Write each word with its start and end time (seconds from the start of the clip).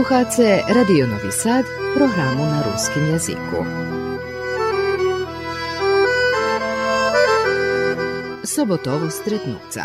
Slušate 0.00 0.62
Radio 0.74 1.06
Novi 1.06 1.32
Sad, 1.32 1.64
programu 1.96 2.44
na 2.44 2.62
ruskim 2.62 3.06
jeziku. 3.12 3.64
Sobotovo 8.44 9.10
stretnuca. 9.10 9.84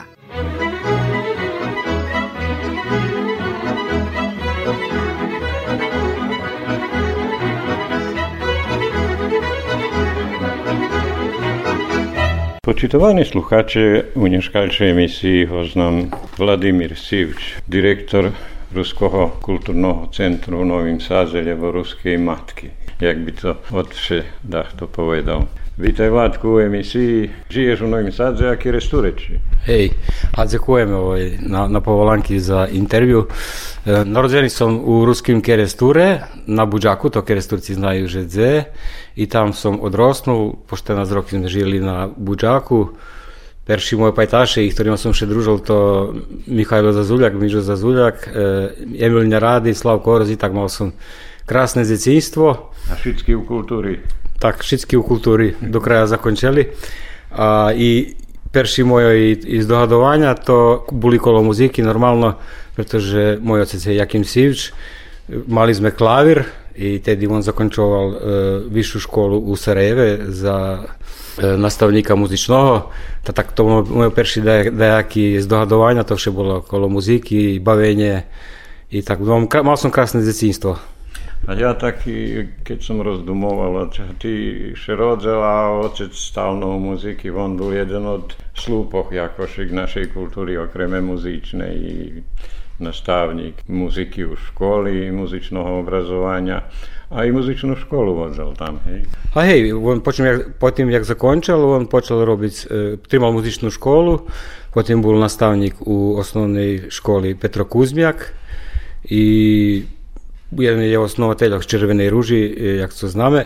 Počitovani 12.62 13.26
sluhače, 13.26 14.04
u 14.16 14.28
nješkalčej 14.28 14.92
emisiji 14.92 15.46
ho 15.46 15.66
znam 15.66 16.12
Vladimir 16.38 16.96
Sivč, 16.96 17.54
direktor 17.68 18.32
Ruského 18.76 19.40
kultúrneho 19.40 20.12
centru 20.12 20.60
v 20.60 20.68
Novým 20.68 21.00
Sázelievo 21.00 21.72
Ruskej 21.72 22.20
matky. 22.20 22.76
Jak 23.00 23.24
by 23.24 23.32
to 23.32 23.56
odvše 23.72 24.28
to 24.76 24.92
povedal. 24.92 25.48
Vítaj 25.80 26.10
Vládku 26.12 26.50
u 26.50 26.60
emisiji. 26.60 27.32
Žiješ 27.50 27.82
u 27.82 27.88
Novim 27.88 28.12
Sadze, 28.12 28.52
aký 28.52 28.76
restureči? 28.76 29.40
Hej, 29.64 29.96
a 30.36 30.44
ďakujem 30.44 30.92
ovaj, 30.92 31.24
na, 31.48 31.72
na 31.72 31.80
povolanki 31.80 32.36
za 32.40 32.68
intervju. 32.68 33.28
E, 33.88 34.04
narodzeni 34.04 34.52
som 34.52 34.76
u 34.84 35.08
ruskim 35.08 35.40
keresture 35.40 36.28
na 36.48 36.66
Buđaku, 36.68 37.10
to 37.10 37.24
keresturci 37.24 37.80
znaju 37.80 38.08
že 38.08 38.28
dze. 38.28 38.64
I 39.16 39.28
tam 39.32 39.56
som 39.56 39.80
odrosnul, 39.80 40.68
pošto 40.68 40.96
nas 40.96 41.08
roky 41.16 41.40
sme 41.40 41.48
žili 41.48 41.80
na 41.80 42.12
Buđaku. 42.12 42.92
Perši 43.65 43.97
moje 43.97 44.15
pajtaše, 44.17 44.67
i 44.67 44.71
ktorima 44.73 44.97
som 44.97 45.15
še 45.15 45.29
družil, 45.31 45.61
to 45.63 45.77
Mihajlo 46.47 46.93
Zazuljak, 46.93 47.37
Mižo 47.39 47.61
Zazuljak, 47.61 48.27
e, 48.27 48.47
Emil 48.99 49.29
Njaradi, 49.29 49.75
Slavko 49.75 50.17
Oroz 50.17 50.31
i 50.31 50.37
tak 50.41 50.57
mal 50.57 50.67
som 50.67 50.91
krásne 51.47 51.85
zecinstvo. 51.85 52.73
A 52.91 52.95
všetky 52.99 53.37
u 53.37 53.47
kultúry 53.47 54.01
tak 54.41 54.65
všetky 54.65 54.97
u 54.97 55.05
kultúry 55.05 55.55
do 55.61 55.81
kraja 55.81 56.07
zakončili. 56.17 56.73
A 57.31 57.71
i 57.77 58.17
perši 58.53 58.85
moje 58.85 59.33
izdogадування 59.33 60.35
to 60.35 60.87
boli 60.93 61.19
kolo 61.19 61.43
muziky 61.43 61.83
normálno, 61.85 62.35
pretože 62.75 63.39
môj 63.39 63.63
otec 63.63 63.81
je 63.87 63.95
Jakim 63.95 64.25
Sivč, 64.25 64.73
mali 65.47 65.75
sme 65.77 65.93
klavír 65.93 66.49
i 66.75 66.99
tedy 66.99 67.29
on 67.29 67.45
zakončoval 67.45 68.07
e, 68.11 68.17
vyššiu 68.73 68.99
školu 69.01 69.39
u 69.39 69.55
Sarajeve 69.57 70.33
za 70.33 70.83
e, 70.83 70.83
nastavníka 71.40 72.16
muzičného. 72.16 72.92
Ta, 73.24 73.32
tak 73.36 73.52
to 73.52 73.84
moje 73.84 74.12
perši 74.12 74.40
dajaký 74.72 75.40
zdohadovania, 75.44 76.08
to 76.08 76.16
vše 76.16 76.32
bolo 76.32 76.62
kolo 76.64 76.88
muziky, 76.88 77.60
bavenie 77.60 78.24
i 78.92 79.02
tak. 79.04 79.20
Mal 79.20 79.78
som 79.78 79.92
krásne 79.92 80.24
detinstvo. 80.24 80.78
A 81.46 81.54
ja 81.54 81.78
taký, 81.78 82.50
keď 82.66 82.80
som 82.82 83.06
rozdumoval, 83.06 83.94
ty 84.18 84.34
Šerodzel 84.74 85.38
a 85.38 85.78
otec 85.78 86.10
stálnou 86.10 86.82
muziky, 86.82 87.30
on 87.30 87.54
bol 87.54 87.70
jeden 87.70 88.02
od 88.02 88.34
slúpoch 88.58 89.14
jakošik 89.14 89.70
našej 89.70 90.10
kultúry, 90.10 90.58
okrem 90.58 90.98
muzycznej 91.06 91.78
наставник 92.80 93.54
музики 93.68 94.26
у 94.26 94.36
школі, 94.36 95.12
музичного 95.12 95.80
образування, 95.80 96.64
а 97.10 97.26
і 97.26 97.32
музичну 97.32 97.76
школу 97.76 98.16
водив 98.16 98.54
там. 98.58 98.80
Гей. 98.86 99.06
А 99.34 99.42
гей, 99.42 99.74
він 99.74 100.02
потім, 100.02 100.26
як, 100.26 100.60
потім 100.60 100.92
як 100.92 101.04
закончив, 101.04 101.80
він 101.80 101.86
почав 101.86 102.24
робити, 102.24 102.98
тримав 103.08 103.34
музичну 103.34 103.72
школу, 103.72 104.22
потім 104.74 105.02
був 105.02 105.20
наставник 105.20 105.88
у 105.88 106.16
основній 106.16 106.82
школі 106.90 107.36
Петро 107.36 107.66
Кузьмяк, 107.66 108.34
і 109.06 109.82
він 110.52 110.82
є 110.82 110.98
основателем 110.98 111.62
Червоної 111.62 112.10
Ружі, 112.10 112.40
як 112.80 112.94
це 112.94 113.08
знаємо. 113.08 113.42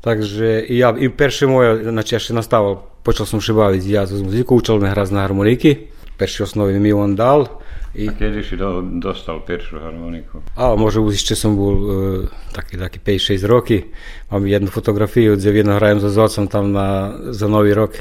Takže 0.00 0.66
ja, 0.70 0.94
i 0.94 1.08
перше 1.08 1.46
моє, 1.46 1.76
значить, 1.82 2.12
я 2.12 2.18
ще 2.18 2.34
наставив, 2.34 2.78
почав 3.02 3.28
сам 3.28 3.40
ще 3.40 3.52
бавити, 3.52 3.88
я 3.88 4.06
з 4.06 4.20
музику, 4.22 4.56
учив 4.56 4.76
мене 4.76 4.88
грати 4.88 5.14
на 5.14 5.20
гармоніки. 5.20 5.78
Перші 6.16 6.42
основи 6.42 6.72
мені 6.72 6.94
він 6.94 7.14
дав. 7.14 7.62
I... 7.94 8.08
A 8.08 8.12
kiedy 8.12 8.44
si 8.44 8.56
do, 8.56 8.82
dostal 8.82 9.40
pierwszą 9.42 9.80
harmoniku? 9.80 10.40
A 10.56 10.76
może 10.76 11.00
jeszcze 11.00 11.36
są 11.36 11.56
był 11.56 11.72
e, 11.72 12.26
taki, 12.52 12.78
taki 12.78 13.00
5-6 13.00 13.46
roki. 13.46 13.84
Mam 14.30 14.48
jedną 14.48 14.68
fotografię, 14.70 15.36
gdzie 15.36 15.52
jedno 15.52 15.74
grałem 15.74 16.00
ze 16.00 16.10
Zocem 16.10 16.48
tam 16.48 16.72
na, 16.72 17.18
za 17.30 17.48
Nowy 17.48 17.74
Rok. 17.74 17.92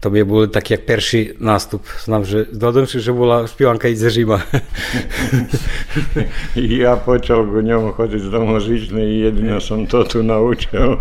To 0.00 0.10
mi 0.10 0.24
był 0.24 0.46
tak 0.46 0.70
jak 0.70 0.84
pierwszy 0.84 1.34
nastup. 1.40 1.88
Znam, 2.04 2.24
że 2.24 2.46
dodam 2.52 2.86
się, 2.86 3.00
że 3.00 3.12
była 3.12 3.46
śpiewanka 3.46 3.88
i 3.94 3.96
Zerzyma. 3.96 4.40
ja 6.56 6.96
począł 6.96 7.46
go 7.46 7.60
nią 7.60 7.92
chodzić 7.92 8.22
z 8.22 8.30
domu 8.30 8.58
i 9.08 9.18
jedynie 9.18 9.60
sam 9.60 9.86
to 9.86 10.04
tu 10.04 10.22
nauczył. 10.22 10.96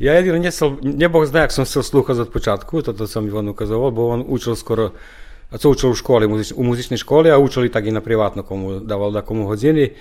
Ja 0.00 0.14
jedynie 0.14 0.38
nie, 0.38 0.92
nie 0.94 1.08
Bóg 1.08 1.26
zna, 1.26 1.40
jak 1.40 1.52
sam 1.52 1.66
słuchał 1.66 2.20
od 2.20 2.28
początku, 2.28 2.82
to 2.82 2.92
to, 2.92 3.08
co 3.08 3.22
mi 3.22 3.30
on 3.32 3.48
ukazował, 3.48 3.92
bo 3.92 4.10
on 4.10 4.24
uczył 4.26 4.56
skoro 4.56 4.90
a 5.50 5.58
co 5.58 5.66
učil 5.70 5.94
v 5.94 5.98
škole, 5.98 6.24
u 6.30 6.62
muzičnej 6.62 6.98
škole, 6.98 7.30
a 7.30 7.38
učili 7.38 7.70
tak 7.70 7.86
i 7.86 7.94
na 7.94 8.00
privátno, 8.00 8.42
komu 8.42 8.80
dával 8.80 9.12
da 9.14 9.22
komu 9.22 9.46
hodiny. 9.46 9.94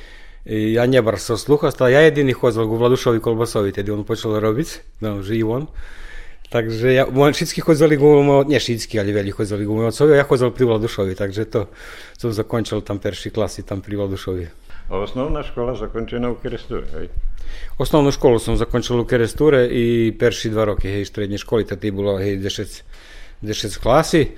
I 0.46 0.78
ja 0.78 0.86
nebar 0.86 1.18
sa 1.18 1.38
slúchať, 1.38 1.90
ja 1.90 2.06
jediný 2.06 2.34
chodil 2.34 2.70
ku 2.70 2.78
Vladušovi 2.78 3.18
Kolbasovi, 3.18 3.74
tedy 3.74 3.90
on 3.90 4.06
počal 4.06 4.38
robiť, 4.38 5.02
no, 5.02 5.26
že 5.26 5.34
i 5.38 5.42
on. 5.42 5.66
Takže 6.54 6.94
ja, 6.94 7.10
všetci 7.10 7.66
chodzili 7.66 7.98
ku 7.98 8.06
môjmu, 8.06 8.46
nie 8.46 8.62
všetci, 8.62 8.94
ale 9.02 9.10
veľmi 9.10 9.34
chodzili 9.34 9.66
ku 9.66 9.74
môjmu 9.74 9.90
otcovi, 9.90 10.14
ja 10.14 10.22
chodzil 10.22 10.54
pri 10.54 10.70
Vladušovi, 10.70 11.18
takže 11.18 11.50
to 11.50 11.62
som 12.14 12.30
zakončil 12.30 12.86
tam 12.86 13.02
perší 13.02 13.34
klasy, 13.34 13.66
tam 13.66 13.82
pri 13.82 13.98
Vladušovi. 13.98 14.46
A 14.94 15.02
osnovná 15.02 15.42
škola 15.42 15.74
zakončená 15.74 16.30
u 16.30 16.38
Keresture, 16.38 16.86
hej? 16.94 17.10
Osnovnú 17.82 18.14
školu 18.14 18.38
som 18.38 18.54
zakončil 18.54 19.02
u 19.02 19.06
Keresture 19.10 19.66
i 19.66 20.14
perší 20.14 20.54
dva 20.54 20.70
roky, 20.70 20.86
hej, 20.86 21.10
strednej 21.10 21.42
školy, 21.42 21.66
tedy 21.66 21.90
bolo, 21.90 22.22
hej, 22.22 22.38
10, 22.38 23.42
10 23.42 23.82
klasy. 23.82 24.30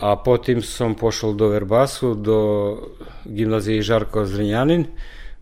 A 0.00 0.16
potom 0.16 0.64
som 0.64 0.96
pošol 0.96 1.36
do 1.36 1.52
Verbasu, 1.52 2.16
do 2.16 2.38
gimnazije 3.28 3.84
Žarko 3.84 4.24
Zrenjanin, 4.24 4.88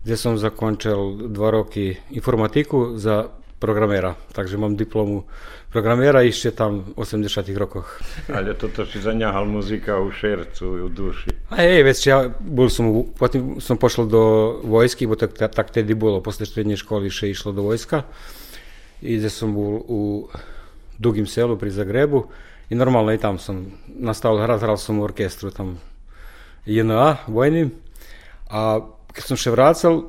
kde 0.03 0.15
som 0.19 0.35
zakončil 0.35 1.31
dva 1.31 1.51
roky 1.55 1.95
informatiku 2.11 2.99
za 2.99 3.31
programera, 3.57 4.13
takže 4.35 4.59
mám 4.59 4.77
diplomu 4.77 5.25
programera 5.71 6.21
ešte 6.23 6.53
tam 6.53 6.93
v 6.93 7.03
80 7.03 7.47
rokoch. 7.57 7.99
Ale 8.29 8.53
toto 8.53 8.85
si 8.85 9.01
zaňahal 9.01 9.47
muzika 9.49 9.97
u 9.99 10.11
šercu, 10.11 10.85
u 10.85 10.89
duši. 10.91 11.33
A 11.51 11.63
hej, 11.63 11.83
veď 11.83 11.97
ja 12.07 12.17
bol 12.29 12.69
som, 12.71 13.07
potom 13.17 13.57
som 13.63 13.75
pošol 13.79 14.05
do 14.07 14.23
vojsky, 14.63 15.09
bo 15.09 15.19
tak, 15.19 15.35
tak 15.35 15.67
tedy 15.73 15.97
bolo, 15.97 16.21
posle 16.21 16.45
strednej 16.45 16.77
školy 16.79 17.09
še 17.09 17.33
išlo 17.33 17.51
do 17.51 17.65
vojska. 17.65 18.05
I 19.01 19.17
kde 19.17 19.29
som 19.31 19.53
bol 19.53 19.81
u 19.87 19.99
Dugim 20.97 21.29
selu 21.29 21.53
pri 21.61 21.69
Zagrebu 21.69 22.25
І 22.69 22.75
нормально, 22.75 23.11
и 23.11 23.17
там 23.17 23.39
сам 23.39 23.65
настал 23.87 24.37
грав, 24.37 24.59
грав 24.59 24.79
сам 24.79 24.99
оркестру, 24.99 25.51
там, 25.51 25.77
ЄНА, 26.65 27.17
війни. 27.27 27.71
А 28.49 28.79
коли 29.13 29.21
сам 29.21 29.37
ще 29.37 29.51
врацал, 29.51 30.05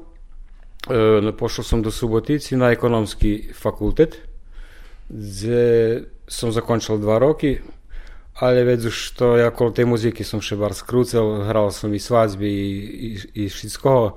е, 0.91 1.33
пошел 1.39 1.65
сам 1.65 1.83
до 1.83 1.91
Суботиці 1.91 2.57
на 2.57 2.73
економський 2.73 3.53
факультет, 3.53 4.21
де 5.09 6.03
сам 6.29 6.53
закончил 6.53 6.99
два 6.99 7.19
роки, 7.19 7.63
але 8.35 8.65
веду, 8.65 8.91
що 8.91 9.39
я 9.39 9.51
коло 9.51 9.71
тієї 9.71 9.91
музики 9.91 10.25
сам 10.25 10.43
ще 10.43 10.57
бар 10.57 10.75
скруцел, 10.75 11.43
грав 11.43 11.73
сам 11.73 11.95
і 11.95 11.99
свадьбі, 11.99 12.51
і, 12.51 13.07
і, 13.07 13.45
і 13.45 13.49
шіцького. 13.49 14.17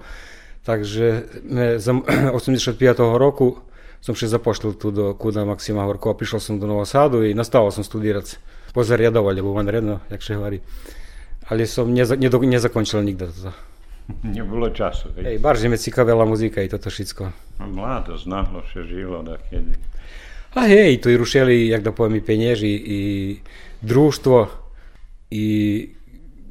Takže 0.64 1.22
85. 1.44 3.00
roku 3.00 3.58
som 4.02 4.18
še 4.18 4.28
zapošlil 4.28 4.74
tu 4.82 4.90
do 4.90 5.14
Kuda 5.14 5.46
Maksima 5.46 5.86
Horkova, 5.86 6.18
prišiel 6.18 6.42
som 6.42 6.58
do 6.58 6.66
Novosadu 6.66 7.22
i 7.22 7.38
nastavil 7.38 7.70
som 7.70 7.86
studirať 7.86 8.42
pozariadovať, 8.74 9.34
lebo 9.38 9.54
vanredno, 9.54 10.02
jak 10.10 10.26
še 10.26 10.42
hovorí. 10.42 10.60
Ale 11.48 11.70
som 11.70 11.92
neza, 11.94 12.18
nezakončil 12.18 13.06
nikdy 13.06 13.30
toto. 13.30 13.54
Nebolo 14.36 14.74
času. 14.74 15.14
Hej, 15.16 15.38
barže 15.38 15.70
me 15.70 15.78
cikavela 15.78 16.26
muzika 16.26 16.66
i 16.66 16.72
toto 16.72 16.90
všetko. 16.90 17.24
No, 17.62 17.66
mladosť 17.70 18.26
nahlo 18.26 18.66
še 18.68 18.84
žilo 18.90 19.22
da 19.22 19.38
kedy. 19.38 19.78
A 20.52 20.68
hej, 20.68 21.00
to 21.00 21.08
i 21.08 21.16
rušili, 21.16 21.72
jak 21.72 21.86
da 21.86 21.96
poviem, 21.96 22.20
i 22.20 22.26
penježi 22.26 22.74
i 22.76 23.02
društvo 23.82 24.50
i 25.32 25.48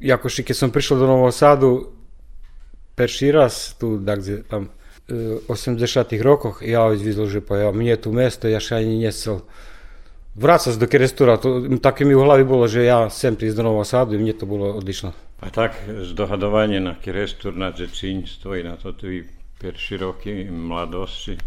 jakoši 0.01 0.43
keď 0.43 0.55
som 0.57 0.73
prišiel 0.73 0.97
do 0.97 1.05
Novog 1.05 1.33
Sadu 1.33 1.93
perší 2.97 3.29
raz 3.31 3.77
tu, 3.77 4.01
dakle, 4.01 4.41
tam 4.49 4.73
80 5.47 5.81
rokoch, 6.23 6.63
ja 6.63 6.87
videl, 6.87 7.27
že 7.27 7.39
pa 7.43 7.57
ja, 7.57 7.69
mne 7.75 7.95
tu 7.99 8.15
mesto, 8.15 8.47
ja 8.47 8.63
še 8.63 8.79
ani 8.79 8.97
nesel 9.03 9.43
vrácať 10.35 10.79
do 10.79 10.87
Kerestura, 10.87 11.35
to, 11.35 11.67
také 11.83 12.07
mi 12.07 12.15
v 12.15 12.23
hlavi 12.23 12.47
bolo, 12.47 12.67
že 12.67 12.87
ja 12.87 13.11
sem 13.11 13.35
prísť 13.35 13.59
do 13.59 13.63
Nového 13.67 13.83
Sadu 13.83 14.15
i 14.15 14.21
mne 14.21 14.31
to 14.31 14.47
bolo 14.47 14.71
odlično. 14.71 15.11
A 15.41 15.49
tak 15.49 15.75
zdohadovanie 15.87 16.79
na 16.79 16.95
Kerestur, 16.95 17.51
na 17.57 17.73
dzecinstvo 17.73 18.55
i 18.55 18.63
na 18.63 18.77
to 18.77 18.93
tvoji 18.93 19.27
perši 19.59 19.97
roky 19.97 20.47
mladosti. 20.49 21.37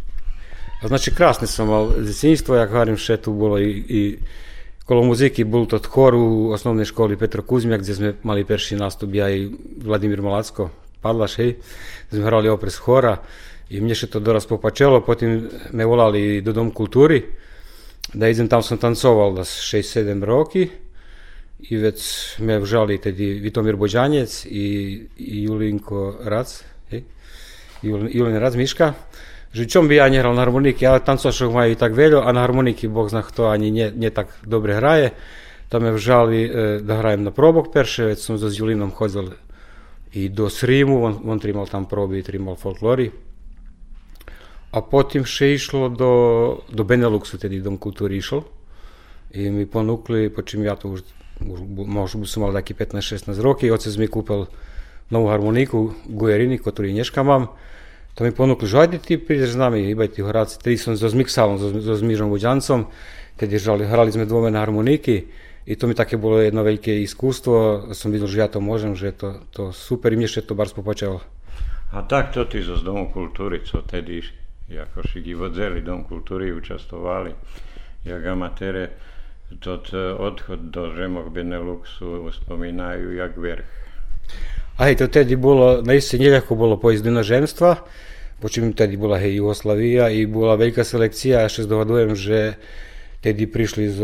A 0.83 0.89
znači 0.89 1.15
krásne 1.15 1.47
som 1.47 1.69
mal 1.69 1.89
dzecinstvo, 2.03 2.59
jak 2.61 2.71
hovorím, 2.71 2.99
še 3.01 3.17
tu 3.17 3.33
bolo 3.33 3.57
i, 3.57 3.71
i 3.73 4.01
kolo 4.85 5.07
muziky, 5.09 5.47
bol 5.49 5.65
to 5.65 5.81
chor 5.81 6.13
u 6.13 6.53
osnovnej 6.53 6.85
školy 6.85 7.17
Petro 7.17 7.41
Kuzmiak, 7.41 7.81
kde 7.81 7.95
sme 7.95 8.09
mali 8.21 8.45
perší 8.45 8.77
nástup 8.77 9.15
ja 9.17 9.33
i 9.33 9.49
Vladimír 9.81 10.21
Malacko, 10.21 10.69
Padlaš, 11.01 11.41
hej, 11.41 11.57
sme 12.13 12.25
hrali 12.29 12.53
opres 12.53 12.77
hora 12.85 13.25
i 13.71 13.81
mne 13.81 13.95
še 13.97 14.11
to 14.13 14.21
doraz 14.21 14.47
popačelo, 14.47 15.01
potom 15.01 15.49
me 15.73 15.85
volali 15.85 16.41
do 16.45 16.53
Dom 16.53 16.71
kulturi, 16.71 17.23
da 18.13 18.29
idem 18.29 18.49
tam 18.49 18.63
sam 18.63 18.79
tancoval 18.79 19.35
da 19.35 19.45
6-7 19.45 20.25
roki 20.25 20.69
i 21.71 21.77
već 21.77 22.01
me 22.39 22.59
vžali 22.61 22.99
tedy 22.99 23.41
Vitomir 23.41 23.77
Bođanjec 23.77 24.45
i, 24.47 24.67
i 25.17 25.43
Julinko 25.43 26.19
Rac, 26.25 26.65
hej, 26.91 27.03
Julin 27.83 28.37
Rac 28.37 28.55
Miška, 28.55 28.93
že 29.53 29.69
čom 29.71 29.89
by 29.89 29.97
ja 29.97 30.09
nehral 30.11 30.35
na 30.35 30.43
harmoniki, 30.43 30.87
ale 30.87 31.01
tancošok 31.01 31.53
majú 31.55 31.73
i 31.73 31.79
tak 31.79 31.95
veľo 31.95 32.27
a 32.27 32.29
na 32.35 32.43
harmoniki 32.43 32.91
Bog 32.91 33.09
zna 33.09 33.23
kto 33.23 33.49
ani 33.49 33.71
nie, 33.71 33.89
nie 33.95 34.11
tak 34.11 34.35
dobre 34.43 34.77
hraje. 34.77 35.15
To 35.71 35.81
me 35.81 35.95
vžali 35.95 36.41
e, 36.45 36.51
da 36.83 36.99
hrajem 37.01 37.23
na 37.25 37.31
probok 37.31 37.73
perše, 37.73 38.05
već 38.05 38.19
sam 38.19 38.39
za 38.39 38.51
Julinom 38.51 38.91
chodil 38.91 39.31
i 40.13 40.29
do 40.29 40.51
Srimu, 40.51 41.05
on, 41.05 41.15
on 41.25 41.39
trimal 41.39 41.67
tam 41.67 41.87
probi 41.87 42.19
i 42.19 42.27
trimal 42.27 42.59
folklori. 42.59 43.11
A 44.75 44.83
še 45.23 45.55
išlo 45.55 45.87
do, 45.87 46.13
do 46.67 46.83
Beneluxu, 46.83 47.39
tedy 47.39 47.63
Dom 47.63 47.79
kultúry 47.79 48.19
išlo. 48.19 48.43
I 49.31 49.47
mi 49.47 49.71
ponúkli, 49.71 50.35
po 50.35 50.43
čím 50.43 50.67
ja 50.67 50.75
to 50.75 50.99
už, 50.99 51.07
už 51.47 51.59
možno 51.87 52.27
som 52.27 52.43
mal 52.43 52.51
taký 52.51 52.75
15-16 52.75 53.39
roky, 53.39 53.71
otec 53.71 53.95
mi 53.95 54.11
kúpil 54.11 54.51
novú 55.15 55.31
harmoniku 55.31 55.95
Gujerini, 56.11 56.59
ktorú 56.59 56.91
dneška 56.91 57.23
mám. 57.23 57.55
To 58.19 58.27
mi 58.27 58.35
ponúkli, 58.35 58.67
že 58.67 58.83
ajde 58.83 58.99
ty 58.99 59.15
prídeš 59.19 59.55
s 59.55 59.59
nami, 59.59 59.91
hýbaj 59.91 60.15
ty 60.15 60.27
hráci. 60.27 60.59
Tedy 60.59 60.75
som 60.75 60.99
so 60.99 61.07
Zmiksalom, 61.07 61.59
so, 61.59 61.71
so 61.79 61.95
Zmižom 61.95 62.31
Buďancom, 62.31 62.91
tedy 63.39 63.59
žali, 63.59 63.87
hrali 63.87 64.11
sme 64.11 64.27
dvome 64.27 64.51
na 64.51 64.63
harmoniky. 64.63 65.31
I 65.67 65.75
to 65.75 65.87
mi 65.87 65.95
také 65.95 66.19
bolo 66.19 66.39
jedno 66.43 66.67
veľké 66.67 66.95
iskústvo. 67.03 67.91
Som 67.95 68.11
videl, 68.11 68.27
že 68.27 68.43
ja 68.43 68.51
to 68.51 68.59
môžem, 68.63 68.95
že 68.95 69.15
to, 69.15 69.43
to 69.55 69.63
super, 69.71 70.11
i 70.11 70.19
mne 70.19 70.27
ešte 70.27 70.51
to 70.51 70.59
bars 70.59 70.71
popačalo. 70.71 71.23
A 71.95 72.03
takto 72.07 72.47
ty 72.47 72.63
zo 72.63 72.79
Domu 72.79 73.11
kultúry, 73.11 73.63
co 73.63 73.83
tedy 73.83 74.23
jako 74.69 75.01
i 75.15 75.35
vodzeli 75.35 75.83
Dom 75.83 76.05
kultúry 76.05 76.53
učastovali, 76.53 77.35
jak 78.05 78.27
amatere, 78.27 78.89
tot 79.61 79.91
odchod 80.19 80.61
do 80.61 80.91
Žemok 80.97 81.29
Beneluxu 81.29 82.31
spomínajú 82.33 83.13
jak 83.13 83.37
vrch. 83.37 83.69
A 84.81 84.91
hej, 84.91 84.99
to 84.99 85.07
tedy 85.07 85.39
bolo, 85.39 85.85
naiste 85.87 86.19
neľahko 86.19 86.59
bolo 86.59 86.75
pojsť 86.81 87.05
do 87.05 87.11
inozemstva, 87.15 87.71
počím 88.43 88.75
tedy 88.75 88.99
bola 88.99 89.21
hej 89.23 89.39
Jugoslavia 89.39 90.11
i 90.11 90.27
bola 90.27 90.59
veľká 90.59 90.83
selekcia, 90.83 91.45
ja 91.45 91.47
ešte 91.47 91.71
zdohadujem, 91.71 92.19
že 92.19 92.59
tedy 93.23 93.47
prišli 93.47 93.87
z 93.89 93.99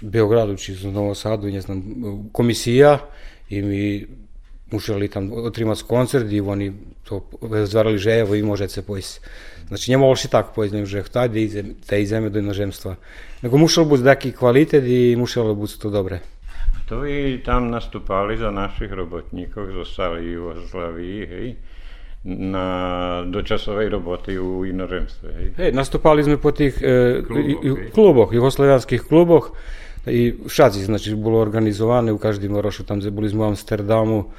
Beogradu 0.00 0.56
či 0.56 0.78
z 0.78 0.88
Novog 0.88 1.18
Sadu, 1.18 1.52
ne 1.52 1.60
znam, 1.60 1.78
komisija 2.32 3.04
i 3.52 3.60
mi 3.60 3.84
museli 4.70 5.08
tam 5.08 5.32
otrimati 5.32 5.84
koncert 5.84 6.32
i 6.32 6.40
oni 6.40 6.72
to 7.04 7.28
zvarali 7.64 7.98
že 7.98 8.20
evo 8.20 8.34
i 8.34 8.42
možete 8.42 8.72
se 8.72 8.82
pojsť. 8.82 9.20
Znači 9.68 9.90
ne 9.90 9.98
možeš 9.98 10.24
i 10.24 10.28
tak 10.28 10.56
pojsť, 10.56 10.84
že 10.84 11.04
htať 11.04 11.28
da 11.88 11.96
ideme 11.96 12.32
do 12.32 12.38
inozemstva. 12.40 12.96
Nego 13.42 13.60
musel 13.60 13.84
biti 13.84 14.04
taký 14.04 14.32
kvalitet 14.32 14.84
i 14.84 15.16
muselo 15.16 15.54
biti 15.54 15.78
to 15.78 15.90
dobre. 15.90 16.20
To 16.88 17.04
i 17.04 17.40
tam 17.44 17.70
nastupali 17.70 18.36
za 18.36 18.50
našich 18.50 18.88
robotníkov, 18.92 19.76
zostali 19.76 20.24
v 20.24 20.32
Jugoslavii, 20.32 21.20
hej, 21.26 21.46
na 22.24 22.66
dočasovej 23.28 23.88
roboty 23.88 24.40
u 24.40 24.64
inozemstve. 24.64 25.28
Hej. 25.36 25.46
hej, 25.56 25.70
nastupali 25.76 26.24
sme 26.24 26.40
po 26.40 26.48
tých 26.48 26.80
e, 26.80 27.20
kluboch, 27.92 28.32
kluboch 28.32 28.32
kluboch 29.04 29.52
i 30.08 30.32
všaci, 30.48 30.88
znači, 30.88 31.12
bolo 31.14 31.44
organizované 31.44 32.08
u 32.12 32.18
každým 32.18 32.56
rošu, 32.56 32.88
tam 32.88 33.04
boli 33.12 33.28
sme 33.28 33.44
u 33.44 33.48
Amsterdamu, 33.52 34.32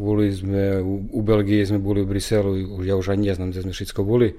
boli 0.00 0.32
sme 0.32 0.80
u, 0.80 1.04
u 1.12 1.20
Belgiji, 1.20 1.68
sme 1.68 1.78
boli 1.78 2.00
u 2.00 2.08
Briselu, 2.08 2.80
ja 2.80 2.96
už 2.96 3.12
ani 3.12 3.28
ne 3.28 3.34
znam 3.36 3.52
gde 3.52 3.68
sme 3.68 3.72
všetko 3.76 4.00
boli. 4.00 4.32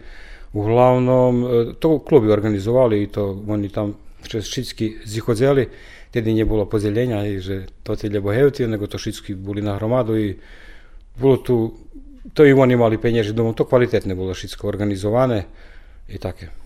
Uglavnom, 0.54 1.34
e, 1.44 1.48
to 1.80 2.00
klubi 2.00 2.32
organizovali 2.32 3.04
i 3.04 3.08
to 3.08 3.44
oni 3.48 3.70
tam 3.70 3.96
všetky 4.22 5.08
zichodzeli 5.08 5.68
tedy 6.12 6.36
nebolo 6.36 6.68
podelenia, 6.68 7.24
že 7.40 7.72
to 7.88 7.96
tie 7.96 8.12
bohevci, 8.12 8.68
nego 8.68 8.86
to 8.86 9.00
všetky 9.00 9.32
boli 9.40 9.64
na 9.64 9.80
hromadu 9.80 10.20
i 10.20 10.36
bolo 11.16 11.40
tu, 11.40 11.56
to 12.36 12.44
i 12.44 12.52
oni 12.52 12.76
mali 12.76 13.00
peniaze 13.00 13.32
domov, 13.32 13.56
to 13.56 13.64
kvalitetne 13.64 14.12
bolo 14.12 14.36
všetko 14.36 14.68
organizované 14.68 15.48
i 16.12 16.20
také. 16.20 16.61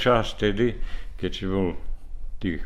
Čas 0.00 0.32
tedy, 0.40 0.80
keď 1.20 1.30
si 1.30 1.44
bol 1.44 1.76
tých 2.40 2.64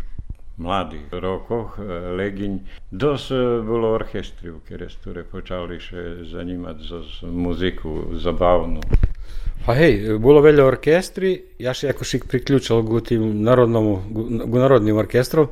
mladých 0.54 1.10
rokoch, 1.10 1.74
e, 1.82 2.14
Legiň, 2.14 2.62
dosť 2.94 3.26
e, 3.34 3.38
bolo 3.66 3.90
orchestriu, 3.98 4.62
ktoré 4.62 5.26
počali 5.26 5.82
še 5.82 6.30
zanimať 6.30 6.76
za 6.78 7.00
muziku 7.26 8.14
zabavnú. 8.14 8.78
Pa 9.64 9.72
hej, 9.74 10.20
bolo 10.20 10.44
veľa 10.44 10.62
orkestri, 10.62 11.56
ja 11.58 11.74
še 11.74 11.90
ako 11.90 12.02
šik 12.04 12.28
priključal 12.28 12.84
ku 12.84 13.00
tým 13.00 13.42
narodnom, 13.42 14.04
ku 14.46 14.56
narodnim 14.60 14.94
orkestrom. 14.94 15.50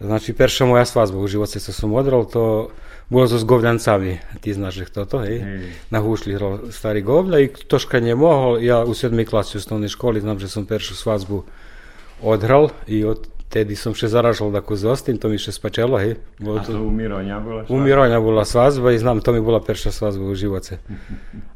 Znači, 0.00 0.32
perša 0.32 0.66
moja 0.66 0.84
sva 0.84 1.06
u 1.14 1.26
živote 1.26 1.60
se 1.60 1.72
sam 1.72 1.94
odral, 1.94 2.24
to 2.24 2.68
bolo 3.08 3.28
so 3.28 3.38
z 3.38 3.44
Gowliancami, 3.44 4.18
ti 4.40 4.54
znaš 4.54 4.80
kto 4.86 5.04
to, 5.04 5.18
hej? 5.18 5.38
Mm. 5.38 5.72
Na 5.90 6.00
huszli 6.00 6.38
stari 6.70 7.02
govlja 7.02 7.40
i 7.40 7.48
troszkę 7.68 8.00
nje 8.00 8.14
mohol, 8.14 8.62
Ja 8.64 8.84
u 8.84 8.94
sedmi 8.94 9.24
klasi 9.24 9.56
u 9.56 9.60
osnovnoj 9.60 9.88
školi 9.88 10.20
znam, 10.20 10.38
že 10.38 10.48
sam 10.48 10.66
pierwszą 10.66 10.94
svazbu 10.94 11.42
odral 12.22 12.68
i 12.86 13.04
od 13.04 13.28
tedi 13.48 13.76
sam 13.76 13.94
še 13.94 14.08
zaražal 14.08 14.50
da 14.50 14.60
ko 14.60 14.76
zostim, 14.76 15.18
to 15.22 15.28
mi 15.28 15.38
še 15.38 15.52
spačelo, 15.54 15.98
hej. 16.02 16.16
Bolo 16.38 16.60
A 16.60 16.64
to 16.66 16.82
u 16.82 16.90
Mironja 16.90 17.40
bila 17.40 17.62
svazba? 17.62 17.74
U 17.74 17.80
Mironja 17.80 18.20
bila 18.20 18.44
svazba 18.44 18.92
i 18.92 18.98
znam, 18.98 19.20
to 19.20 19.32
mi 19.32 19.40
bila 19.40 19.60
perša 19.60 19.92
svazba 19.92 20.24
u 20.24 20.34
živoce. 20.34 20.78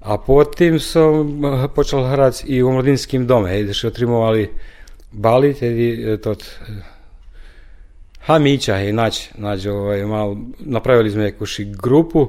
A 0.00 0.18
potim 0.18 0.78
sam 0.80 1.42
počal 1.74 2.06
hrać 2.06 2.44
i 2.46 2.62
u 2.62 2.72
mladinskim 2.72 3.26
dome, 3.26 3.50
hej, 3.50 3.66
da 3.66 3.74
še 3.74 3.90
otrimovali 3.90 4.48
bali, 5.12 5.54
tedi 5.54 6.16
tot 6.22 6.46
Hamića 8.30 8.76
je 8.76 8.92
nać, 8.92 9.30
nać 9.38 9.66
ovaj, 9.66 10.04
mal, 10.06 10.36
napravili 10.58 11.10
sme 11.10 11.24
jakoši 11.24 11.64
grupu, 11.64 12.28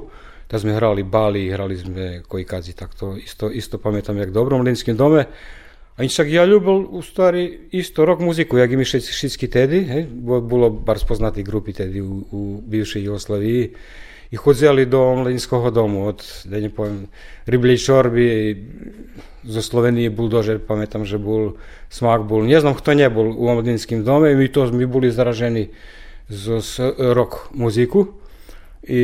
da 0.50 0.58
sme 0.58 0.74
hrali 0.74 1.02
bali, 1.02 1.46
hrali 1.50 1.76
sme 1.78 2.22
koji 2.28 2.44
kazi, 2.44 2.72
tak 2.74 2.94
to 2.98 3.14
isto, 3.16 3.50
isto 3.50 3.78
pamätam 3.78 4.18
jak 4.18 4.30
dobro 4.30 4.56
u 4.56 4.62
mlinskim 4.62 4.96
dome. 4.96 5.24
A 5.96 6.08
čak 6.08 6.26
ja 6.28 6.44
ljubil 6.44 6.90
u 6.90 7.02
stvari 7.02 7.68
isto 7.70 8.04
rock 8.04 8.20
muziku, 8.20 8.58
jak 8.58 8.70
i 8.72 8.76
mi 8.76 8.84
všetky 8.84 9.46
tedy, 9.48 9.84
hej, 9.84 10.06
bolo 10.42 10.70
bar 10.70 10.98
spoznati 10.98 11.42
grupi 11.42 11.72
tedy 11.72 12.00
u, 12.00 12.24
u 12.30 12.62
bivšej 12.66 13.04
Jugoslaviji 13.04 13.70
i 14.30 14.36
chodzili 14.36 14.86
do 14.86 15.02
omladinského 15.02 15.70
domu 15.70 16.06
od, 16.06 16.24
da 16.44 16.60
ne 16.60 16.70
poviem, 16.70 17.06
Riblej 17.46 17.78
Čorby, 17.78 18.56
zo 19.42 19.62
Slovenije 19.62 20.10
buldožer, 20.10 20.62
pamätám, 20.62 21.02
že 21.02 21.18
bol 21.18 21.58
smak 21.90 22.26
bol, 22.26 22.46
ne 22.46 22.58
kto 22.58 22.90
nebol 22.94 23.34
u 23.34 23.50
omladinskim 23.50 24.06
dome, 24.06 24.34
mi 24.34 24.46
to 24.48 24.70
mi 24.70 24.86
boli 24.86 25.10
zaraženi 25.10 25.70
z 26.30 26.78
rock 27.12 27.50
muziku 27.52 28.14
i 28.86 29.02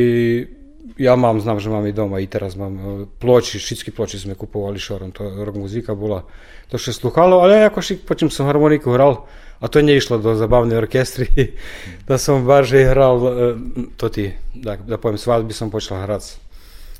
ja 0.99 1.15
mám, 1.15 1.39
znam, 1.39 1.59
že 1.59 1.69
mám 1.71 1.87
i 1.87 1.95
doma 1.95 2.19
i 2.19 2.27
teraz 2.27 2.55
mám 2.59 3.07
ploči, 3.19 3.59
všetky 3.59 3.91
ploči 3.95 4.19
sme 4.19 4.35
kupovali 4.35 4.79
šorom, 4.79 5.11
to 5.15 5.23
rock 5.43 5.55
muzika 5.55 5.95
bola 5.95 6.27
to 6.67 6.77
še 6.77 6.93
sluhalo, 6.93 7.41
ale 7.41 7.65
ja 7.65 7.71
ako 7.71 7.81
počím 8.05 8.29
som 8.29 8.45
harmoniku 8.45 8.93
hral, 8.93 9.25
a 9.59 9.65
to 9.67 9.83
nie 9.83 9.99
išlo 9.99 10.21
do 10.21 10.37
zabavnej 10.37 10.79
orkestry, 10.79 11.27
da 12.07 12.15
som 12.21 12.47
barže 12.47 12.87
hral, 12.87 13.17
to 13.99 14.07
ti, 14.07 14.31
da, 14.55 14.79
da 14.79 14.95
poviem, 14.95 15.19
svadby 15.19 15.51
som 15.51 15.73
počal 15.73 16.05
hrať. 16.05 16.39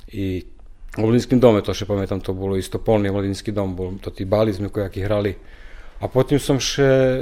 I 0.10 0.44
v 0.98 1.02
Lodinskim 1.06 1.40
dome, 1.40 1.62
to 1.62 1.74
še 1.76 1.86
pamätám, 1.86 2.22
to 2.24 2.34
bolo 2.34 2.58
isto 2.58 2.82
polný 2.82 3.14
Lodinský 3.14 3.54
dom, 3.54 3.78
bol, 3.78 4.02
to 4.02 4.10
tí 4.10 4.26
bali 4.26 4.50
sme 4.50 4.74
kojaki 4.74 5.06
hrali. 5.06 5.36
A 6.00 6.08
potom 6.08 6.40
som 6.40 6.58
še 6.58 6.88
e, 6.88 7.16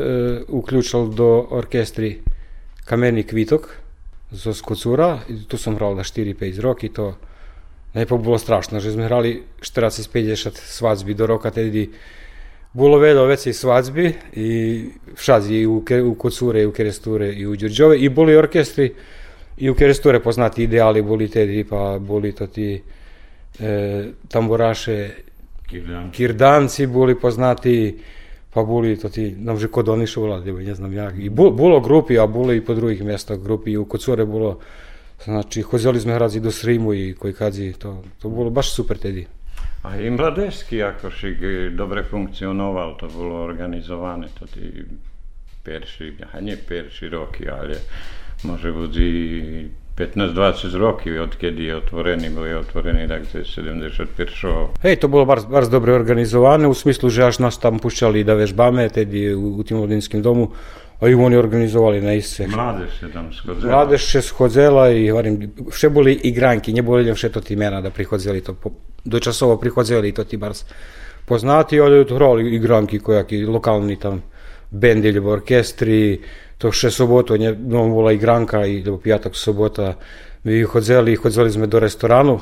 uključil 0.48 1.10
do 1.12 1.50
orkestri 1.58 2.22
Kameni 2.88 3.26
kvitok 3.28 3.68
zo 4.32 4.54
Skocura, 4.54 5.26
i 5.28 5.44
tu 5.50 5.60
sam 5.60 5.76
hral 5.76 5.98
na 5.98 6.06
4-5 6.08 6.62
roki, 6.64 6.94
to 6.94 7.18
najprej 7.98 8.20
bilo 8.22 8.38
strašno, 8.40 8.80
že 8.80 8.94
smo 8.94 9.08
hrali 9.08 9.44
40-50 9.60 10.56
svadbi 10.56 11.18
do 11.18 11.28
roka, 11.28 11.52
tedy 11.52 11.90
bilo 12.78 13.00
vedo 13.02 13.26
vecej 13.26 13.54
svadbi 13.54 14.14
i 14.38 14.50
všad 15.16 15.50
i 15.52 15.66
u, 15.66 15.82
u 15.82 16.14
Kocure, 16.16 16.62
i 16.62 16.70
u 16.70 16.72
Keresture, 16.72 17.34
i 17.34 17.48
u 17.48 17.56
Đurđove, 17.56 17.98
i 17.98 18.10
boli 18.10 18.36
orkestri, 18.36 18.94
i 19.58 19.70
u 19.70 19.76
Keresture 19.76 20.20
poznati 20.20 20.64
ideali, 20.64 21.02
boli 21.02 21.28
tedi, 21.28 21.64
pa 21.64 21.98
boli 22.00 22.32
to 22.32 22.48
ti 22.48 22.82
e, 23.60 24.06
tamburaše, 24.28 25.10
Kirdan. 25.68 26.12
kirdanci 26.12 26.88
boli 26.88 27.20
poznati, 27.20 28.00
pa 28.54 28.64
boli 28.64 28.98
to 29.00 29.10
ti, 29.10 29.36
nam 29.38 29.60
že 29.60 29.68
kod 29.68 29.90
oni 29.90 30.08
šulali, 30.08 30.66
ne 30.66 30.76
znam 30.76 30.94
jak. 30.94 31.14
I 31.18 31.30
bu, 31.30 31.52
bilo 31.52 31.80
grupi, 31.80 32.20
a 32.20 32.28
bolo 32.28 32.54
i 32.54 32.62
po 32.62 32.74
drugih 32.74 33.04
mjesta 33.04 33.36
grupi, 33.36 33.72
i 33.72 33.78
u 33.78 33.86
Kocure 33.86 34.26
bilo, 34.26 34.60
znači, 35.24 35.62
hozeli 35.62 36.00
sme 36.00 36.14
hrazi 36.14 36.40
do 36.40 36.52
Srimu 36.52 36.94
i 36.94 37.16
koji 37.20 37.34
kadzi, 37.34 37.74
to, 37.74 38.04
to 38.22 38.30
bolo 38.30 38.50
baš 38.50 38.72
super 38.74 38.98
tedi. 38.98 39.28
A 39.84 39.98
i 39.98 40.10
mladežski 40.10 40.84
akošik 40.84 41.38
dobre 41.76 42.04
funkcionoval, 42.04 42.98
to 42.98 43.08
bolo 43.08 43.44
organizované, 43.46 44.28
to 44.40 44.46
tí 44.46 44.84
perši, 45.64 46.14
a 46.34 46.42
nie 46.42 46.58
perši 46.58 47.10
roky, 47.10 47.48
ale 47.52 47.78
može 48.44 48.72
budzi 48.72 49.12
15-20 49.98 50.78
roky, 50.78 51.20
odkedy 51.20 51.74
je 51.74 51.76
otvorený, 51.76 52.30
bol 52.30 52.46
je 52.46 52.58
otvorený 52.58 53.10
tak 53.10 53.26
71. 53.26 54.78
Hej, 54.86 54.96
to 55.02 55.10
bolo 55.10 55.26
bar, 55.26 55.42
bar 55.50 55.66
dobre 55.66 55.98
organizované, 55.98 56.70
u 56.70 56.74
smislu, 56.78 57.10
že 57.10 57.26
až 57.26 57.42
nás 57.42 57.58
tam 57.58 57.82
pušťali 57.82 58.22
da 58.22 58.38
vežbame, 58.38 58.86
tedy 58.94 59.34
u, 59.34 59.58
u 59.58 59.62
tim 59.66 59.82
mladinskim 59.82 60.22
domu, 60.22 60.54
a 61.02 61.08
i 61.10 61.14
oni 61.14 61.38
organizovali 61.38 62.02
na 62.02 62.14
isce. 62.14 62.48
Mladež 62.48 63.00
se 63.00 63.10
tam 63.10 63.34
schodzela. 63.34 63.74
Mladež 63.74 64.02
še 64.02 64.22
schodzela 64.22 64.90
i 64.94 65.10
hovorim, 65.10 65.42
vše 65.66 65.90
boli 65.90 66.14
igranki, 66.30 66.74
ne 66.74 66.86
boli 66.86 67.10
vše 67.10 67.30
to 67.34 67.42
ti 67.42 67.56
mena 67.56 67.82
da 67.82 67.90
prihodzeli 67.90 68.42
to 68.42 68.54
po, 68.54 68.72
dočasovo 69.06 69.58
prihodzeli 69.58 70.14
to 70.14 70.24
ti 70.24 70.38
bar 70.38 70.54
poznati, 71.26 71.80
ali 71.80 72.06
hrali 72.06 72.56
igranki 72.56 73.00
kojaki 73.00 73.46
lokalni 73.46 73.98
tam 73.98 74.22
bend 74.72 75.06
ili 75.06 75.20
orkestri, 75.20 76.22
to 76.58 76.72
še 76.72 76.90
soboto, 76.90 77.38
nje, 77.38 77.54
no, 77.54 77.88
bola 77.88 78.12
igranka 78.12 78.66
i 78.66 78.82
do 78.82 78.98
pijatak 78.98 79.36
sobota 79.36 79.96
mi 80.44 80.64
hodzeli, 80.64 81.16
hodzeli 81.16 81.52
sme 81.52 81.68
do 81.68 81.78
restoranu, 81.78 82.40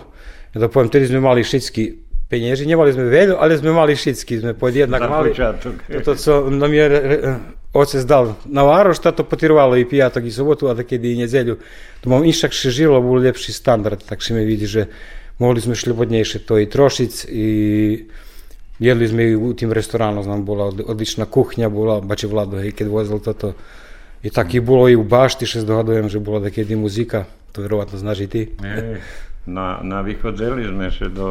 da 0.54 0.68
poviem, 0.68 0.88
tedy 0.90 1.08
sme 1.08 1.20
mali 1.20 1.44
šitski 1.44 1.90
penježi, 2.26 2.66
nemali 2.66 2.90
sme 2.90 3.06
veľu, 3.06 3.36
ale 3.36 3.58
sme 3.58 3.72
mali 3.72 3.94
šitski, 3.94 4.40
sme 4.40 4.54
podjednak 4.54 5.02
Za 5.02 5.10
mali. 5.10 5.30
počatok. 5.30 5.74
To, 6.06 6.16
co 6.16 6.32
nam 6.50 6.74
je 6.74 6.86
re- 6.88 7.02
re- 7.02 7.36
otec 7.72 8.02
dal 8.02 8.40
na 8.46 8.64
varoš, 8.64 9.04
to 9.04 9.24
potirvalo 9.24 9.76
i 9.76 9.86
pijatak 9.86 10.24
i 10.24 10.32
sobotu, 10.32 10.68
a 10.68 10.74
da 10.74 10.84
kedy 10.84 11.12
i 11.12 11.18
nedjelju. 11.18 11.58
To 12.02 12.10
mam 12.10 12.24
inšak 12.24 12.50
še 12.50 12.72
žilo, 12.72 13.02
bol 13.02 13.20
lepši 13.20 13.52
standard, 13.52 14.00
tak 14.00 14.22
še 14.22 14.34
me 14.34 14.42
vidi, 14.42 14.64
že 14.66 14.88
mogli 15.38 15.60
sme 15.60 15.76
šljubodnejše 15.76 16.40
to 16.40 16.56
i 16.56 16.66
trošic 16.66 17.28
i 17.28 17.48
jedli 18.80 19.08
sme 19.08 19.24
i 19.24 19.36
u 19.36 19.54
tim 19.54 19.72
restoranu, 19.72 20.24
znam, 20.24 20.46
bola 20.46 20.66
od- 20.66 20.84
odlična 20.88 21.26
kuhnja, 21.26 21.70
bola, 21.70 22.00
bače 22.02 22.28
Vlado, 22.28 22.58
hej, 22.58 22.72
keď 22.72 22.88
vozil 22.88 23.20
toto. 23.20 23.52
I 23.52 23.54
tak 23.54 23.84
i 24.54 24.60
bolo 24.60 24.90
i 24.90 24.96
u 24.96 25.04
bašti, 25.04 25.46
še 25.46 25.62
zdohadujem, 25.62 26.10
že 26.10 26.20
bola 26.20 26.40
da 26.40 26.50
kedy 26.50 26.76
muzika, 26.76 27.26
to 27.54 27.62
verovatno 27.62 27.98
znaš 27.98 28.20
i 28.20 28.28
ti. 28.28 28.44
Ej, 28.64 29.00
na, 29.46 29.80
na 29.84 30.02
vychodzeli 30.02 30.66
sme 30.66 30.90
še 30.92 31.10
do 31.14 31.30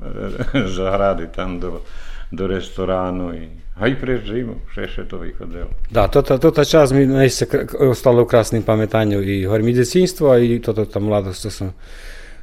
zahrady, 0.76 1.28
tam 1.34 1.60
do, 1.60 1.84
do 2.32 2.48
restoránu 2.48 3.32
i 3.36 3.44
aj 3.78 3.94
pre 4.00 4.18
zimu, 4.24 4.56
še 4.74 5.04
to 5.06 5.20
vychodzelo. 5.20 5.70
Da, 5.90 6.08
tota, 6.08 6.38
tota 6.38 6.64
čas 6.64 6.92
mi 6.96 7.06
najse 7.06 7.46
ostalo 7.86 8.24
u 8.24 8.26
krasnim 8.26 8.62
pametanju 8.62 9.22
i 9.22 9.44
hovorim 9.44 9.68
i 9.68 9.76
djecinstvo 9.76 10.36
i 10.38 10.58
toto 10.64 10.84
ta 10.84 10.98
mladost, 11.00 11.42
to 11.42 11.50
sam, 11.50 11.74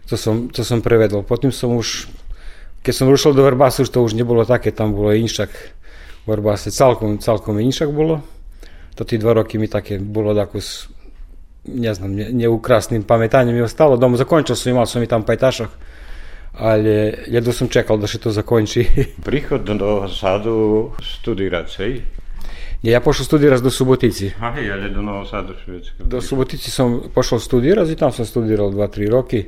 to 0.10 0.18
sam, 0.18 0.48
to 0.54 0.64
sam 0.64 0.82
prevedol. 0.82 1.26
Potom 1.28 1.52
sam 1.52 1.76
už, 1.76 2.08
keď 2.86 2.94
som 2.96 3.10
rušil 3.10 3.34
do 3.34 3.44
Vrbasu, 3.44 3.84
už 3.84 3.90
to 3.90 4.06
už 4.06 4.14
nebolo 4.14 4.46
také, 4.46 4.72
tam 4.72 4.94
bolo 4.94 5.12
inšak 5.12 5.50
v 6.26 6.34
Vrbase, 6.34 6.72
celkom, 6.72 7.18
celkom 7.18 7.60
inšak 7.60 7.92
bolo. 7.92 8.22
To 8.96 9.04
ti 9.04 9.18
dva 9.18 9.34
roky 9.34 9.60
mi 9.60 9.68
také 9.68 10.00
bolo 10.00 10.36
tako 10.36 10.62
s, 10.62 10.90
ne 11.66 11.94
znam, 11.94 12.16
ne, 12.16 12.30
ne 12.32 12.48
u 12.48 12.60
krasnim 12.60 13.04
pametanjem 13.04 13.56
mi 13.56 13.62
ostalo. 13.62 13.98
Doma 13.98 14.18
zakončil 14.18 14.56
sam, 14.56 14.72
imao 14.72 14.86
sam 14.86 15.04
i 15.04 15.08
tam 15.08 15.24
pajtašak, 15.24 15.70
ali 16.54 17.14
jedno 17.28 17.52
sam 17.52 17.68
čekal 17.68 17.98
da 17.98 18.08
se 18.08 18.18
to 18.18 18.32
zakonči. 18.32 18.88
Prihod 19.26 19.64
do 19.64 20.08
Sadu 20.08 20.92
studirať, 21.04 21.78
hej? 21.78 22.02
ja 22.92 23.00
pošao 23.00 23.26
studirati 23.26 23.64
do 23.64 23.70
Subotici. 23.70 24.32
Aj, 24.40 24.72
ale 24.72 24.90
do 24.90 25.02
Novog 25.02 25.28
Sadu 25.28 25.54
Švedska. 25.66 26.04
Do 26.04 26.22
Subotici 26.22 26.72
sam 26.72 27.02
pošao 27.14 27.40
studirati 27.40 27.92
i 27.92 27.96
tam 27.96 28.12
sam 28.12 28.26
studirao 28.26 28.70
2-3 28.70 29.10
roki. 29.10 29.46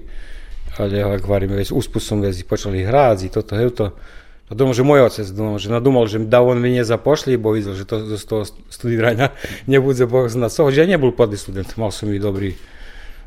Ali 0.77 0.97
ja 0.97 1.17
govorim, 1.17 1.49
već 1.49 1.71
usput 1.71 2.03
sam 2.03 2.21
vezi 2.21 2.43
počeli 2.43 2.83
hrati 2.83 3.25
i 3.25 3.29
to, 3.29 3.41
to, 3.41 3.69
to, 3.69 3.89
to. 4.48 4.54
A 4.54 4.58
думав, 4.58 4.76
že 4.76 4.82
môj 4.82 5.06
otec 5.06 5.26
думав, 5.32 5.60
že 5.60 5.70
nadumал, 5.72 6.06
že 6.06 6.18
da 6.18 6.42
on 6.44 6.60
mene 6.60 6.84
zapošli, 6.84 7.36
bo 7.36 7.56
videl, 7.56 7.74
že 7.74 7.84
to 7.84 8.16
z 8.16 8.24
toho 8.24 8.42
studiranja 8.68 9.32
ne 9.66 9.78
bude 9.80 10.06
Bog 10.06 10.28
zna 10.28 10.48
co. 10.48 10.64
Hoće 10.68 10.80
ja 10.80 10.86
nie 10.86 10.98
bol 10.98 11.12
podli 11.12 11.36
student, 11.36 11.76
mal 11.76 11.90
som 11.90 12.12
i 12.12 12.18
dobri, 12.18 12.56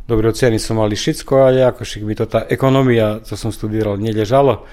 dobri 0.07 0.27
oceni 0.27 0.60
som 0.60 0.77
mali 0.77 0.95
šitsko, 0.95 1.50
ali 1.50 1.63
ako 1.63 1.86
šik 1.86 2.03
mi 2.03 2.15
to 2.15 2.25
ta 2.25 2.45
ekonomija, 2.50 3.19
co 3.24 3.38
sam 3.38 3.51
studirao, 3.51 3.98
nije 3.98 4.13
lježalo. 4.13 4.65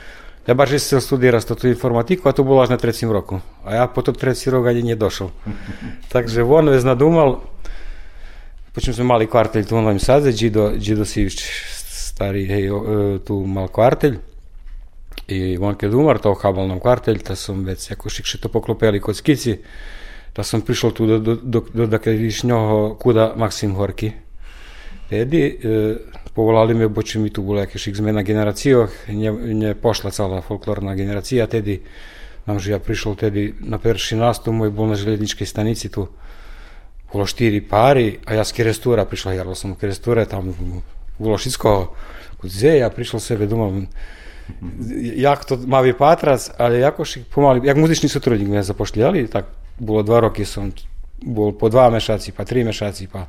Ja 0.46 0.54
baš 0.54 0.70
chcel 0.70 1.00
studirati 1.00 1.54
tu 1.54 1.68
informatiku, 1.68 2.28
a 2.28 2.32
to 2.32 2.42
bolo 2.42 2.62
až 2.62 2.75
na 2.75 2.76
trecím 2.76 3.11
roku. 3.14 3.38
A 3.64 3.75
ja 3.75 3.87
po 3.87 4.02
to 4.02 4.12
treći 4.12 4.50
rok 4.50 4.66
ani 4.66 4.82
nie 4.82 4.96
došao. 4.99 5.30
Takže 6.12 6.42
on 6.42 6.68
vez 6.68 6.84
nadumal, 6.84 7.40
počem 8.75 8.94
sme 8.94 9.04
mali 9.04 9.26
kvartelj 9.26 9.64
tu 9.70 9.76
u 9.76 9.82
Novim 9.82 10.02
Sadze, 10.02 10.32
Đido, 10.32 10.75
Đido 10.75 11.04
Sivić, 11.04 11.46
stari, 11.78 12.46
hej, 12.46 12.70
o, 12.70 12.78
e, 12.82 13.18
tu 13.22 13.46
mal 13.46 13.68
kvartelj. 13.68 14.18
I 15.27 15.57
on 15.60 15.75
keď 15.75 15.93
umar 15.93 16.19
to 16.24 16.31
habalnom 16.34 16.79
kvartelj, 16.79 17.19
ta 17.19 17.36
sam 17.36 17.63
već 17.63 17.89
jako 17.89 18.10
šikše 18.10 18.38
to 18.38 18.50
poklopeli 18.50 19.00
kod 19.00 19.15
skici, 19.15 19.57
ta 20.34 20.43
sam 20.43 20.62
prišel 20.62 20.91
tu 20.91 21.07
do, 21.07 21.19
do, 21.19 21.36
do, 21.36 21.63
do 21.74 21.88
dakle 21.88 22.13
kuda 23.00 23.34
Maksim 23.36 23.75
Horki. 23.75 24.12
Tedy 25.10 25.60
e, 25.63 25.96
povolali 26.36 26.74
me, 26.74 26.88
bo 26.88 27.01
če 27.01 27.19
mi 27.19 27.29
tu 27.34 27.41
bila 27.41 27.65
kakšnih 27.65 27.96
zmena 27.96 28.22
generacijah, 28.22 28.91
nje, 29.07 29.31
nje 29.31 29.75
pošla 29.75 30.12
cela 30.12 30.41
folklorna 30.41 30.96
generacija, 30.96 31.48
tedy 31.48 31.79
nam 32.46 32.60
že 32.60 32.72
ja 32.72 32.79
prišel 32.79 33.15
tedy 33.15 33.53
na 33.60 33.77
prvi 33.77 34.15
nastup, 34.15 34.55
moj 34.55 34.72
bol 34.72 34.88
na 34.88 34.96
železničkej 34.96 35.48
stanici 35.48 35.89
tu. 35.89 36.07
Bolo 37.12 37.24
štyri 37.24 37.63
páry 37.63 38.19
a 38.27 38.36
ja 38.36 38.43
z 38.43 38.51
Kerestúra 38.51 39.07
prišla, 39.07 39.36
ja 39.36 39.43
som 39.55 39.75
Kerestúre 39.75 40.27
tam 40.27 40.51
bolo 41.19 41.36
všetko, 41.39 41.96
kde 42.43 42.84
ja 42.84 42.88
prišiel 42.91 43.19
sebe, 43.19 43.48
jak 45.15 45.45
to 45.45 45.57
mavi 45.67 45.93
patrac, 45.93 46.51
ali 46.57 46.79
jako 46.79 47.05
šik 47.05 47.25
pomali, 47.35 47.67
jak 47.67 47.77
muzični 47.77 48.09
sotrudnik 48.09 48.49
me 48.49 48.63
zapošljali, 48.63 49.27
tak 49.27 49.45
bilo 49.79 50.03
dva 50.03 50.19
roki 50.19 50.45
sam 50.45 50.71
bol 51.21 51.51
po 51.51 51.69
dva 51.69 51.89
mešaci, 51.89 52.31
pa 52.31 52.45
tri 52.45 52.63
mešaci, 52.63 53.07
pa 53.07 53.25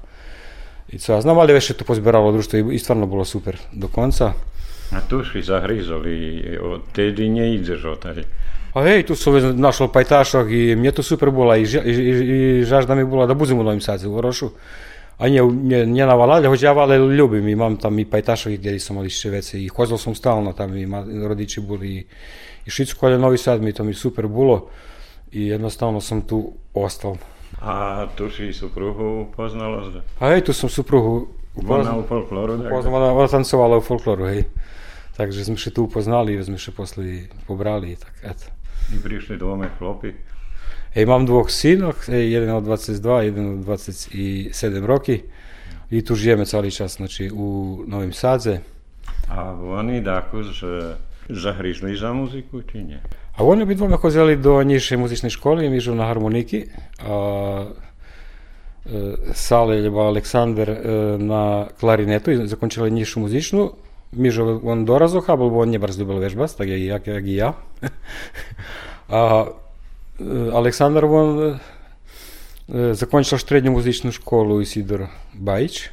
i 0.89 0.99
co 0.99 1.13
ja 1.13 1.21
znam, 1.21 1.39
ali 1.39 1.53
već 1.53 1.71
je 1.71 1.77
to 1.77 1.85
pozbieralo 1.85 2.33
društvo 2.33 2.59
i, 2.59 2.75
i 2.75 2.79
stvarno 2.79 3.07
bilo 3.07 3.25
super 3.25 3.57
do 3.73 3.89
konca. 3.89 4.33
A 4.93 5.01
tu 5.09 5.25
si 5.25 5.43
zahryzoli, 5.43 6.59
odtedy 6.63 7.29
neídeš 7.29 7.85
odtedy. 7.85 8.25
A 8.75 8.83
hej, 8.83 9.03
tu 9.03 9.17
som 9.17 9.35
već 9.35 9.45
našao 9.57 9.89
pajtašok 9.89 10.51
i 10.51 10.77
mnje 10.77 10.93
to 10.93 11.03
super 11.03 11.31
bilo 11.31 11.57
i, 11.57 11.63
i, 11.63 11.91
i, 11.91 12.61
i 12.61 12.65
žažda 12.65 12.95
mi 12.95 13.05
bilo 13.05 13.27
da 13.27 13.35
budem 13.35 13.59
u 13.59 13.63
Novim 13.63 13.81
Sadze, 13.81 14.09
u 14.09 14.21
Rošu. 14.21 14.51
A 15.19 15.29
nje 15.29 16.07
na 16.07 16.15
Valalja, 16.15 16.49
hoć 16.49 16.63
ja 16.63 16.73
Vale 16.73 16.99
ljubim, 16.99 17.49
imam 17.49 17.77
tam 17.77 17.99
i 17.99 18.05
pajtašok 18.05 18.53
gdje 18.53 18.81
sam 18.81 18.99
ali 18.99 19.11
ševece 19.11 19.63
i 19.63 19.69
hozal 19.69 19.99
sam 19.99 20.15
stalno 20.15 20.53
tam 20.53 20.77
i 20.77 20.87
rodiči 21.27 21.61
bili 21.61 22.07
i, 22.67 22.71
ali 23.01 23.19
Novi 23.19 23.39
Sad 23.39 23.63
mi 23.63 23.73
to 23.73 23.85
mi 23.85 23.95
super 23.95 24.27
bilo 24.27 24.69
i 25.33 25.47
jednostavno 25.47 26.01
sam 26.01 26.23
tu 26.23 26.53
ostao. 26.75 27.17
A 27.61 28.07
tu 28.17 28.31
si 28.31 28.53
supruhu 28.53 29.21
upoznala? 29.21 29.93
A 30.21 30.29
hej, 30.29 30.45
tu 30.45 30.53
sam 30.53 30.69
supruhu 30.69 31.29
Ona 31.69 31.99
u 31.99 32.03
folkloru, 32.03 32.59
tak? 32.63 32.73
Ona, 32.73 33.13
ona 33.13 33.29
tancovala 33.29 33.77
u 33.77 33.81
folkloru, 33.81 34.27
hej. 34.27 34.45
Takže 35.17 35.45
sme 35.45 35.59
še 35.59 35.73
tu 35.75 35.89
upoznali, 35.89 36.39
sme 36.39 36.55
še 36.55 36.71
posle 36.71 37.27
pobrali, 37.51 37.97
tak 37.99 38.15
eto. 38.23 38.55
I 38.95 39.03
prišli 39.03 39.39
dvome 39.39 39.67
chlopi? 39.79 40.15
Imam 40.97 41.27
dwóch 41.27 41.53
synów, 41.53 42.09
jeden 42.09 42.53
ma 42.53 42.61
22, 42.61 43.23
jeden 43.23 43.57
ma 43.57 43.63
27 43.63 44.85
roki 44.85 45.23
i 45.91 46.03
tu 46.03 46.17
żyjemy 46.17 46.47
cały 46.47 46.71
czas, 46.71 46.93
znaczy 46.93 47.35
u 47.35 47.79
Nowym 47.87 48.13
Sadze. 48.13 48.61
A 49.29 49.53
oni 49.53 50.03
daku 50.03 50.43
że 50.43 50.97
zahrižli 51.31 51.97
za 51.97 52.13
muziku, 52.13 52.63
czy 52.63 52.85
nie? 52.85 52.99
A 53.39 53.43
oni 53.43 53.63
obydwoje 53.63 53.97
chodzili 53.97 54.39
do 54.39 54.63
niższej 54.63 54.99
muzycznej 54.99 55.31
szkoły, 55.31 55.65
ja 55.65 55.71
jeżdżą 55.71 55.95
na 55.95 56.07
harmoniki, 56.07 56.65
a 56.99 57.09
Sale 59.33 59.83
ljuba 59.83 60.09
Aleksandar 60.09 60.69
na 61.19 61.69
klarinetu 61.81 62.33
i 62.33 62.49
zakončila 62.49 62.89
nišu 62.89 63.21
muzičnu. 63.21 63.73
Mižo 64.13 64.61
on 64.65 64.85
dorazoha, 64.85 65.37
bo 65.37 65.53
on 65.61 65.73
je 65.73 65.79
brz 65.79 65.99
ljubila 65.99 66.21
vežbas, 66.21 66.57
tak 66.57 66.69
jak, 66.69 67.07
jak 67.07 67.27
i 67.27 67.35
ja. 67.35 67.53
a, 69.09 69.47
Aleksandar 70.19 71.07
вон 71.07 71.61
закончил 72.69 73.39
среднюю 73.39 73.73
музычную 73.73 74.13
школу 74.13 74.63
Исидор 74.63 75.09
Баич 75.35 75.91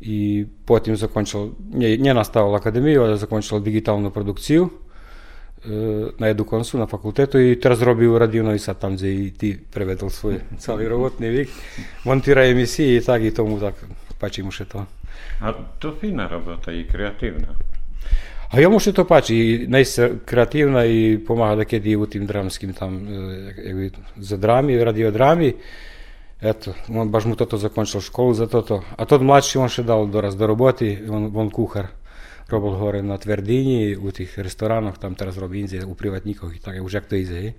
i 0.00 0.46
potim 0.64 0.96
zakončila, 0.96 1.48
nije, 1.72 1.98
nije 1.98 2.14
nastavila 2.14 2.56
akademiju, 2.56 3.02
ali 3.02 3.18
zakončila 3.18 3.60
digitalnu 3.60 4.10
produkciju 4.10 4.68
e, 5.64 5.68
na 6.18 6.28
Edukonsu, 6.28 6.78
na 6.78 6.86
fakultetu 6.86 7.40
i 7.40 7.60
teraz 7.60 7.82
robi 7.82 8.06
u 8.06 8.18
Radio 8.18 8.42
Novi 8.42 8.58
Sad, 8.58 8.78
tam 8.78 8.96
gdje 8.96 9.26
i 9.26 9.30
ti 9.30 9.58
prevedel 9.70 10.10
svoj 10.10 10.40
cali 10.58 10.88
robotni 10.88 11.28
vik, 11.28 11.48
montira 12.04 12.44
emisije 12.46 12.96
i 12.96 13.00
tak 13.00 13.22
i 13.22 13.34
tomu 13.34 13.60
tak, 13.60 13.74
pači 14.18 14.42
mu 14.42 14.50
še 14.50 14.64
to. 14.64 14.86
A 15.40 15.52
to 15.78 15.94
fina 16.00 16.28
robota 16.28 16.72
i 16.72 16.86
kreativna. 16.88 17.48
A 18.52 18.60
ja 18.60 18.68
muszę 18.68 18.92
to 18.92 19.04
patrzeć 19.04 19.30
i 19.30 19.68
najsta 19.68 20.02
kreatywna 20.26 20.84
i 20.84 21.18
pomaga 21.18 21.64
kiedy 21.64 21.98
u 21.98 22.06
tym 22.06 22.26
dramskim 22.26 22.74
tam 22.74 23.06
jakby 23.64 23.90
za 24.18 24.36
drami, 24.36 24.84
radiodrami. 24.84 25.54
Eto, 26.40 26.74
on, 26.88 27.10
baš 27.10 27.24
mu 27.24 27.36
toto 27.36 27.58
zakončil 27.58 28.00
školu 28.00 28.34
za 28.34 28.46
toto. 28.46 28.82
A 28.96 29.06
тот 29.06 29.22
mladší 29.22 29.58
on 29.58 29.68
ще 29.68 29.82
дав 29.82 30.10
до 30.10 30.20
раз 30.20 30.34
до 30.34 30.46
роботи, 30.46 30.98
он, 31.10 31.36
он 31.36 31.50
кухар. 31.50 31.88
Робив 32.48 32.72
гори 32.72 33.02
на 33.02 33.18
твердині, 33.18 33.96
у 33.96 34.10
тих 34.10 34.38
ресторанах, 34.38 34.98
там 34.98 35.16
зараз 35.18 35.38
робить 35.38 35.60
інзі, 35.60 35.80
у 35.80 35.94
приватниках 35.94 36.56
і 36.56 36.58
так, 36.58 36.74
як 36.92 37.04
то 37.04 37.16
ізе. 37.16 37.52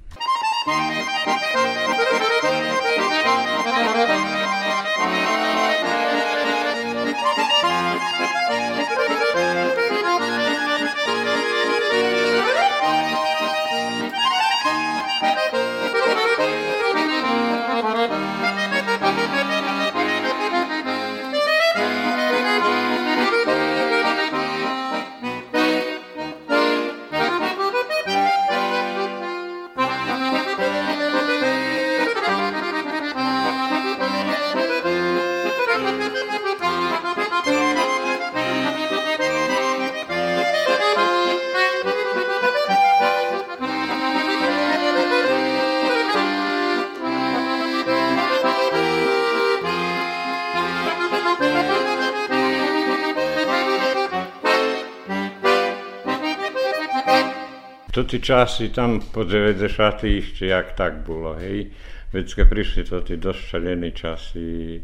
Tí 58.12 58.20
časy 58.20 58.76
tam 58.76 59.00
po 59.00 59.24
90 59.24 59.72
ešte 60.04 60.52
jak 60.52 60.76
tak 60.76 61.08
bolo, 61.08 61.40
hej. 61.40 61.72
Veď 62.12 62.44
keď 62.44 62.46
prišli 62.52 62.82
to 62.84 63.00
tí 63.00 63.16
dosť 63.16 63.56
šalené 63.56 63.96
časy, 63.96 64.84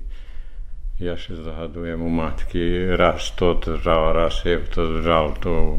ja 0.97 1.13
še 1.19 1.35
zahadujem 1.43 1.99
u 2.01 2.07
matky, 2.07 2.95
raz 2.95 3.35
to 3.35 3.59
držal, 3.59 4.15
raz 4.15 4.47
je 4.47 4.55
to 4.71 4.97
držal, 4.97 5.35
to 5.43 5.75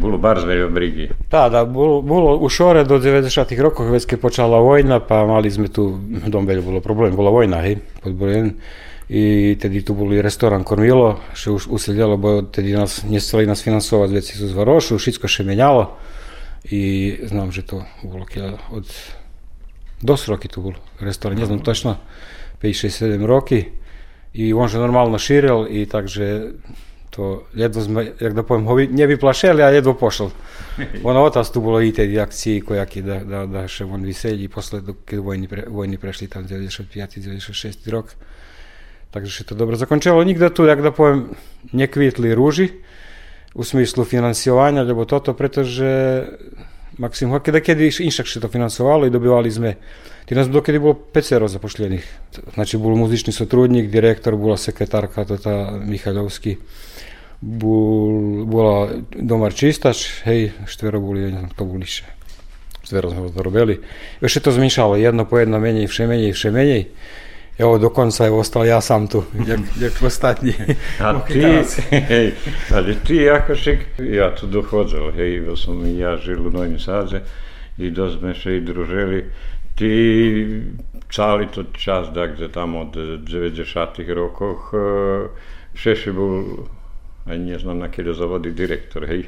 bolo 0.00 0.16
bar 0.16 0.40
veľa 0.40 0.72
brigy. 0.72 1.12
Da, 1.28 1.52
da, 1.52 1.68
bolo, 1.68 2.00
bolo 2.00 2.40
u 2.40 2.48
Šore 2.48 2.88
do 2.88 2.96
90 2.96 3.52
rokov, 3.60 3.92
već 3.92 4.08
keď 4.08 4.18
počala 4.18 4.56
vojna, 4.56 5.04
pa 5.04 5.28
mali 5.28 5.52
sme 5.52 5.68
tu, 5.68 5.92
dom 6.24 6.48
veľa 6.48 6.64
bolo 6.64 6.80
problém, 6.80 7.12
bola 7.12 7.28
vojna, 7.28 7.60
hej, 7.68 7.84
pod 8.00 8.16
Brojen. 8.16 8.56
I 9.12 9.56
tedy 9.60 9.84
tu 9.84 9.92
boli 9.92 10.24
restoran 10.24 10.64
Kormilo, 10.64 11.20
še 11.36 11.52
už 11.52 11.68
useljalo, 11.68 12.16
bo 12.16 12.48
tedy 12.48 12.72
nas, 12.72 13.04
nestali 13.04 13.44
nas 13.44 13.60
finansovať, 13.60 14.08
veci 14.08 14.40
su 14.40 14.48
zvarošu, 14.48 14.96
všetko 14.96 15.28
še 15.28 15.44
menjalo. 15.44 16.16
I 16.64 17.16
znam, 17.22 17.52
že 17.52 17.62
to 17.62 17.84
bolo 18.02 18.26
od 18.70 18.86
dosť 20.02 20.24
roky 20.28 20.46
tu 20.48 20.62
bol 20.62 20.74
restoran, 21.00 21.38
ne 21.38 21.46
znam 21.46 21.62
točno, 21.62 21.98
5-6-7 22.62 23.26
roky 23.26 23.74
i 24.34 24.52
on 24.52 24.68
že 24.68 24.78
normalno 24.78 25.18
širil 25.18 25.66
i 25.70 25.86
takže 25.86 26.54
to 27.10 27.48
jedno 27.54 27.82
sme, 27.82 28.12
jak 28.20 28.34
da 28.34 28.42
poviem, 28.42 28.66
ho 28.66 28.76
nevyplašeli, 28.78 29.62
a 29.62 29.74
jedno 29.74 29.94
pošel. 29.98 30.30
Ono 31.08 31.24
otac 31.24 31.50
tu 31.50 31.60
bolo 31.60 31.80
i 31.82 31.90
te 31.92 32.06
akcije 32.20 32.62
kojaki 32.62 33.02
da, 33.02 33.24
da, 33.24 33.40
da 33.46 33.64
še 33.66 33.84
on 33.84 34.04
vyselji 34.06 34.46
posle 34.48 34.80
dok 34.86 35.16
vojni, 35.18 35.48
pre, 35.48 35.64
vojni 35.66 35.98
prešli 35.98 36.28
tam 36.28 36.46
95-96 36.46 37.90
rok. 37.90 38.14
Takže 39.10 39.32
še 39.32 39.48
to 39.50 39.56
dobro 39.58 39.74
zakončilo. 39.80 40.22
Nigde 40.22 40.52
tu, 40.54 40.68
jak 40.68 40.78
da 40.84 40.92
poviem, 40.94 41.32
nekvitli 41.72 42.36
ruži, 42.38 42.68
u 43.54 43.64
smislu 43.64 44.04
finansovanja, 44.04 44.82
lebo 44.82 45.04
toto, 45.04 45.34
pretože 45.34 46.24
Maksim 46.98 47.30
Hokeda 47.30 47.62
kedy 47.62 47.88
inšak 48.02 48.26
še 48.26 48.42
to 48.42 48.48
finansovalo 48.50 49.06
i 49.06 49.14
dobivali 49.14 49.50
sme 49.50 49.76
Ti 50.28 50.34
nas 50.34 50.48
dokedy 50.48 50.78
bolo 50.78 50.92
5 51.12 51.48
zapošljenih. 51.48 52.04
Znači, 52.54 52.76
bol 52.76 52.96
muzični 52.96 53.32
sotrudnik, 53.32 53.88
direktor, 53.90 54.36
bola 54.36 54.56
sekretarka, 54.60 55.24
to 55.24 55.38
ta 55.40 55.72
Mihaľovský, 55.80 56.58
bol, 57.40 58.44
bola 58.44 58.90
domar 59.16 59.56
čistač, 59.56 60.04
hej, 60.28 60.52
štvero 60.68 61.00
boli, 61.00 61.32
ne 61.32 61.40
znam, 61.40 61.48
to 61.56 61.64
boli 61.64 61.88
še. 61.88 62.04
Štvero 62.84 63.08
sme 63.08 63.32
to 63.32 63.40
robili. 63.40 63.80
Još 64.20 64.36
je 64.36 64.42
to 64.44 64.52
zmišalo, 64.52 65.00
jedno 65.00 65.24
po 65.24 65.40
jedno 65.40 65.56
menej, 65.56 65.88
vše 65.88 66.04
menej, 66.04 66.36
vše 66.36 66.52
menej. 66.52 66.84
Evo, 67.58 67.78
do 67.78 67.90
konca 67.90 68.24
je 68.24 68.30
ostal 68.30 68.66
ja 68.66 68.80
sam 68.80 69.06
tu, 69.06 69.24
jak, 69.46 69.60
jak 69.80 70.02
ostatní. 70.02 70.54
A 71.00 71.20
ty, 71.26 71.42
hej, 71.90 72.32
ali 72.74 72.96
ti 73.04 73.30
Akošik, 73.30 73.98
ja 73.98 74.30
tu 74.30 74.46
dochodzil, 74.46 75.10
hej, 75.10 75.40
bo 75.42 75.56
som 75.56 75.82
ja 75.98 76.16
žil 76.16 76.46
u 76.46 76.50
Novim 76.50 76.78
Sadze 76.78 77.26
i 77.78 77.90
dosť 77.90 78.14
sme 78.18 78.32
sa 78.34 78.50
i 78.54 78.60
družili. 78.62 79.26
Ty 79.74 79.90
celý 81.10 81.46
to 81.50 81.66
čas, 81.74 82.14
takže 82.14 82.48
tam 82.48 82.76
od 82.76 82.94
90 83.26 84.14
rokoch, 84.14 84.74
Šeši 85.74 86.10
bol 86.14 86.62
aj 87.26 87.38
ne 87.38 87.58
znam 87.58 87.78
na 87.78 87.90
kedy 87.90 88.14
zavodi 88.14 88.54
direktor, 88.54 89.02
hej. 89.06 89.26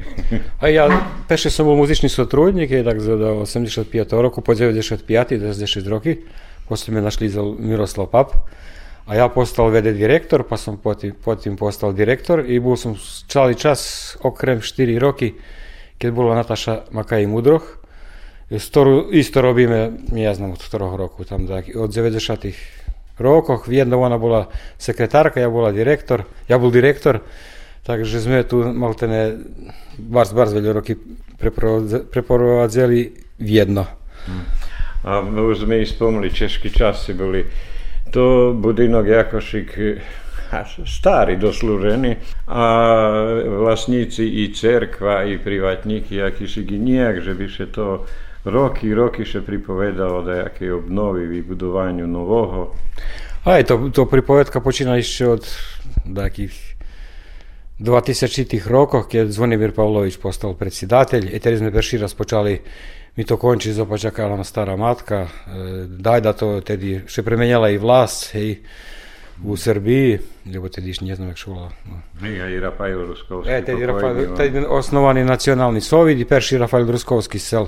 A 0.63 0.71
ja 0.71 0.87
peše 1.29 1.51
som 1.51 1.67
bol 1.67 1.77
muzičný 1.77 2.09
sotrudnik, 2.09 2.71
je 2.71 2.87
tak 2.87 3.03
do 3.03 3.43
85. 3.43 3.91
roku, 4.17 4.41
po 4.41 4.55
95. 4.55 5.03
96 5.03 5.87
roky. 5.91 6.23
Poslije 6.71 6.95
me 6.95 7.01
našli 7.03 7.31
Miroslav 7.59 8.07
Pap, 8.07 8.29
a 9.07 9.15
ja 9.15 9.29
postao 9.29 9.69
vede 9.69 9.91
direktor, 9.93 10.45
pa 10.49 10.57
sam 10.57 10.77
potim, 10.77 11.15
potim 11.25 11.57
postao 11.57 11.93
direktor 11.93 12.45
i 12.47 12.61
bil 12.61 12.77
sam 12.77 12.95
čali 13.27 13.59
čas, 13.59 13.81
okrem 14.23 14.61
štiri 14.63 14.99
roki, 14.99 15.33
kad 15.99 16.15
bila 16.15 16.35
Nataša 16.35 16.77
Makaj 16.91 17.27
Mudroh. 17.27 17.63
Storu, 18.59 19.09
isto 19.11 19.43
robime, 19.43 19.91
ja 20.15 20.35
znam 20.35 20.53
od 20.53 20.69
troh 20.71 20.95
roku, 20.95 21.25
tam 21.25 21.47
da, 21.47 21.59
90-ih 21.63 22.63
rokoh. 23.19 23.67
Jedna 23.69 23.99
ona 23.99 24.19
bila 24.19 24.47
sekretarka, 24.79 25.41
ja 25.41 25.51
bila 25.51 25.73
direktor, 25.73 26.23
ja 26.49 26.59
bol 26.59 26.71
direktor, 26.71 27.19
takže 27.83 28.23
sme 28.23 28.47
tu 28.47 28.63
maltene 28.63 29.43
barz, 29.99 30.31
barz 30.33 30.55
veľa 30.55 30.79
roky 30.79 30.95
preprovádzali 32.15 33.13
v 33.43 33.49
jedno. 33.59 33.91
Hmm. 34.27 34.70
A 35.05 35.21
už 35.25 35.65
sme 35.65 35.81
i 35.81 35.87
spomli, 35.87 36.31
českí 36.31 36.71
časy 36.71 37.15
boli. 37.15 37.45
To 38.11 38.53
budinok 38.57 39.07
Jakošik 39.07 39.79
stari 40.87 41.39
doslúženi 41.39 42.19
a 42.51 42.65
vlastníci 43.47 44.27
i 44.27 44.51
cerkva 44.51 45.23
i 45.23 45.39
privatníky, 45.39 46.19
aký 46.23 46.49
si 46.51 46.67
nijak, 46.67 47.23
že 47.23 47.35
se 47.49 47.67
to 47.67 48.05
roky, 48.45 48.95
roky 48.95 49.25
še 49.25 49.45
pripovedalo 49.47 50.25
da 50.25 50.49
jaké 50.49 50.73
obnovi, 50.73 51.29
vybudovaniu 51.29 52.07
nového. 52.07 52.75
Aj, 53.45 53.63
to, 53.65 53.89
to 53.89 54.05
pripovedka 54.05 54.61
počína 54.61 54.99
ešte 55.01 55.25
od 55.29 55.43
takých 56.05 56.53
2000 57.81 58.45
rokoch, 58.69 59.09
keď 59.09 59.33
Zvonimir 59.33 59.73
Pavlovič 59.73 60.21
postal 60.21 60.53
predsjedatelj 60.53 61.33
i 61.33 61.39
tedy 61.41 61.57
sme 61.57 61.73
prvi 61.73 61.97
raz 61.97 62.13
počali 62.13 62.61
mi 63.17 63.25
to 63.25 63.37
konči 63.37 63.73
zopačakala 63.73 64.37
na 64.37 64.45
stara 64.45 64.77
matka, 64.77 65.17
e, 65.17 65.29
daj 65.87 66.21
da 66.21 66.33
to 66.33 66.61
tedy 66.61 67.01
še 67.07 67.23
premenjala 67.23 67.71
i 67.71 67.79
vlast 67.79 68.33
hej, 68.35 68.59
u 69.45 69.57
Srbiji, 69.57 70.19
lebo 70.53 70.69
tedy 70.69 70.93
ne 71.01 71.17
znam 71.17 71.29
jak 71.29 71.37
šula. 71.37 71.71
No. 71.89 72.29
I 72.29 72.61
Rafael 72.61 73.07
Ruskovski. 73.07 73.53
E, 73.53 73.65
tedy 73.65 73.87
Rafael, 73.87 74.37
tedy 74.37 74.67
osnovani 74.67 75.25
nacionalni 75.25 75.81
sovjet 75.81 76.21
i 76.21 76.25
perši 76.25 76.59
Rafael 76.59 76.91
Ruskovski 76.91 77.39
sel. 77.39 77.67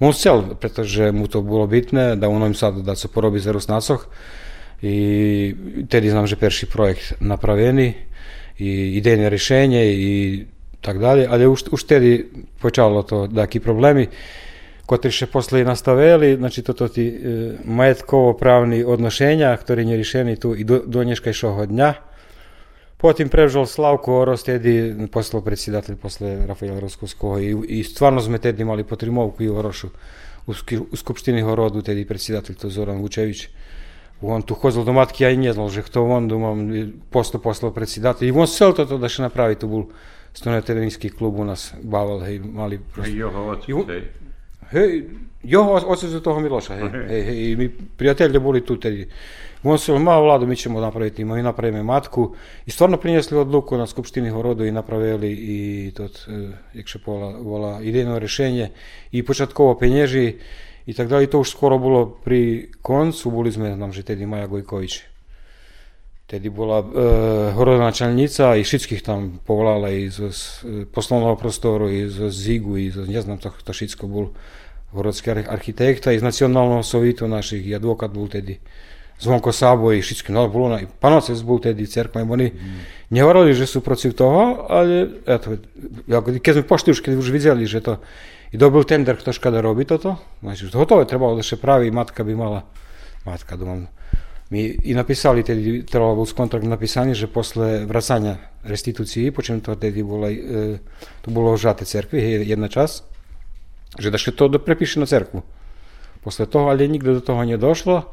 On 0.00 0.12
sel, 0.12 0.42
pretože 0.60 1.12
mu 1.12 1.28
to 1.28 1.42
bolo 1.42 1.66
bitné, 1.66 2.16
da 2.16 2.28
u 2.28 2.38
Novim 2.38 2.54
Sadu 2.54 2.82
da 2.82 2.96
se 2.96 3.08
porobi 3.08 3.40
za 3.40 3.52
Rusnacoh, 3.52 4.08
i 4.82 5.54
tedy 5.88 6.10
znam, 6.10 6.26
že 6.26 6.36
perši 6.36 6.66
projekt 6.66 7.20
napraveni 7.20 7.94
i 8.58 8.96
idejne 8.96 9.28
rješenje 9.28 9.92
i 9.92 10.44
tak 10.80 10.98
dalje, 10.98 11.26
ali 11.28 11.46
už, 11.46 11.64
už 11.70 11.84
tedy 11.84 12.24
počalo 12.60 13.02
to 13.02 13.28
taki 13.28 13.60
problemi 13.60 14.08
Kotriše 14.90 15.26
posle 15.30 15.60
i 15.60 15.64
nastaveli, 15.64 16.36
znači 16.36 16.62
to, 16.62 16.72
to 16.72 16.88
ti 16.88 17.06
e, 17.06 17.52
majetkovo-pravni 17.64 18.84
odnošenja, 18.84 19.56
ktorji 19.56 19.86
nje 19.86 19.96
rješeni 19.96 20.36
tu 20.36 20.54
i 20.56 20.64
do, 20.64 20.80
donješka 20.86 21.30
i 21.30 21.32
šohodnja. 21.32 21.92
Potim 22.96 23.28
prežal 23.28 23.66
Slavko 23.66 24.18
Oros, 24.20 24.42
tedi 24.44 24.94
postao 25.12 25.40
predsjedatelj 25.40 25.96
posle 25.96 26.46
Rafaela 26.46 26.80
Roskovskog 26.80 27.42
i, 27.42 27.54
i 27.68 27.84
stvarno 27.84 28.20
sme 28.20 28.38
tedi 28.38 28.62
imali 28.62 28.84
potrimovku 28.84 29.42
i 29.42 29.48
Orošu 29.48 29.88
u, 30.46 30.52
u 30.90 30.96
Skupštini 30.96 31.42
Horodu, 31.42 31.82
tedi 31.82 32.04
predsjedatelj 32.04 32.56
to 32.56 32.70
Zoran 32.70 32.98
Vučević. 32.98 33.48
On 34.20 34.42
tu 34.42 34.54
hozil 34.54 34.84
do 34.84 34.92
matki, 34.92 35.24
ja 35.24 35.30
i 35.30 35.36
ne 35.36 35.52
znal, 35.52 35.70
že 35.70 35.82
kto 35.82 36.02
on, 36.04 36.28
думам, 36.28 36.66
posto 37.10 37.38
poslao 37.38 37.70
predsjedatelj. 37.72 38.28
I 38.28 38.32
on 38.32 38.46
sel 38.46 38.74
to, 38.74 38.84
to 38.84 38.98
da 38.98 39.08
še 39.08 39.22
napravi, 39.22 39.54
to 39.54 39.70
bol 39.70 39.86
stoneterenijski 40.34 41.14
klub 41.14 41.38
u 41.38 41.46
nas, 41.46 41.70
Baval, 41.82 42.20
hej, 42.26 42.42
mali 42.42 42.82
prosto. 42.82 43.12
I, 43.12 43.16
jo, 43.22 43.30
hovac, 43.30 43.68
I, 43.68 43.72
on, 43.72 43.86
hej, 44.70 45.04
його 45.44 45.90
оце 45.90 46.08
з 46.08 46.20
того 46.20 46.40
Мілоша, 46.40 46.74
гей, 46.74 46.88
гей, 47.08 47.22
гей, 47.22 47.56
ми 47.56 47.70
приятелі 47.96 48.38
були 48.38 48.60
тут. 48.60 48.86
Гей. 48.86 49.08
On 49.62 49.78
se 49.78 49.92
malo 49.92 50.22
vladu, 50.22 50.46
mi 50.46 50.56
ćemo 50.56 50.80
napraviti, 50.80 51.24
mi 51.24 51.42
napravimo 51.42 51.84
matku 51.84 52.34
i 52.66 52.70
stvarno 52.70 52.96
prinesli 52.96 53.38
odluku 53.38 53.76
na 53.76 53.86
Skupštini 53.86 54.30
Horodu 54.30 54.64
i 54.64 54.72
napravili 54.72 55.32
i 55.32 55.92
to, 55.96 56.08
jak 56.74 56.88
še 56.88 56.98
pola, 57.04 57.36
vola, 57.38 57.80
idejno 57.82 58.18
rešenje 58.18 58.70
i 59.12 59.22
počatkovo 59.22 59.74
penježi 59.78 60.38
i 60.86 60.94
tak 60.94 61.08
dalje. 61.08 61.30
To 61.30 61.40
už 61.44 61.50
skoro 61.50 61.78
bilo 61.78 62.06
pri 62.24 62.70
koncu, 62.82 63.30
boli 63.30 63.52
sme, 63.52 63.74
znam, 63.76 63.92
že 63.92 64.02
tedy 64.02 64.26
Maja 64.26 64.46
Gojković. 64.46 65.09
Tedy 66.30 66.46
bola 66.46 66.78
e, 66.78 66.86
horonačelnica 67.58 68.54
i 68.54 68.62
všetkých 68.62 69.02
tam 69.02 69.42
povolala 69.42 69.90
i 69.90 70.06
z, 70.06 70.30
z 70.30 70.42
e, 70.62 70.86
poslovného 70.86 71.34
prostoru, 71.34 71.90
i 71.90 72.06
z 72.06 72.30
Zigu, 72.30 72.78
i 72.78 72.94
z, 72.94 73.02
neznám, 73.02 73.42
to, 73.42 73.50
to 73.50 73.74
všetko 73.74 74.06
bol 74.06 74.30
horodský 74.94 75.42
architekt, 75.42 76.06
i 76.06 76.22
z 76.22 76.22
nacionálneho 76.22 76.86
sovitu 76.86 77.26
našich, 77.26 77.66
i 77.66 77.74
advokát 77.74 78.14
bol 78.14 78.30
tedy. 78.30 78.62
Zvonko 79.20 79.52
Sábo 79.52 79.92
i 79.92 80.00
všetkým, 80.00 80.32
no 80.32 80.48
bolo, 80.48 80.72
i 80.80 80.88
panocec 80.88 81.36
bol 81.44 81.60
tedy 81.60 81.84
cerkvami, 81.84 82.24
oni 82.24 82.48
mm. 82.48 82.80
nehovorili, 83.12 83.52
že 83.52 83.68
sú 83.68 83.84
protiv 83.84 84.16
toho, 84.16 84.64
ale 84.64 85.20
ja 86.08 86.24
ako, 86.24 86.40
keď 86.40 86.52
sme 86.56 86.64
pošli 86.64 86.88
už, 86.96 87.04
keď 87.04 87.12
už 87.20 87.28
videli, 87.28 87.68
že 87.68 87.84
to, 87.84 88.00
i 88.48 88.56
dobil 88.56 88.80
tender, 88.88 89.20
kto 89.20 89.36
škoda 89.36 89.60
robí 89.60 89.84
toto, 89.84 90.16
no, 90.40 90.56
znači, 90.56 90.72
hotové 90.72 91.04
trebalo 91.04 91.36
da 91.36 91.44
še 91.44 91.60
pravi, 91.60 91.92
matka 91.92 92.24
bi 92.24 92.32
mala, 92.32 92.64
matka, 93.28 93.60
domam, 93.60 93.92
i 94.58 94.92
napisali, 94.94 95.46
tedy 95.46 95.86
trebalo 95.86 96.18
bol 96.18 96.26
kontrakt 96.26 96.66
napísaný, 96.66 97.14
že 97.14 97.30
posle 97.30 97.86
vracania 97.86 98.42
restitúcií, 98.66 99.30
počím 99.30 99.62
to 99.62 99.78
tedy 99.78 100.02
bolo, 100.02 100.26
e, 100.26 100.82
to 101.22 101.28
bolo 101.30 101.54
žate 101.54 101.86
cerkvi, 101.86 102.18
hej, 102.18 102.34
jedna 102.42 102.66
čas, 102.66 103.06
že 103.94 104.10
da 104.10 104.18
še 104.18 104.34
to 104.34 104.50
prepiše 104.58 104.98
na. 104.98 105.06
После 106.20 106.46
того, 106.46 106.68
але 106.70 106.88
нігде 106.88 107.14
до 107.14 107.20
того 107.20 107.44
не 107.44 107.56
дійшло. 107.56 108.04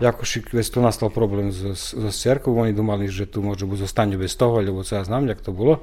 Якось 0.00 0.38
весь 0.52 0.70
то 0.70 0.80
настав 0.80 1.14
проблем 1.14 1.52
з, 1.52 1.76
з, 1.76 1.94
з 2.10 2.20
церквою. 2.20 2.58
Вони 2.58 2.72
думали, 2.72 3.08
що 3.08 3.26
тут 3.26 3.44
може 3.44 3.66
бути 3.66 3.82
останнє 3.82 4.16
без 4.16 4.34
того, 4.34 4.62
або 4.62 4.82
це 4.82 4.96
я 4.96 5.04
знам, 5.04 5.28
як 5.28 5.40
то 5.40 5.52
було. 5.52 5.78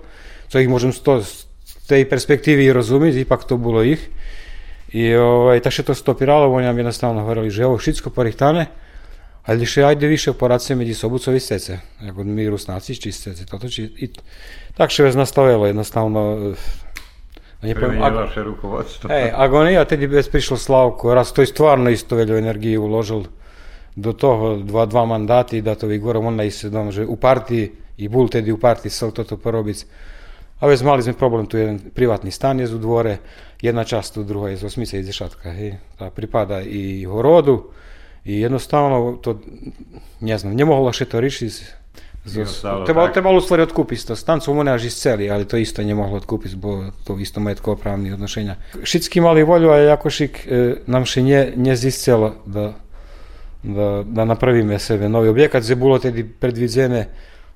Це 0.52 0.60
їх 0.60 0.70
можемо 0.70 0.94
з, 0.94 1.00
то, 1.00 1.22
з 1.22 1.48
тієї 1.88 2.06
перспективи 2.06 2.64
і 2.64 2.72
розуміти, 2.72 3.20
і 3.20 3.24
пак 3.24 3.44
то 3.44 3.58
було 3.58 3.84
їх. 3.84 4.10
І, 4.92 5.16
о, 5.16 5.56
і 5.56 5.60
так 5.60 5.74
що 5.74 5.84
то 5.84 5.96
стопірало, 5.96 6.50
вони 6.50 6.66
нам 6.66 6.78
jednostavно 6.78 7.22
говорили, 7.22 7.52
що 7.52 7.62
я 7.62 7.68
всього 7.68 8.12
поріхтане, 8.12 8.68
ali 9.46 9.66
še 9.66 9.84
ajde 9.84 10.08
više 10.08 10.32
operacije 10.32 10.76
među 10.76 10.96
sobu, 10.96 11.20
co 11.20 11.32
vi 11.32 11.40
stece. 11.40 11.80
Jako 12.02 12.24
mi 12.24 12.50
rusnaci 12.50 12.96
či 12.96 13.12
stece. 13.12 13.46
Toto, 13.46 13.70
či, 13.70 13.84
i, 13.84 14.10
tak 14.78 14.92
še 14.92 15.04
već 15.04 15.16
nastavilo 15.16 15.68
jednostavno 15.68 16.54
Nepoviem, 17.62 18.04
ak, 18.04 18.14
vaše 18.16 18.44
rukovodstvo. 18.44 19.12
Hej, 19.12 19.36
ak 19.36 19.52
on 19.52 19.68
ja 19.68 19.84
tedy 19.84 20.08
bez 20.08 20.32
prišiel 20.32 20.56
Slavko, 20.56 21.12
raz 21.12 21.36
to 21.36 21.44
je 21.44 21.52
stvarno 21.52 21.92
isto 21.92 22.16
veľa 22.16 22.40
energije 22.40 22.80
uložil 22.80 23.28
do 24.00 24.16
toho 24.16 24.64
dva, 24.64 24.88
dva 24.88 25.04
mandáty, 25.04 25.60
da 25.60 25.76
to 25.76 25.92
vygorom, 25.92 26.32
on 26.32 26.40
najsi 26.40 26.72
dom, 26.72 26.88
že 26.88 27.04
u 27.04 27.20
partiji 27.20 27.76
i 28.00 28.08
bol 28.08 28.32
tedy 28.32 28.56
u 28.56 28.60
partiji 28.60 28.88
chcel 28.88 29.12
toto 29.12 29.36
porobiť. 29.36 29.80
A 30.64 30.68
već 30.68 30.88
mali 30.88 31.04
sme 31.04 31.20
problem, 31.20 31.52
tu 31.52 31.60
jedan 31.60 31.80
privatni 31.80 32.32
stan 32.32 32.60
je 32.60 32.72
u 32.72 32.80
dvore, 32.80 33.20
jedna 33.60 33.84
čast 33.84 34.16
u 34.16 34.24
druhoj 34.24 34.56
je 34.56 34.64
z 34.64 34.64
osmice 34.64 35.00
i 35.00 35.04
dešatka, 35.04 35.52
hej. 35.52 35.80
Ta 36.00 36.12
pripada 36.16 36.64
i 36.64 37.04
horodu 37.04 37.76
I 38.26 38.40
jednostavno 38.40 39.18
to, 39.22 39.40
ne 40.20 40.38
znam, 40.38 40.56
ne 40.56 40.66
mogu 40.66 40.86
lakše 40.86 41.06
to 41.06 41.20
riješiti 41.20 41.66
Trebalo, 42.86 43.08
trebalo 43.08 43.38
u 43.38 43.42
stvari 43.42 43.64
otkupiti 43.64 44.08
to. 44.08 44.16
Stancu 44.16 44.54
mu 44.54 44.64
nemaš 44.64 44.84
isceli, 44.84 45.30
ali 45.30 45.48
to 45.48 45.58
isto 45.58 45.84
nije 45.84 45.96
moglo 45.96 46.18
otkupiti, 46.18 46.56
bo 46.56 46.84
to 47.04 47.20
isto 47.20 47.40
metko 47.40 47.76
pravni 47.76 48.12
odnošenja. 48.12 48.56
Šitski 48.84 49.22
mali 49.22 49.44
volju, 49.44 49.70
a 49.70 49.78
Jakošik 49.78 50.48
e, 50.48 50.76
nam 50.88 51.06
še 51.06 51.22
nje, 51.22 51.54
nje 51.56 51.76
ziscelo 51.76 52.36
da, 52.46 52.74
da, 53.64 54.04
da 54.06 54.26
napravime 54.26 54.80
sebe 54.80 55.10
novi 55.10 55.30
objekat. 55.30 55.64
Ze 55.64 55.76
bilo 55.76 56.00
tedi 56.00 56.24
predvidzene 56.24 57.08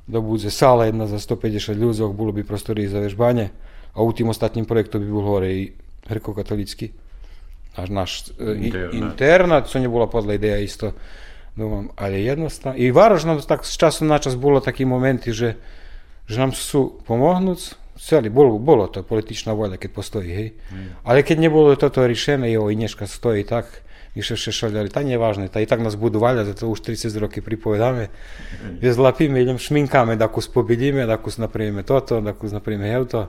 da 0.07 0.21
bude 0.21 0.49
sala 0.49 0.85
jedna 0.85 1.07
za 1.07 1.19
150 1.19 1.73
ljuzog, 1.73 2.15
bilo 2.17 2.31
bi 2.31 2.43
prostorije 2.43 2.89
za 2.89 2.99
vežbanje, 2.99 3.49
a 3.93 4.03
u 4.03 4.13
tim 4.13 4.29
ostatnim 4.29 4.65
projektu 4.65 4.99
bi 4.99 5.05
bilo 5.05 5.21
hore 5.21 5.53
i 5.53 5.71
rekao 6.09 6.33
katolicki. 6.33 6.91
náš 7.78 8.34
e, 8.36 8.58
internat. 8.58 8.94
internat, 8.94 9.62
co 9.70 9.76
nebola 9.78 10.10
podľa 10.10 10.34
ideja 10.34 10.58
isto 10.58 10.92
Думам, 11.58 11.90
але 11.98 12.22
jednostavno, 12.22 12.78
i 12.78 12.94
važno 12.94 13.34
tak 13.42 13.66
s 13.66 13.74
časom 13.74 14.06
na 14.06 14.22
čas 14.22 14.38
bolo 14.38 14.62
takí 14.62 14.86
momenty, 14.86 15.34
že, 15.34 15.58
že 16.30 16.38
nám 16.38 16.54
sú 16.54 17.02
pomôcť, 17.02 17.98
celý, 17.98 18.30
bolo, 18.30 18.62
bolo 18.62 18.86
to 18.86 19.02
političná 19.02 19.58
voľa, 19.58 19.74
keď 19.74 19.90
postojí, 19.90 20.30
hej. 20.30 20.48
Mm. 20.70 21.02
Ale 21.02 21.26
keď 21.26 21.36
nebolo 21.42 21.74
toto 21.74 22.06
riešené, 22.06 22.54
jo, 22.54 22.70
i 22.70 22.78
dneška 22.78 23.10
stojí 23.10 23.42
tak, 23.42 23.82
my 24.14 24.22
še 24.22 24.38
šešali, 24.38 24.86
ta 24.86 25.02
nevažné, 25.02 25.50
ta 25.50 25.58
i 25.58 25.66
tak 25.66 25.82
nás 25.82 25.98
budú 25.98 26.22
vaľať, 26.22 26.54
to 26.54 26.70
už 26.70 26.78
30 26.78 27.10
roky 27.18 27.42
pripovedáme, 27.42 28.06
mm. 28.06 28.78
zlapíme, 28.78 29.42
idem 29.42 29.58
šminkáme, 29.58 30.14
da 30.14 30.30
kus 30.30 30.46
pobedíme, 30.46 31.10
da 31.10 31.18
kus 31.18 31.42
napravíme 31.42 31.82
toto, 31.82 32.22
da 32.22 32.38
kus 32.38 32.54
napravíme 32.54 32.86
hevto. 32.86 33.26
A 33.26 33.28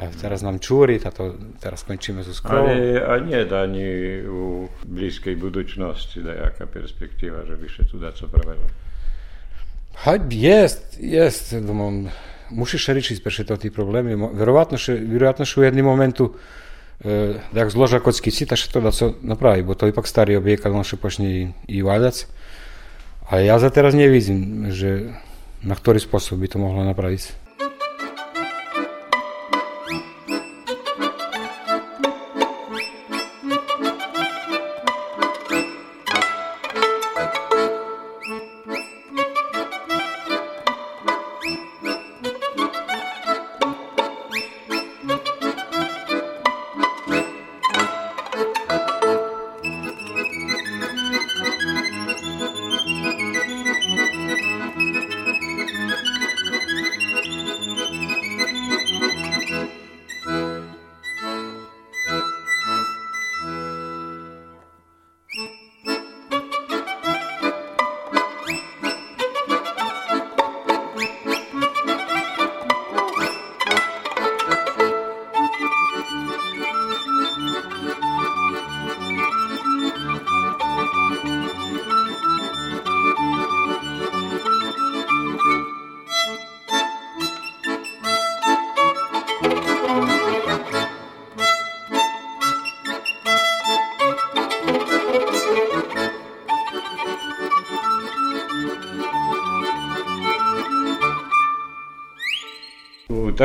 teraz 0.00 0.44
nám 0.44 0.60
čúri, 0.60 1.00
táto, 1.00 1.40
teraz 1.56 1.80
skončíme 1.80 2.20
so 2.20 2.36
skrou. 2.36 2.68
Ale 2.68 3.00
a 3.00 3.16
nie 3.16 3.40
ani 3.48 3.88
u 4.28 4.68
blízkej 4.84 5.40
budúcnosti 5.40 6.20
nejaká 6.20 6.68
perspektíva, 6.68 7.48
že 7.48 7.56
by 7.56 7.66
sa 7.72 7.82
tu 7.88 7.96
dá 7.96 8.12
co 8.12 8.28
pravilo. 8.28 8.68
Jest, 10.28 11.00
jest, 11.00 11.56
думам, 11.64 12.12
мусиш 12.50 12.88
рішити 12.88 13.20
перші 13.24 13.44
ті 13.44 13.70
проблеми. 13.70 14.30
Вероятно, 14.32 14.78
що, 14.78 14.96
вероятно, 14.96 15.44
що 15.44 15.60
в 15.60 15.64
jednym 15.64 15.84
momentu 15.84 16.34
e, 17.04 17.34
jak 17.52 17.70
zloža 17.70 18.00
kocky 18.00 18.30
cita, 18.30 18.56
že 18.56 18.72
to 18.72 18.80
dá 18.80 18.92
co 18.92 19.14
napraviť, 19.22 19.64
bo 19.64 19.74
to 19.74 19.88
ipak 19.88 20.06
starý 20.06 20.36
objekt, 20.36 20.66
on 20.66 20.84
še 20.84 20.96
počne 20.96 21.54
i 21.68 21.78
váľac. 21.82 22.28
Ale 23.30 23.44
ja 23.44 23.58
za 23.58 23.70
teraz 23.70 23.94
nevidím, 23.94 24.70
že 24.70 25.16
na 25.64 25.74
ktorý 25.74 25.98
spôsob 25.98 26.38
by 26.38 26.48
to 26.52 26.58
mohlo 26.60 26.84
napraviť. 26.84 27.22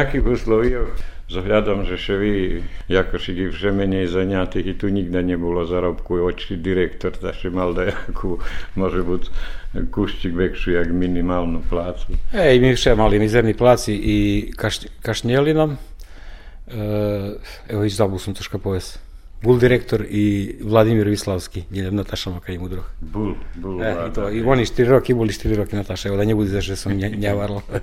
takich 0.06 0.26
usłowiach 0.26 1.16
Zawiadam, 1.30 1.84
że 1.84 1.98
się 1.98 2.18
wy, 2.18 2.62
вже 3.50 3.72
мені 3.72 3.96
w 3.96 4.02
і 4.02 4.06
zajętych 4.06 4.66
i 4.66 4.74
tu 4.74 4.88
nigdy 4.88 5.24
nie 5.24 5.38
było 5.38 5.66
zarobku, 5.66 6.26
oczy 6.26 6.56
dyrektor 6.56 7.12
też 7.12 7.44
malda 7.44 7.84
jaku, 7.84 8.38
może 8.76 9.02
być 9.02 9.30
kušćik 9.90 10.34
vekšu 10.34 10.70
jak 10.70 10.92
мінімальну 10.92 11.60
placu. 11.70 12.06
E, 12.34 12.56
i 12.56 12.60
mi 12.60 12.70
više 12.70 12.94
mali 12.94 13.18
mizerni 13.18 13.54
placi 13.54 14.00
i 14.04 14.52
каш... 14.56 14.80
kašnjeli 15.02 15.54
nam. 15.54 15.76
Е, 16.68 17.34
evo, 17.68 17.84
i 17.84 17.90
zabu 17.90 18.18
sam 18.18 18.34
toška 18.34 18.58
Був 18.58 18.82
Bul 19.42 19.58
direktor 19.58 20.06
i 20.10 20.56
Vladimir 20.60 21.08
Vislavski, 21.08 21.64
je 21.70 21.90
Nataša 21.90 22.30
Maka 22.30 22.52
i 22.52 22.58
Mudroh. 22.58 22.84
Bul, 23.00 23.34
bul, 23.54 23.82
e, 23.82 24.08
i, 24.08 24.12
to, 24.14 24.30
i 24.30 24.42
oni 24.42 24.66
štiri 24.66 24.88
roki, 24.88 25.14
buli 25.14 25.32
štiri 25.32 25.56
roki 25.56 25.76
Nataša, 25.76 26.08
evo 26.08 26.16
da 26.16 26.24
nje 26.24 26.34
budi 26.34 26.50
zašto 26.50 26.76
sam 26.76 26.92
njavarla. 26.96 27.60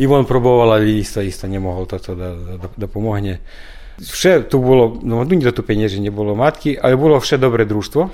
І 0.00 0.06
він 0.06 0.24
пробував, 0.24 0.60
але 0.60 0.90
іста, 0.90 1.48
не 1.48 1.60
могла 1.60 1.86
тато 1.86 2.36
допомогти. 2.76 3.38
Ще 4.02 4.40
тут 4.40 4.62
було, 4.62 5.00
ну, 5.02 5.24
ну 5.24 5.36
ніде 5.36 5.50
тупе 5.50 5.76
не 5.76 6.10
було 6.10 6.34
матки, 6.34 6.78
але 6.82 6.96
було 6.96 7.20
ще 7.20 7.38
добре 7.38 7.64
дружство. 7.64 8.10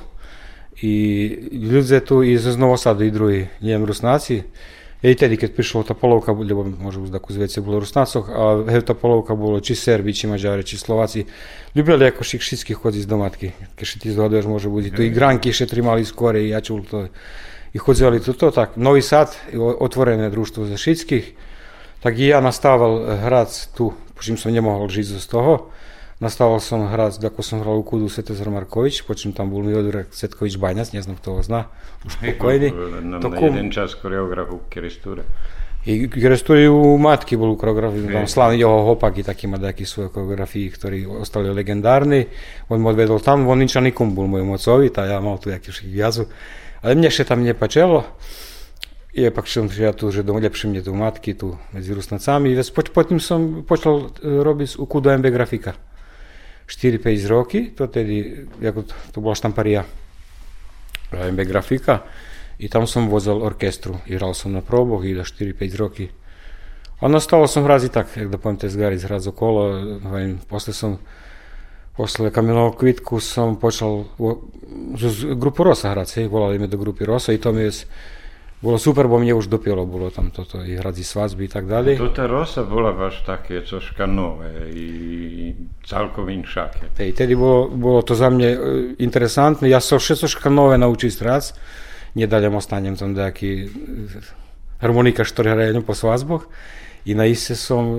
І 0.82 1.30
люди 1.52 2.00
ту 2.00 2.24
із 2.24 2.56
Новосаду, 2.56 3.04
і 3.04 3.10
другі, 3.10 3.48
не 3.60 3.78
руснаці. 3.78 4.44
І 5.02 5.14
тоді, 5.14 5.36
коли 5.36 5.52
прийшов 5.52 5.84
та 5.84 5.94
половка, 5.94 6.34
бо, 6.34 6.66
може, 6.82 7.00
так 7.12 7.22
зветься, 7.28 7.62
було 7.62 7.80
руснацок, 7.80 8.28
а 8.28 8.80
та 8.80 8.94
половка 8.94 9.34
було 9.34 9.60
чи 9.60 9.74
сербі, 9.74 10.12
чи 10.12 10.28
маджари, 10.28 10.64
чи 10.64 10.76
словаці. 10.76 11.26
Любили 11.76 12.04
якось 12.04 12.34
їх 12.34 12.42
всіх 12.42 12.78
ходити 12.78 13.06
до 13.06 13.16
матки. 13.16 13.52
Якщо 13.78 14.00
ти 14.00 14.12
згадуєш, 14.12 14.44
може 14.44 14.68
бути. 14.68 14.90
То 14.90 15.02
і 15.02 15.08
е. 15.08 15.12
гранки 15.12 15.52
ще 15.52 15.66
тримали 15.66 16.04
скорі, 16.04 16.48
я 16.48 16.60
чув 16.60 16.86
то. 16.90 17.08
І 17.72 17.78
ходили 17.78 18.20
то, 18.20 18.32
то 18.32 18.50
так. 18.50 18.70
Новий 18.76 19.02
сад, 19.02 19.38
отворене 19.54 20.30
дружство 20.30 20.66
Зашицьких. 20.66 21.24
Tak 22.06 22.22
i 22.22 22.30
ja 22.30 22.38
nastával 22.38 23.18
hrať 23.18 23.74
tu, 23.74 23.90
počím 24.14 24.38
som 24.38 24.54
nemohol 24.54 24.86
žiť 24.86 25.18
z 25.18 25.26
toho. 25.26 25.74
Nastával 26.22 26.62
som 26.62 26.86
hrať, 26.86 27.18
ako 27.18 27.42
som 27.42 27.66
hral 27.66 27.82
u 27.82 27.84
Kudu 27.84 28.06
Setezar 28.06 28.46
Markovič, 28.46 29.02
počím 29.02 29.34
tam 29.34 29.50
bol 29.50 29.66
Miodor 29.66 30.06
Setkovič 30.14 30.54
Baňac, 30.54 30.94
neznam, 30.94 31.18
kto 31.18 31.34
ho 31.34 31.40
zná, 31.42 31.66
už 32.06 32.14
spokojný. 32.14 32.70
Na, 33.10 33.18
na 33.18 33.26
jeden 33.42 33.74
čas 33.74 33.98
koreograf 33.98 34.54
u. 34.54 34.62
I 35.82 36.06
Kerestúre 36.06 36.70
u 36.70 36.94
Matky 36.94 37.34
bol 37.34 37.58
koreograf, 37.58 37.90
tam 37.98 38.30
slavný 38.30 38.62
jeho 38.62 38.86
hopak 38.86 39.18
i 39.18 39.26
taký 39.26 39.50
má 39.50 39.58
taký 39.58 39.82
svoje 39.82 40.14
koreografii, 40.14 40.66
ktorí 40.78 41.10
ostali 41.10 41.50
legendárni. 41.50 42.30
On 42.70 42.78
mu 42.78 42.94
odvedol 42.94 43.18
tam, 43.18 43.50
on 43.50 43.58
niča 43.58 43.82
nikom 43.82 44.14
bol 44.14 44.30
môj 44.30 44.46
mocovi, 44.46 44.94
tá 44.94 45.10
ja 45.10 45.18
mal 45.18 45.42
tu 45.42 45.50
jaký 45.50 45.74
však 45.74 45.90
jazu. 45.90 46.30
Ale 46.86 46.94
mne 46.94 47.10
še 47.10 47.26
tam 47.26 47.42
nepačelo. 47.42 48.06
I 49.16 49.32
pak 49.32 49.48
som 49.48 49.64
ja 49.72 49.96
tu, 49.96 50.12
že 50.12 50.20
lepšie 50.20 50.68
mne 50.68 50.84
tu 50.84 50.92
matky 50.92 51.32
tu 51.32 51.56
medzi 51.72 51.88
Rusnacami. 51.96 52.52
Potom 52.92 53.16
som 53.16 53.64
počal 53.64 54.12
robiť 54.20 54.76
u 54.76 54.84
Kudu 54.84 55.08
MB 55.08 55.32
grafika. 55.32 55.72
4-5 56.68 57.32
roky, 57.32 57.60
to 57.72 57.88
tedy, 57.88 58.44
ako 58.60 58.84
to, 58.84 58.94
to 59.14 59.18
bola 59.24 59.38
štamparija 59.38 59.86
MB 61.14 61.40
grafika 61.46 62.02
i 62.58 62.68
tam 62.68 62.84
som 62.90 63.06
vozil 63.06 63.38
orkestru 63.38 64.02
i 64.10 64.18
hral 64.18 64.34
som 64.34 64.52
na 64.52 64.60
proboch 64.60 65.06
i 65.06 65.14
da 65.14 65.22
4-5 65.22 65.78
roky. 65.78 66.10
A 67.00 67.08
nastalo 67.08 67.46
som 67.46 67.64
hrať 67.64 67.92
tak, 67.92 68.10
jak 68.16 68.28
da 68.28 68.36
poviem, 68.36 68.58
tezgari 68.58 68.98
hrať 68.98 69.30
okolo, 69.30 69.62
hlavim, 70.02 70.40
posle 70.48 70.72
som 70.74 70.98
posle 71.96 72.28
Kamilovog 72.28 72.76
kvitku 72.76 73.20
som 73.20 73.56
počal 73.56 74.04
grupu 75.36 75.64
Rosa 75.64 75.96
hrať, 75.96 76.28
volali 76.28 76.60
me 76.60 76.68
do 76.68 76.76
grupy 76.76 77.08
Rosa 77.08 77.32
i 77.32 77.40
to 77.40 77.52
mi 77.52 77.68
je 77.68 77.88
bolo 78.56 78.80
super, 78.80 79.04
bo 79.04 79.20
mne 79.20 79.36
už 79.36 79.52
dopielo 79.52 79.84
bolo 79.84 80.08
tam 80.08 80.32
toto 80.32 80.64
i 80.64 80.80
hradzi 80.80 81.04
svazby 81.04 81.44
i 81.44 81.50
tak 81.52 81.68
dalje. 81.68 82.00
Tota 82.00 82.24
Rosa 82.24 82.64
bola 82.64 82.96
baš 82.96 83.20
také 83.28 83.60
coška 83.60 84.08
nové 84.08 84.72
i 84.72 84.86
celkom 85.84 86.32
inšake. 86.32 86.96
Hej, 86.96 87.12
tedy 87.12 87.36
bolo, 87.36 87.68
bolo 87.68 88.00
to 88.00 88.16
za 88.16 88.32
mne 88.32 88.56
interesantné. 88.96 89.68
Ja 89.68 89.84
som 89.84 90.00
všetko 90.00 90.48
nové 90.48 90.80
naučil 90.80 91.12
strac. 91.12 91.52
Nedaľom 92.16 92.56
ostanem 92.56 92.96
tam 92.96 93.12
nejaký 93.12 93.68
harmonika, 94.80 95.20
ktorý 95.20 95.52
hraje 95.52 95.76
po 95.84 95.92
svazboch. 95.92 96.48
I 97.06 97.12
naiste 97.14 97.54
som 97.54 97.84
e, 97.92 97.98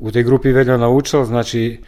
u 0.00 0.08
tej 0.08 0.24
grupy 0.26 0.50
veľa 0.50 0.80
naučil, 0.80 1.28
znači 1.28 1.84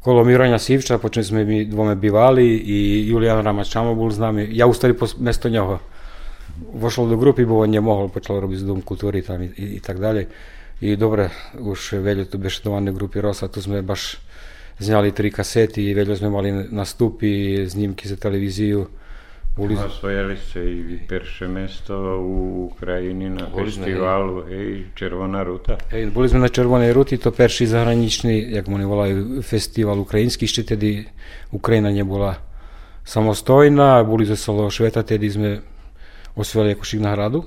kolo 0.00 0.24
Miroňa 0.24 0.58
Sivča, 0.58 0.98
po 0.98 1.12
sme 1.12 1.44
my 1.44 1.68
dvome 1.68 1.94
bivali 1.94 2.58
i 2.58 3.06
Julian 3.06 3.44
Ramačamo 3.44 3.94
bol 3.94 4.10
s 4.10 4.18
nami. 4.18 4.48
Ja 4.50 4.66
ustali 4.66 4.96
po 4.96 5.06
mesto 5.20 5.46
neho 5.46 5.78
vošol 6.56 7.12
do 7.12 7.16
grupy, 7.20 7.44
bo 7.44 7.62
on 7.62 7.70
nemohol, 7.70 8.08
počal 8.08 8.40
robiť 8.40 8.62
z 8.62 8.66
Dom 8.66 8.80
kultúry 8.80 9.20
tam 9.20 9.44
i, 9.44 9.48
i, 9.52 9.64
i 9.76 9.80
tak 9.80 10.00
ďalej. 10.00 10.26
I 10.84 10.92
dobre, 11.00 11.32
už 11.56 12.04
veľa 12.04 12.28
tu 12.28 12.36
bešetované 12.36 12.92
grupy 12.92 13.24
Rosa, 13.24 13.48
tu 13.48 13.64
sme 13.64 13.80
baš 13.80 14.20
zňali 14.76 15.08
tri 15.16 15.32
kasety, 15.32 15.88
veľa 15.96 16.14
sme 16.20 16.28
mali 16.28 16.52
nastupy, 16.68 17.64
snímky 17.64 18.04
za 18.04 18.20
televíziu. 18.20 18.84
Boli... 19.56 19.72
Osvojili 19.72 20.36
ste 20.36 20.60
i 20.60 21.00
perše 21.00 21.48
mesto 21.48 21.96
u 22.20 22.68
Ukrajini 22.68 23.32
na 23.32 23.48
boli 23.48 23.72
festivalu, 23.72 24.44
sme, 24.44 24.52
hej, 24.52 24.68
Červená 24.92 25.40
ruta. 25.48 25.80
Hej, 25.88 26.12
boli 26.12 26.28
sme 26.28 26.44
na 26.44 26.52
Červenej 26.52 26.92
ruti, 26.92 27.16
to 27.16 27.32
perší 27.32 27.64
zahraničný, 27.64 28.52
jak 28.52 28.68
oni 28.68 28.84
volajú, 28.84 29.40
festival 29.40 29.96
ukrajinský, 30.04 30.44
ešte 30.44 30.76
tedy 30.76 31.08
Ukrajina 31.56 31.88
nebola 31.88 32.36
samostojná, 33.08 34.04
boli 34.04 34.28
zo 34.28 34.36
celého 34.36 34.68
sveta, 34.68 35.00
tedy 35.00 35.24
sme 35.32 35.50
osvojili 36.36 36.76
ako 36.76 36.84
šik 36.84 37.00
nahradu. 37.00 37.44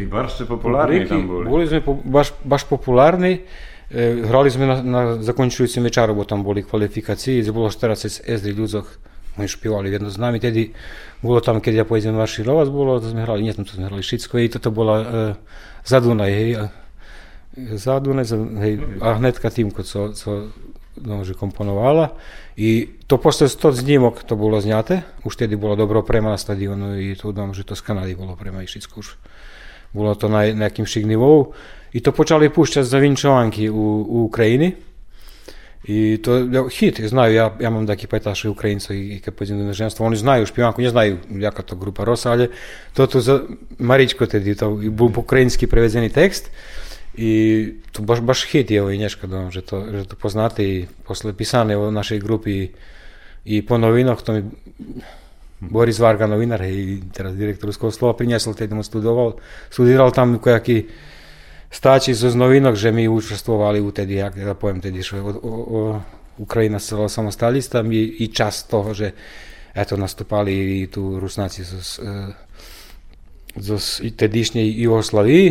I 0.00 0.06
baš 0.08 0.40
ste 0.40 0.44
populárni 0.48 1.04
tam 1.04 1.28
boli. 1.28 1.44
Boli 1.44 1.64
sme 1.68 1.84
po, 1.84 1.94
baš, 2.00 2.32
baš 2.44 2.64
populárni. 2.64 3.44
E, 3.90 4.24
hrali 4.24 4.48
sme 4.48 4.64
na, 4.70 4.76
na 4.80 5.00
zakončujúcim 5.20 5.84
večeru, 5.84 6.16
bo 6.16 6.24
tam 6.24 6.46
boli 6.46 6.64
kvalifikácie, 6.64 7.42
bolo 7.52 7.68
40 7.68 8.22
SD 8.22 8.54
ľudzoch, 8.54 8.86
oni 9.34 9.50
špívali 9.50 9.90
jedno 9.90 10.10
s 10.10 10.18
nami, 10.18 10.38
tedy 10.38 10.70
bolo 11.18 11.42
tam, 11.42 11.58
keď 11.58 11.82
ja 11.82 11.84
pojdem 11.84 12.14
marširovať, 12.14 12.66
bolo, 12.70 13.02
to 13.02 13.10
sme 13.10 13.26
hrali, 13.26 13.42
nie 13.42 13.54
tam 13.54 13.66
to 13.66 13.74
sme 13.74 13.90
hrali 13.90 14.02
všetko, 14.02 14.34
i 14.38 14.46
toto 14.46 14.70
bola 14.70 14.94
e, 14.96 15.06
za 15.82 15.98
Dunaj, 15.98 16.30
hej, 16.30 16.50
za 17.74 17.98
Dunaj, 17.98 18.26
hej, 18.62 18.72
a 19.02 19.18
hnedka 19.18 19.50
týmko, 19.50 19.82
co, 19.82 20.14
co 20.14 20.54
no, 20.98 21.22
že 21.24 21.38
komponovala. 21.38 22.16
I 22.56 22.88
to 23.06 23.16
posle 23.16 23.48
100 23.48 23.84
snímok 23.84 24.26
to 24.26 24.34
bolo 24.36 24.60
zňaté, 24.60 25.06
už 25.24 25.36
tedy 25.36 25.54
bolo 25.56 25.76
dobro 25.76 26.02
prema 26.02 26.34
na 26.34 26.38
stadionu 26.38 26.98
i 26.98 27.14
tu 27.14 27.32
dom, 27.32 27.54
že 27.54 27.64
to 27.64 27.78
z 27.78 27.82
Kanady 27.86 28.14
bolo 28.14 28.36
prema 28.36 28.62
i 28.62 28.68
už. 28.68 29.16
Bolo 29.94 30.14
to 30.14 30.30
na 30.30 30.50
nejakým 30.50 30.86
šik. 30.86 31.06
I 31.90 31.98
to 31.98 32.14
počali 32.14 32.46
púšťať 32.46 32.86
za 32.86 32.98
vinčovanky 33.02 33.66
u, 33.66 34.06
u 34.06 34.16
Ukrajiny. 34.30 34.90
I 35.84 36.20
to 36.22 36.46
hit, 36.68 37.00
znaju, 37.00 37.34
ja, 37.34 37.56
ja 37.60 37.70
mam 37.70 37.86
taki 37.86 38.06
pajtaše 38.06 38.48
Ukrajinca 38.48 38.94
i, 38.94 39.16
i 39.16 39.20
kad 39.20 39.34
pođem 39.34 39.66
na 39.66 39.72
ženstvo, 39.72 40.06
oni 40.06 40.16
znaju 40.16 40.46
špivanku, 40.46 40.82
ne 40.82 40.90
znaju 40.90 41.18
to 41.62 41.76
grupa 41.76 42.04
Rosa, 42.04 42.30
ali 42.30 42.48
to 42.92 43.06
tu 43.06 43.20
za 43.20 43.40
Maričko 43.78 44.26
tedy, 44.26 44.54
to 44.54 44.78
ukrajinski 45.16 45.66
prevezený 45.66 46.08
text. 46.08 46.50
I 47.20 47.32
to 47.92 48.02
baš, 48.02 48.20
baš 48.24 48.46
hit 48.48 48.70
je 48.70 48.80
ovo 48.80 48.90
i 48.90 48.98
Nješka 48.98 49.26
dom, 49.28 49.50
že 49.52 49.60
to, 49.60 49.84
že 49.92 50.08
to 50.08 50.16
poznate 50.16 50.64
i 50.64 50.86
posle 51.04 51.36
pisane 51.36 51.76
u 51.76 51.90
našej 51.90 52.18
grupi 52.18 52.70
i 53.44 53.60
po 53.66 53.78
novinoch, 53.78 54.22
to 54.22 54.32
mi 54.32 54.44
Boris 55.60 55.98
Varga, 55.98 56.26
novinar 56.26 56.64
i 56.64 57.02
teraz 57.12 57.36
direktor 57.36 57.68
Ruského 57.68 57.92
slova, 57.92 58.16
priniesol 58.16 58.56
tedy 58.56 58.72
mu 58.72 58.80
studoval, 58.80 59.36
studiral 59.68 60.08
tam 60.16 60.40
kojaki 60.40 60.88
stáči 61.68 62.16
zo 62.16 62.32
novinok, 62.32 62.74
že 62.74 62.88
my 62.88 63.04
učestvovali 63.08 63.84
u 63.84 63.92
tedy, 63.92 64.16
jak 64.16 64.40
ja 64.40 64.56
poviem 64.56 64.80
tedy, 64.80 65.04
že 65.04 65.20
o, 65.20 65.30
o, 65.44 65.80
Ukrajina 66.40 66.80
stala 66.80 67.12
samostalista 67.12 67.84
i, 67.84 68.24
i 68.24 68.32
čas 68.32 68.64
toho, 68.64 68.96
že 68.96 69.12
eto 69.76 70.00
nastupali 70.00 70.82
i 70.82 70.88
tu 70.88 71.20
Rusnáci 71.20 71.60
zo, 71.62 71.78
zo, 71.84 72.00
zo 73.60 73.76
tedišnjej 74.16 74.66
Jugoslavii, 74.80 75.46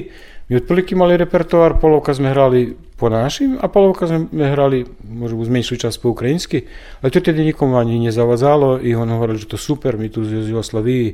Otprilike 0.49 0.97
mali 0.97 1.13
repertoár, 1.13 1.77
polovka 1.77 2.09
sme 2.09 2.33
hrali 2.33 2.73
po 2.97 3.05
našim 3.05 3.61
a 3.61 3.69
polovka 3.69 4.09
sme 4.09 4.25
hrali 4.33 4.81
možno 5.05 5.45
zmenšiu 5.45 5.77
čas 5.77 6.01
po 6.01 6.09
ukrajinsky, 6.09 6.65
ale 7.05 7.13
to 7.13 7.21
tedy 7.21 7.45
nikomu 7.45 7.77
ani 7.77 8.01
nezavadzalo 8.01 8.81
i 8.81 8.97
on 8.97 9.13
hovoril, 9.13 9.37
že 9.37 9.45
to 9.45 9.61
super, 9.61 9.93
my 9.93 10.09
tu 10.09 10.25
z 10.25 10.49
Jugoslavii. 10.49 11.05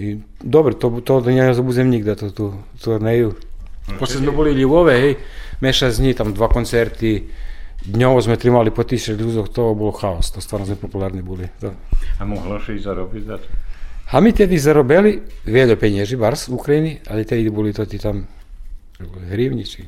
I, 0.00 0.18
dobre, 0.40 0.72
to, 0.72 0.88
to 1.04 1.20
ne 1.20 1.52
zabudem 1.52 1.92
nikde, 1.92 2.16
to, 2.16 2.32
tu 2.32 2.46
turneju. 2.80 3.36
Posle 4.00 4.24
sme 4.24 4.32
boli 4.32 4.56
Ljubove, 4.56 4.98
hej, 4.98 5.14
meša 5.60 5.92
z 5.92 6.00
njih, 6.00 6.16
tam 6.16 6.32
dva 6.32 6.48
koncerti, 6.48 7.28
dňovo 7.86 8.24
sme 8.24 8.40
trimali 8.40 8.72
po 8.72 8.82
tisuće 8.82 9.14
ľudí, 9.20 9.52
to 9.52 9.76
bolo 9.76 9.92
chaos, 9.92 10.32
to 10.32 10.40
stvarno 10.40 10.66
sme 10.66 10.80
populárni 10.80 11.22
boli. 11.22 11.46
To. 11.60 11.70
A 12.18 12.24
mohlo 12.24 12.58
še 12.58 12.74
i 12.74 12.80
za 12.80 12.96
to? 12.96 13.46
A 14.10 14.22
my 14.22 14.32
tedy 14.32 14.58
zarobili 14.58 15.22
veľa 15.44 15.76
peniazy, 15.76 16.16
bars 16.16 16.48
v 16.48 16.54
Ukrajini, 16.56 16.92
ale 17.10 17.28
tedy 17.28 17.46
boli 17.50 17.70
to 17.70 17.86
tí 17.86 17.98
tam 17.98 18.26
Гривні 19.29 19.63
чи 19.63 19.83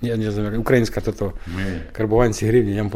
я 0.00 0.16
не 0.16 0.30
знаю, 0.30 0.60
українська 0.60 1.00
то 1.00 1.12
то 1.12 1.32
карбованці 1.92 2.46
гривні. 2.46 2.74
Я 2.74 2.90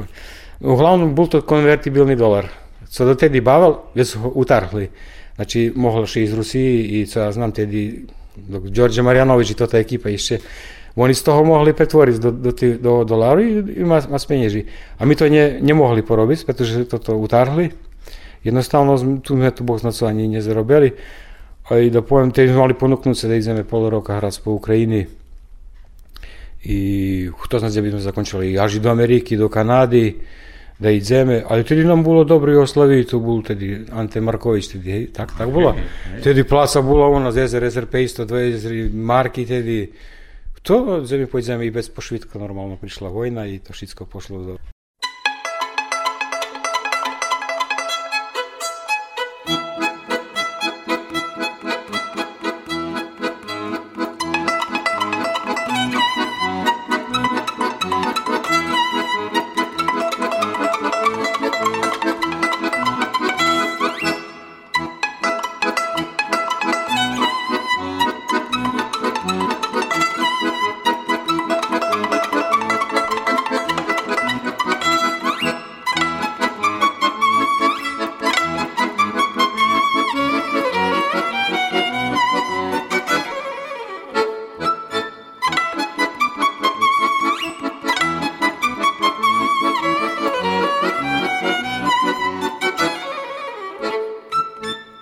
ну, 0.61 0.77
Главным 0.77 1.15
был 1.15 1.29
тот 1.29 1.45
конвертибельный 1.45 2.17
доллар. 2.17 2.51
Co 2.89 3.05
do 3.05 3.15
tedy 3.15 3.41
bavil, 3.41 3.77
već 3.95 4.15
ho 4.17 4.29
utarhli. 4.29 4.89
Znači, 5.37 5.73
moglo 5.77 6.07
še 6.07 6.23
iz 6.23 6.35
Rusiji 6.35 7.01
i 7.01 7.07
co 7.07 7.21
ja 7.21 7.33
znam 7.33 7.53
tedy, 7.53 8.07
dok 8.37 8.63
Đorđe 8.69 9.03
Marjanović 9.03 9.51
i 9.51 9.55
to 9.55 9.67
ta 9.67 9.79
ekipa 9.79 10.11
išće, 10.11 10.39
oni 10.97 11.15
z 11.15 11.23
toho 11.23 11.45
mohli 11.45 11.73
pretvoriť 11.73 12.19
do, 12.21 12.31
do, 12.31 12.53
tých, 12.53 12.77
do 12.79 13.05
doláru 13.05 13.41
i 13.43 13.85
ma, 13.85 14.03
ma 14.11 14.19
spenieži. 14.19 14.67
A 14.99 15.07
my 15.09 15.17
to 15.17 15.29
ne, 15.29 15.59
nemohli 15.61 16.03
porobiť, 16.03 16.45
pretože 16.45 16.85
toto 16.85 17.17
utarhli. 17.17 17.73
Jednostavno 18.45 18.99
tu 19.25 19.35
sme 19.35 19.51
tu 19.51 19.65
boh 19.65 19.81
na 19.83 19.93
co 19.93 20.07
ani 20.07 20.29
nezarobili. 20.29 20.93
A 21.68 21.84
i 21.84 21.92
da 21.92 22.02
poviem, 22.02 22.32
te 22.32 22.48
sme 22.48 22.64
mali 22.64 22.76
ponúknuť 22.80 23.16
sa 23.16 23.28
da 23.28 23.36
ideme 23.36 23.68
pol 23.68 23.92
roka 23.92 24.16
hrať 24.16 24.40
po 24.40 24.56
Ukrajini. 24.56 25.04
I 26.68 26.80
kto 27.32 27.60
zna, 27.60 27.70
by 27.70 27.92
sme 27.92 28.02
zakončili 28.02 28.56
až 28.56 28.80
do 28.80 28.88
Ameriky, 28.88 29.36
do 29.36 29.52
Kanady, 29.52 30.16
da 30.80 30.90
ideme, 30.90 31.44
ali 31.44 31.64
tedy 31.64 31.84
nam 31.84 32.04
bilo 32.04 32.24
dobro 32.24 32.54
i 32.54 32.56
oslavi, 32.56 33.06
tu 33.06 33.20
bol 33.20 33.42
tedy 33.44 33.86
Ante 33.92 34.22
Marković, 34.22 34.68
tedy, 34.68 35.08
tak, 35.12 35.34
tak 35.38 35.50
bolo. 35.50 35.76
Tedy 36.24 36.44
placa 36.44 36.82
bola 36.82 37.10
ona 37.10 37.32
z 37.32 37.50
SRP 37.50 38.08
120 38.08 38.94
marky, 38.94 39.46
tedy 39.46 39.90
to 40.62 41.02
zemi 41.06 41.26
po 41.26 41.42
zemi 41.42 41.66
i 41.66 41.72
bez 41.72 41.90
pošvitka 41.90 42.40
normalno 42.40 42.78
prišla 42.78 43.10
vojna 43.10 43.48
i 43.48 43.60
to 43.60 43.74
všetko 43.74 44.06
pošlo 44.06 44.38
do 44.44 44.77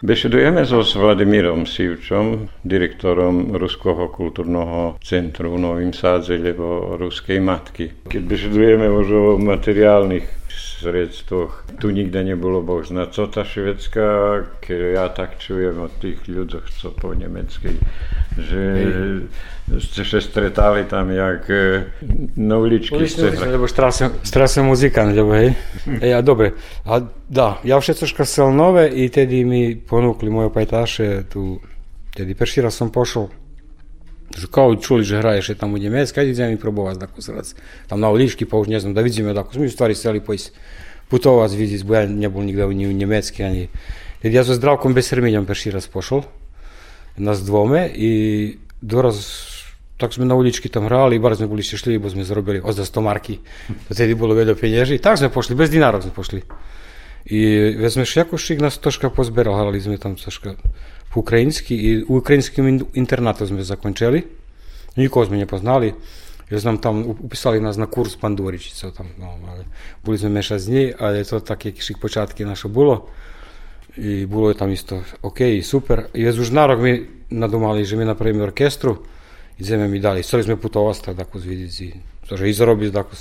Besedujeme 0.06 0.62
so 0.70 0.86
s 0.86 0.94
Vladimírom 0.94 1.66
Sivčom, 1.66 2.46
direktorom 2.62 3.58
Ruského 3.58 4.06
kultúrneho 4.14 5.02
centru 5.02 5.58
v 5.58 5.66
Novým 5.66 5.98
Sádze, 5.98 6.38
lebo 6.38 6.94
Ruskej 6.94 7.42
matky. 7.42 8.06
Keď 8.06 8.22
besedujeme 8.22 8.86
možno 8.86 9.34
o 9.34 9.42
materiálnych 9.42 10.45
sredstvoch, 10.52 11.64
tu 11.80 11.90
nikde 11.90 12.24
nebolo 12.24 12.62
boh 12.62 12.84
zna. 12.84 13.08
Co 13.08 13.28
ta 13.28 13.48
švedská, 13.48 14.44
keď 14.60 14.80
ja 14.94 15.06
tak 15.10 15.40
čujem 15.40 15.80
od 15.80 15.94
tých 16.04 16.20
ľudí, 16.28 16.60
co 16.62 16.92
po 16.92 17.16
nemeckej, 17.16 17.76
že 18.36 18.62
ste 19.80 20.02
sa 20.04 20.20
stretali 20.22 20.86
tam 20.86 21.10
jak 21.10 21.48
na 22.38 22.56
uličky. 22.60 22.96
Ulične, 22.96 23.34
lebo 23.34 23.66
strašne 24.22 24.62
muzikant, 24.62 25.16
lebo 25.16 25.32
hej. 25.34 25.56
Ja, 26.04 26.20
dobre, 26.20 26.54
a 26.86 27.02
da, 27.30 27.64
ja 27.64 27.80
všetko 27.80 28.28
chcel 28.28 28.52
nové 28.52 28.92
i 28.92 29.10
tedy 29.10 29.48
mi 29.48 29.80
ponúkli 29.80 30.30
moje 30.30 30.52
pajtaše 30.52 31.30
tu, 31.32 31.64
tedy 32.12 32.36
prší 32.36 32.62
raz 32.62 32.76
som 32.76 32.92
pošol 32.92 33.45
Že 34.34 34.48
kao 34.52 34.76
čuli, 34.76 35.06
že 35.06 35.22
hraješ 35.22 35.50
je 35.50 35.56
tam 35.56 35.74
u 35.74 35.78
Njemeska, 35.78 36.22
ajde 36.22 36.32
idem 36.32 36.54
i 36.56 36.58
probovat 36.58 36.98
da 36.98 37.08
kusrac. 37.08 37.54
Tam 37.88 38.00
na 38.00 38.10
Oliški, 38.10 38.46
pa 38.46 38.58
už 38.58 38.68
ne 38.68 38.80
znam, 38.80 38.94
da 38.94 39.06
vidim 39.06 39.30
da 39.34 39.44
kusrac. 39.44 39.62
Mi 39.62 39.68
u 39.68 39.72
stvari 39.72 39.96
seli 39.96 40.20
pojsi 40.20 40.52
putovac 41.10 41.54
vidi, 41.54 41.78
bo 41.84 41.96
ja 41.96 42.08
ne 42.08 42.30
bol 42.30 42.44
nikde 42.44 42.66
u 42.66 42.72
Njemeski, 42.74 43.44
ani... 43.44 43.68
Jer 44.24 44.34
ja 44.34 44.44
sam 44.44 44.56
so 44.56 44.58
zdravkom 44.58 44.94
bez 44.94 45.10
Herminjom 45.14 45.46
prši 45.46 45.72
raz 45.72 45.88
pošel, 45.88 46.24
nas 47.18 47.46
dvome, 47.46 47.90
i 47.94 48.12
doraz... 48.82 49.26
Tak 49.96 50.12
sme 50.12 50.26
na 50.28 50.36
ulički 50.36 50.68
tam 50.68 50.90
hrali, 50.90 51.16
bar 51.24 51.38
sme 51.40 51.48
boli 51.48 51.64
šešljivi, 51.64 52.02
bo 52.04 52.10
sme 52.12 52.26
zarobili 52.28 52.60
ozda 52.60 52.84
100 52.84 53.00
marki. 53.00 53.38
To 53.88 53.96
tedi 53.96 54.12
bolo 54.12 54.36
veľa 54.36 54.52
penježi. 54.60 54.98
Tak 55.00 55.16
sme 55.22 55.30
pošli, 55.32 55.56
bez 55.56 55.72
dinara 55.72 56.02
sme 56.04 56.12
pošli. 56.12 56.42
I 57.26 57.74
veď 57.74 57.90
sme 57.90 58.06
šik 58.06 58.62
nás 58.62 58.78
troška 58.78 59.10
pozberal, 59.10 59.58
hrali 59.58 59.82
sme 59.82 59.98
tam 59.98 60.14
troška 60.14 60.54
po 61.10 61.24
ukrajinsky 61.24 61.74
i 61.74 61.90
u 62.04 62.20
ukrajinskim 62.20 62.86
internatu 62.94 63.48
sme 63.48 63.64
zakončili. 63.64 64.28
Nikoho 65.00 65.26
sme 65.26 65.40
nepoznali. 65.40 65.96
Jer 66.46 66.60
znam 66.62 66.78
tam, 66.78 67.02
upisali 67.02 67.58
nás 67.58 67.74
na 67.74 67.90
kurs 67.90 68.14
Panduričica, 68.22 68.94
tam, 68.94 69.10
no, 69.18 69.34
ale 69.50 69.66
boli 70.06 70.14
sme 70.14 70.38
mešať 70.38 70.60
z 70.62 70.68
nej, 70.70 70.88
ale 70.94 71.26
to 71.26 71.42
také 71.42 71.74
šik 71.74 71.98
počátky 71.98 72.46
naše 72.46 72.70
bolo. 72.70 73.10
I 73.98 74.30
je 74.30 74.54
tam 74.54 74.70
isto 74.70 75.02
OK, 75.26 75.64
super. 75.64 76.12
I 76.14 76.28
už 76.30 76.54
na 76.54 76.70
rok 76.70 76.84
mi 76.84 77.02
nadumali, 77.32 77.82
že 77.82 77.98
mi 77.98 78.06
napravíme 78.06 78.44
orkestru, 78.46 79.02
ideme 79.58 79.88
mi 79.90 79.98
dali. 79.98 80.22
Chceli 80.22 80.46
sme 80.46 80.60
putovať 80.60 81.02
tak 81.02 81.16
tako 81.18 81.42
zvidjeti, 81.42 81.98
takže 82.30 82.46
i 82.46 82.54
zarobiť 82.54 82.90
tako. 82.94 83.16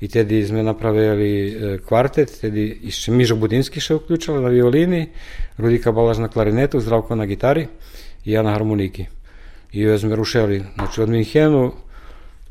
I 0.00 0.12
tedy 0.12 0.44
sme 0.44 0.60
napravili 0.60 1.30
e, 1.32 1.50
kvartet, 1.80 2.28
tedy 2.44 2.84
ešte 2.84 3.08
Mižo 3.08 3.36
Budinski 3.40 3.80
še 3.80 3.96
uključila 3.96 4.44
na 4.44 4.52
violini, 4.52 5.08
Rudika 5.56 5.88
Balaž 5.88 6.20
na 6.20 6.28
klarinetu, 6.28 6.80
Zdravko 6.84 7.16
na 7.16 7.24
gitari 7.24 7.64
i 8.28 8.36
ja 8.36 8.44
na 8.44 8.52
harmoniki. 8.52 9.08
I 9.72 9.88
sme 9.96 10.16
rušeli, 10.16 10.76
znači 10.76 11.02
od 11.02 11.08
Minhenu, 11.08 11.72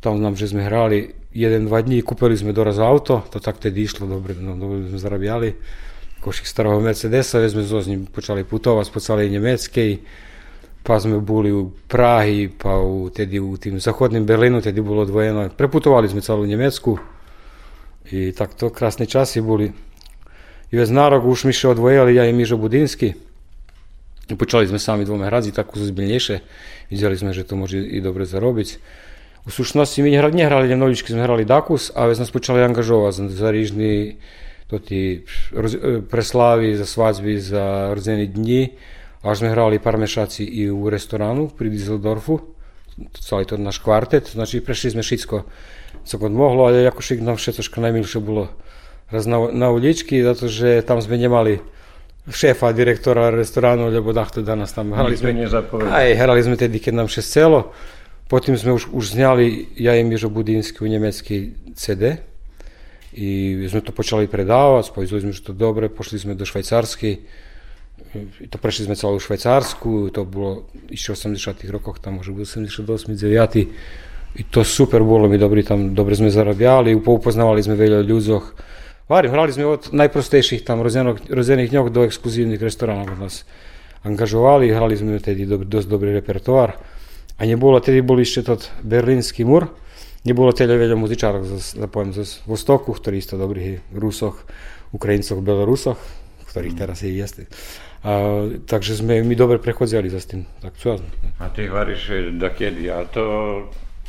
tam 0.01 0.17
znam, 0.17 0.33
že 0.35 0.49
sme 0.49 0.65
hrali 0.65 1.13
jeden, 1.33 1.69
dva 1.69 1.81
dní, 1.81 2.01
kúpili 2.01 2.33
sme 2.33 2.53
doraz 2.53 2.81
auto, 2.81 3.21
to 3.29 3.37
tak 3.37 3.61
tedy 3.61 3.85
išlo, 3.85 4.09
dobre, 4.09 4.33
no, 4.37 4.57
dobre 4.57 4.89
sme 4.89 4.97
zarabjali, 4.97 5.49
košik 6.25 6.49
starého 6.49 6.81
Mercedesa, 6.81 7.45
sme 7.45 7.61
so 7.61 7.77
s 7.77 7.85
ním 7.85 8.09
počali 8.09 8.41
putovať 8.41 8.89
po 8.89 8.97
celej 8.97 9.29
Nemeckej, 9.29 10.01
pa 10.81 10.97
sme 10.97 11.21
boli 11.21 11.53
u 11.53 11.69
Prahi, 11.69 12.49
pa 12.49 12.81
u, 12.81 13.09
tedy 13.13 13.37
u 13.37 13.53
tým 13.57 13.77
zachodným 13.77 14.25
Berlínu, 14.25 14.61
tedy 14.61 14.81
bolo 14.81 15.05
dvojeno. 15.05 15.53
Preputovali 15.53 16.09
sme 16.09 16.25
celú 16.25 16.45
Nemecku 16.45 17.14
i 18.11 18.31
takto 18.31 18.69
krásne 18.69 19.05
časy 19.05 19.41
boli. 19.41 19.71
I 20.71 20.77
već 20.77 20.89
narok 20.89 21.25
už 21.25 21.45
mi 21.49 21.53
še 21.53 21.71
odvojili, 21.71 22.15
ja 22.15 22.25
i 22.25 22.33
Mižo 22.33 22.57
Budinsky. 22.57 23.13
I 24.25 24.33
počali 24.33 24.65
sme 24.65 24.81
sami 24.81 25.05
dvome 25.05 25.29
hradzi, 25.29 25.53
tako 25.53 25.77
zozbiljnejšie. 25.79 26.41
Videli 26.89 27.17
sme, 27.17 27.33
že 27.33 27.45
to 27.45 27.55
može 27.55 27.77
i 27.77 28.01
dobre 28.01 28.25
zarobiť. 28.25 28.69
U 29.45 29.53
slušnosti 29.53 30.01
mi 30.01 30.09
nehrali 30.09 30.69
Ljenovički, 30.69 31.13
sme 31.13 31.21
hrali 31.21 31.45
Dakus, 31.45 31.93
a 31.93 32.09
već 32.09 32.25
nas 32.25 32.33
počali 32.33 32.65
angažovať 32.65 33.29
za, 33.29 33.49
rižni 33.53 34.17
to 34.67 34.81
ti 34.81 35.21
preslavi, 36.09 36.73
za 36.73 36.85
svadbi, 36.85 37.37
za 37.37 37.93
rodzeni 37.93 38.25
dni. 38.25 38.73
Až 39.21 39.45
sme 39.45 39.53
hrali 39.53 39.77
par 39.77 39.97
mešaci 39.97 40.45
i 40.45 40.69
u 40.69 40.89
restoranu 40.89 41.49
pri 41.53 41.69
Düsseldorfu, 41.69 42.41
celý 43.17 43.45
to 43.45 43.57
náš 43.57 43.81
kvartet, 43.81 44.29
znači 44.33 44.61
prešli 44.61 44.93
sme 44.93 45.01
všetko, 45.01 45.45
co 46.05 46.15
god 46.17 46.31
mohlo, 46.31 46.69
ale 46.69 46.85
ako 46.85 47.01
šik 47.01 47.19
nám 47.25 47.41
všetko 47.41 47.81
najmilšie 47.81 48.21
bolo. 48.21 48.53
Raz 49.09 49.25
na, 49.25 49.37
na 49.49 49.69
uličky, 49.69 50.21
zato 50.21 50.49
že 50.49 50.81
tam 50.81 51.01
sme 51.01 51.17
nemali 51.17 51.61
šéfa, 52.25 52.73
direktora 52.73 53.29
restoránu, 53.29 53.93
lebo 53.93 54.13
dachto 54.13 54.41
da 54.41 54.57
nás 54.57 54.73
tam. 54.73 54.93
Hrali 54.93 55.17
sme, 55.17 55.33
aj 55.89 56.09
hrali 56.17 56.41
sme 56.41 56.57
tedy, 56.57 56.81
keď 56.81 57.05
nám 57.05 57.07
šest 57.09 57.29
celo, 57.29 57.73
potom 58.25 58.57
sme 58.57 58.73
už, 58.73 58.89
už 58.89 59.13
zňali 59.13 59.77
ja 59.77 59.93
i 59.93 60.01
Mižo 60.01 60.33
Budínsky 60.33 60.81
u 60.81 60.89
nemecký 60.89 61.53
CD 61.77 62.17
i 63.15 63.61
sme 63.71 63.79
to 63.79 63.95
počali 63.95 64.27
predávať, 64.27 64.91
spojili 64.91 65.23
sme, 65.23 65.31
že 65.31 65.45
to 65.45 65.53
dobre, 65.55 65.87
pošli 65.87 66.19
sme 66.19 66.33
do 66.35 66.43
Švajcarsky, 66.43 67.23
to 68.51 68.57
prešli 68.59 68.91
sme 68.91 68.99
celú 68.99 69.15
Švajcarsku, 69.23 70.11
to 70.11 70.27
bolo 70.27 70.67
ešte 70.91 71.15
v 71.15 71.39
80 71.39 71.71
rokoch, 71.71 72.03
tam 72.03 72.19
možno 72.19 72.35
88, 72.35 72.75
9. 73.15 73.71
I 74.35 74.43
to 74.51 74.67
super 74.67 74.99
bolo 74.99 75.31
mi 75.31 75.39
dobrý, 75.39 75.63
tam 75.63 75.95
dobre 75.95 76.19
sme 76.19 76.27
zarabiali, 76.27 76.91
poupoznávali 76.99 77.63
sme 77.63 77.79
veľa 77.79 78.03
ľudzoch. 78.03 78.51
Varim, 79.07 79.31
hrali 79.31 79.55
sme 79.55 79.69
od 79.69 79.95
najprostejších 79.95 80.67
tam 80.67 80.83
rozených 80.83 81.71
ňok 81.71 81.87
do 81.93 82.03
exkluzívnych 82.03 82.59
restoránov 82.59 83.15
nás 83.15 83.47
angažovali, 84.03 84.75
hrali 84.75 84.97
sme 84.97 85.23
tedy 85.23 85.47
do, 85.47 85.63
dosť 85.63 85.87
dobrý 85.87 86.11
repertoár. 86.19 86.75
A 87.35 87.41
nebolo, 87.47 87.79
tedy 87.79 88.03
bol 88.03 88.19
ešte 88.19 88.43
tot 88.43 88.71
berlínsky 88.83 89.47
mur, 89.47 89.71
nebolo 90.27 90.51
teda 90.51 90.75
veľa 90.75 90.99
muzičárov, 90.99 91.43
zapoviem, 91.59 92.11
z 92.15 92.43
Vostoku, 92.43 92.91
ktorí 92.91 93.19
isto 93.21 93.39
dobrých 93.39 93.93
Rusoch, 93.95 94.43
Ukrajincoch, 94.91 95.39
Belorusoch, 95.39 95.99
ktorých 96.51 96.75
teraz 96.75 97.03
je 97.03 97.11
jasný. 97.15 97.45
A, 98.03 98.45
takže 98.67 98.99
sme 98.99 99.21
my 99.21 99.35
dobre 99.37 99.57
prechodzili 99.59 100.07
za 100.09 100.21
s 100.21 100.27
tým. 100.27 100.47
Tak 100.61 100.73
čo? 100.79 100.97
A 101.41 101.49
ty 101.51 101.67
hovoríš, 101.67 102.35
da 102.39 102.53
kedy, 102.53 102.89
a 102.89 103.03
to 103.09 103.23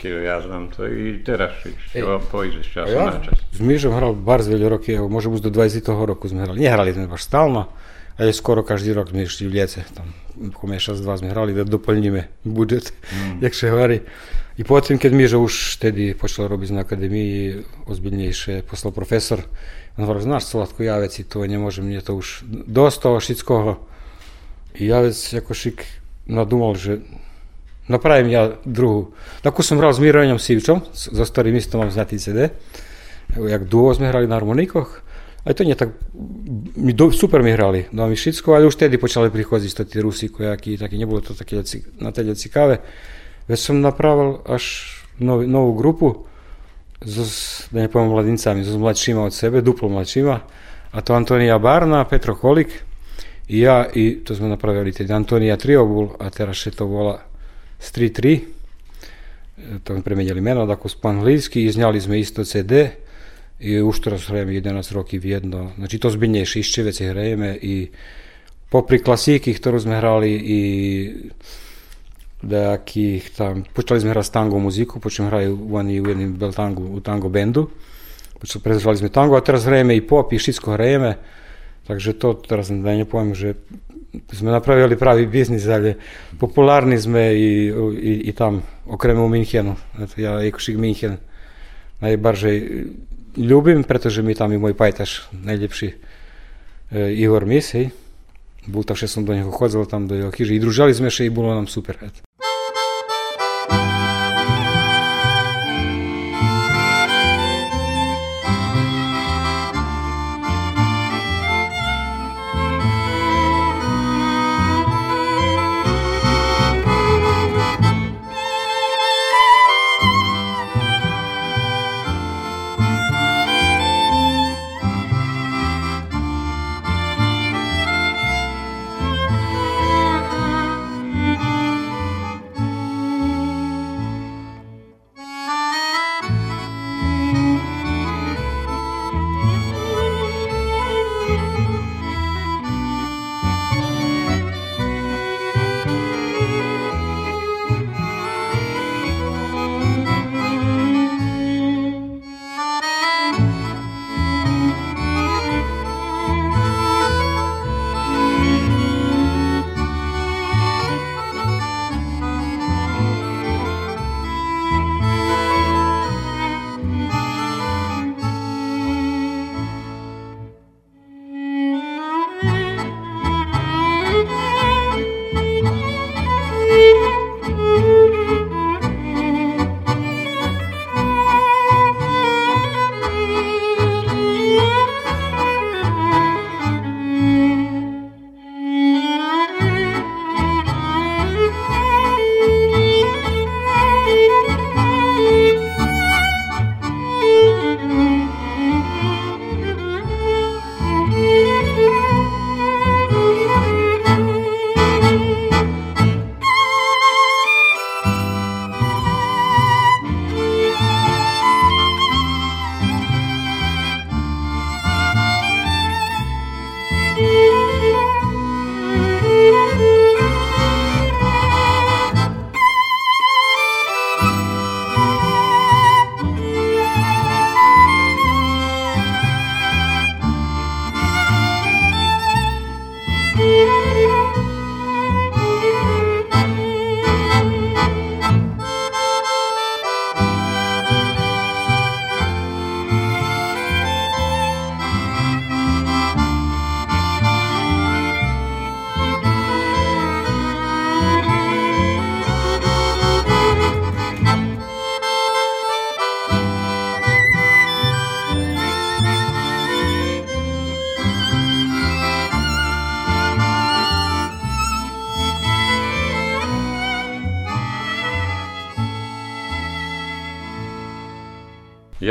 Кіо 0.02 0.18
я 0.20 0.42
знам, 0.42 0.68
то 0.76 0.88
і 0.88 1.24
зараз 1.26 1.50
що 1.90 2.22
поїдеш 2.30 2.74
час 2.74 2.90
на 2.90 3.24
час. 3.30 3.40
З 3.52 3.60
Міжем 3.60 3.92
грав 3.92 4.16
Барзвіль 4.16 4.68
роки, 4.68 5.00
може 5.00 5.28
бути 5.28 5.50
до 5.50 5.60
20-го 5.60 6.06
року 6.06 6.28
ми 6.32 6.42
грали. 6.42 6.60
Не 6.60 6.68
грали 6.68 6.92
ми 6.92 7.06
баш 7.06 7.22
стално, 7.22 7.66
але 8.16 8.32
скоро 8.32 8.62
кожен 8.62 8.98
рік 8.98 9.06
ми 9.12 9.26
ж 9.26 9.44
являється 9.44 9.84
там, 9.94 10.04
коли 10.52 10.78
ще 10.78 10.94
з 10.94 11.00
два 11.00 11.18
ми 11.22 11.28
грали, 11.28 11.52
де 11.52 11.64
доповнюємо 11.64 12.22
бюджет, 12.44 12.92
mm. 12.92 13.42
як 13.42 13.54
ще 13.54 13.70
говорить. 13.70 14.02
І 14.56 14.64
потім, 14.64 14.98
коли 14.98 15.14
Міжа 15.14 15.36
уж 15.36 15.76
тоді 15.76 16.14
почала 16.14 16.48
робити 16.48 16.72
на 16.72 16.80
академії, 16.80 17.64
озбільніше 17.86 18.62
послав 18.70 18.94
професор, 18.94 19.38
він 19.98 20.04
говорив, 20.04 20.22
знаєш, 20.22 20.44
Солодко 20.44 20.82
явець, 20.82 21.20
і 21.20 21.24
то 21.24 21.46
не 21.46 21.58
може 21.58 21.82
мені 21.82 22.00
то 22.00 22.14
уж 22.14 22.42
до 22.66 22.90
того 22.90 23.20
шіцького. 23.20 23.76
І 24.74 24.84
явець 24.84 25.32
якось 25.32 25.68
надумав, 26.26 26.78
що 26.78 26.96
že 27.86 27.90
napravim 27.92 28.28
ja 28.28 28.58
drugu. 28.66 29.14
Tako 29.42 29.62
sam 29.62 29.78
hral 29.78 29.94
s 29.94 30.02
Mirovanjem 30.02 30.42
Sivčom, 30.42 30.82
za 30.92 31.24
starým 31.24 31.54
isto 31.54 31.78
mám 31.78 31.94
znatý 31.94 32.18
CD, 32.18 32.50
jak 33.34 33.62
duo 33.70 33.94
sme 33.94 34.10
hrali 34.10 34.26
na 34.26 34.36
harmonikoch. 34.36 35.06
Aj 35.46 35.54
to 35.54 35.62
nie 35.62 35.78
tak, 35.78 35.94
super 37.14 37.38
mi 37.38 37.54
hrali, 37.54 37.86
no 37.94 38.10
mi 38.10 38.18
všetko, 38.18 38.58
ale 38.58 38.66
už 38.66 38.82
tedy 38.82 38.98
počali 38.98 39.30
prichodziť 39.30 39.86
tí 39.86 40.02
Rusi, 40.02 40.26
kojakí, 40.26 40.74
taký, 40.74 40.98
nebolo 40.98 41.22
to 41.22 41.38
také 41.38 41.62
na 42.02 42.10
teda 42.10 42.34
ciekawe. 42.34 42.82
Veď 43.46 43.58
som 43.62 43.78
napravil 43.78 44.42
až 44.42 44.90
nov, 45.22 45.46
novú 45.46 45.78
grupu, 45.78 46.08
so, 46.98 47.22
da 47.70 47.86
ne 47.86 47.88
mladincami, 47.90 48.66
so 48.66 48.74
mladšíma 48.74 49.22
od 49.22 49.34
sebe, 49.34 49.62
duplo 49.62 49.86
mladšíma, 49.86 50.36
a 50.90 50.98
to 50.98 51.14
Antonija 51.14 51.62
Barna, 51.62 52.02
Petro 52.10 52.34
Kolik, 52.34 52.82
ja, 53.46 53.86
i 53.86 54.26
to 54.26 54.34
sme 54.34 54.50
napravili 54.50 54.90
tedy 54.90 55.14
Antonija 55.14 55.54
Triobul, 55.54 56.18
a 56.18 56.26
teraz 56.34 56.58
še 56.58 56.74
to 56.74 56.90
vola 56.90 57.22
s 57.78 57.92
3.3, 57.92 58.40
tam 59.84 59.96
e, 59.96 60.02
premenjali 60.02 60.38
imena, 60.38 60.66
dakle, 60.66 60.90
spanlijski, 60.90 61.64
iznjali 61.64 62.00
smo 62.00 62.14
isto 62.14 62.44
CD, 62.44 62.72
i 63.60 63.82
uštoro 63.82 64.18
s 64.18 64.28
vreme 64.28 64.52
11 64.52 64.92
roki 64.92 65.18
vjedno. 65.18 65.70
Znači, 65.76 65.98
to 65.98 66.10
zbiljnje 66.10 66.44
šišće 66.44 66.82
veće 66.82 67.08
vreme 67.08 67.58
i 67.62 67.88
popri 68.68 69.02
klasiki, 69.02 69.54
ktoru 69.54 69.80
smo 69.80 69.96
hrali 69.96 70.32
i 70.32 71.12
dakih 72.42 73.30
tam, 73.36 73.64
počeli 73.74 74.00
smo 74.00 74.10
hrati 74.10 74.32
tango 74.32 74.58
muziku, 74.58 75.00
počeli 75.00 75.28
hrali 75.28 75.48
u 75.48 75.76
oni 75.76 76.00
u 76.00 76.08
jednim 76.08 76.36
bel 76.36 76.52
tango, 76.52 76.82
u 76.82 77.00
tango 77.00 77.28
bendu, 77.28 77.70
počeli 78.40 78.62
prezvali 78.62 78.96
smo 78.96 79.08
tango, 79.08 79.36
a 79.36 79.40
teraz 79.40 79.64
vreme 79.64 79.96
i 79.96 80.06
pop 80.06 80.32
i 80.32 80.38
šitsko 80.38 80.72
vreme, 80.72 81.16
takže 81.86 82.12
to 82.12 82.34
teraz 82.34 82.68
da 82.68 82.96
ne 82.96 83.04
pojem, 83.04 83.34
že 83.34 83.54
sme 84.32 84.50
napravili 84.50 84.96
pravi 84.96 85.26
biznis, 85.26 85.66
ale 85.68 85.96
populárni 86.40 86.96
sme 86.96 87.32
i, 87.34 87.50
i, 87.96 88.12
i 88.28 88.32
tam, 88.32 88.62
okrem 88.86 89.18
u 89.20 89.28
Minchenu, 89.28 89.76
ja 90.16 90.40
Ekošik 90.42 90.76
Minchen, 90.80 91.20
najbardziej 92.00 92.88
ľúbim, 93.36 93.84
pretože 93.84 94.24
mi 94.24 94.32
tam 94.32 94.52
i 94.52 94.60
môj 94.60 94.72
pajtaš 94.72 95.28
najlepší 95.32 95.88
e, 95.92 95.96
Igor 97.12 97.44
Mis, 97.44 97.72
hej. 97.76 97.92
Bol 98.66 98.82
tam, 98.82 98.98
že 98.98 99.06
som 99.06 99.22
do 99.22 99.30
neho 99.30 99.52
chodil 99.54 99.86
tam 99.86 100.10
do 100.10 100.18
jeho 100.18 100.34
chyži 100.34 100.58
i 100.58 100.62
družali 100.62 100.90
sme 100.90 101.06
še 101.06 101.28
i 101.28 101.30
bolo 101.30 101.54
nám 101.54 101.70
super. 101.70 101.94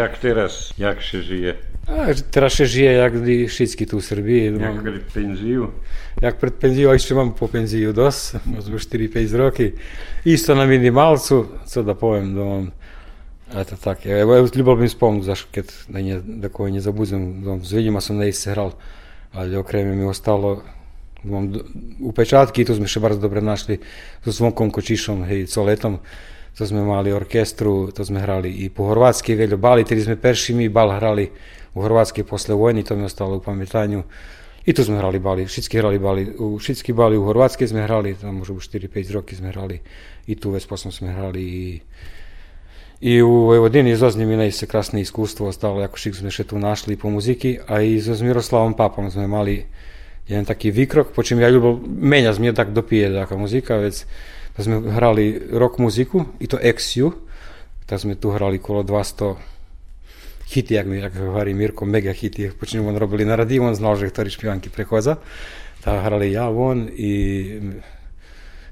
jak 0.05 0.17
teraz, 0.17 0.73
jak 0.77 1.01
się 1.01 1.21
żyje? 1.21 1.53
A, 1.87 2.05
teraz 2.31 2.53
się 2.53 2.65
żyje 2.65 2.91
jak 2.91 3.13
wszystkie 3.47 3.85
tu 3.85 4.01
w 4.01 4.05
Serbii. 4.05 4.51
No, 4.51 4.59
jak 4.59 4.83
przed 4.83 5.03
penziju? 5.13 5.71
Jak 6.21 6.37
przed 6.37 6.53
penziju, 6.53 6.89
a 6.89 6.93
jeszcze 6.93 7.15
mam 7.15 7.33
po 7.33 7.47
penziju 7.47 7.93
dos, 7.93 8.33
może 8.45 8.71
4-5 8.71 9.35
roki. 9.35 9.71
Isto 10.25 10.55
na 10.55 10.65
minimalcu, 10.65 11.47
co 11.65 11.83
da 11.83 11.95
powiem, 11.95 12.35
da 12.35 12.43
mam 12.45 12.71
Eto 13.53 13.77
tak, 13.77 14.05
ja, 14.05 14.17
ja 14.17 14.25
ljubavno 14.55 14.81
bih 14.81 14.91
spomnu, 14.91 15.23
zašto 15.23 15.47
kad 15.55 15.65
da, 15.89 16.01
nje, 16.01 16.21
da 16.25 16.49
koje 16.49 16.71
ne 16.71 16.81
zabuzem, 16.81 17.43
dom, 17.43 17.65
s 17.65 17.71
vidjima 17.71 18.01
sam 18.01 18.17
ne 18.17 18.29
isehral, 18.29 18.71
ali 19.33 19.55
okrem 19.55 19.99
mi 19.99 20.05
ostalo, 20.05 20.63
dom, 21.23 21.53
upečatki 22.01 22.61
i 22.61 22.65
tu 22.65 22.75
smo 22.75 22.89
še 22.89 22.99
bardzo 22.99 23.21
dobro 23.21 23.41
našli, 23.41 23.77
s 24.25 24.33
Zvonkom 24.33 24.71
Kočišom 24.71 25.21
i 25.31 25.45
Coletom, 25.45 25.99
to 26.55 26.63
sme 26.63 26.87
mali 26.87 27.11
orkestru, 27.11 27.91
to 27.91 28.07
sme 28.07 28.23
hrali 28.23 28.63
i 28.63 28.71
po 28.71 28.95
hrvatski 28.95 29.35
veľa 29.35 29.59
bali, 29.59 29.83
tedy 29.83 30.07
sme 30.07 30.15
perši 30.15 30.55
mi 30.55 30.71
bal 30.71 30.95
hrali 30.95 31.27
u 31.75 31.83
Hrvatskej 31.83 32.23
posle 32.23 32.55
vojny, 32.55 32.87
to 32.87 32.95
mi 32.95 33.03
ostalo 33.03 33.37
u 33.37 33.43
pamätanju. 33.43 33.99
I 34.65 34.73
tu 34.73 34.81
sme 34.81 34.97
hrali 34.97 35.19
bali, 35.19 35.45
všetky 35.45 35.77
hrali 35.77 35.99
bali, 35.99 36.23
u, 36.39 36.57
všetky 36.57 36.95
bali 36.95 37.19
u 37.19 37.27
Horvátskej 37.27 37.69
sme 37.69 37.83
hrali, 37.85 38.15
tam 38.15 38.41
možno 38.41 38.57
4-5 38.57 39.13
roky 39.13 39.35
sme 39.35 39.51
hrali, 39.51 39.77
i 40.25 40.33
tu 40.39 40.55
već 40.55 40.65
potom 40.65 40.89
sme 40.89 41.11
hrali 41.11 41.43
i 41.43 41.65
i 43.01 43.21
u 43.21 43.51
Vojvodini 43.51 43.95
zo 43.95 44.09
mi 44.15 44.51
se 44.51 44.65
krasne 44.65 45.01
iskustvo 45.01 45.47
ostalo, 45.47 45.83
ako 45.83 45.97
šik 45.97 46.15
sme 46.15 46.31
še 46.31 46.47
tu 46.47 46.55
našli 46.59 46.95
po 46.95 47.11
muziki, 47.11 47.59
a 47.67 47.83
i 47.83 47.99
so 47.99 48.15
Miroslavom 48.23 48.73
Papom 48.73 49.11
sme 49.11 49.27
mali 49.27 49.67
jeden 50.27 50.45
taký 50.47 50.71
výkrok, 50.71 51.11
po 51.11 51.21
ja 51.21 51.51
ľubil, 51.51 51.85
menja 51.85 52.31
mi 52.39 52.53
tak 52.55 52.71
dopije 52.71 53.11
taká 53.11 53.35
muzika, 53.35 53.77
vec 53.77 54.07
da 54.57 54.63
sme 54.63 54.79
hrali 54.79 55.51
rock 55.51 55.79
muziku, 55.79 56.25
i 56.39 56.47
to 56.47 56.57
XU, 56.57 57.11
da 57.87 57.99
sme 57.99 58.15
tu 58.15 58.31
hrali 58.31 58.57
kolo 58.59 58.83
200 58.83 59.35
hity, 60.47 60.73
jak 60.73 60.87
mi 60.87 61.01
hovorí 61.01 61.53
Mirko, 61.53 61.85
mega 61.85 62.13
hity, 62.13 62.51
po 62.59 62.65
čím 62.65 62.87
on 62.87 62.97
robili 62.97 63.25
na 63.25 63.35
radiju, 63.35 63.63
on 63.63 63.75
znal, 63.75 63.95
že 63.97 64.09
ktorý 64.09 64.29
špivanky 64.29 64.69
prechodza. 64.69 65.17
Da 65.85 66.01
hrali 66.01 66.31
ja, 66.33 66.49
on 66.49 66.89
i 66.89 67.13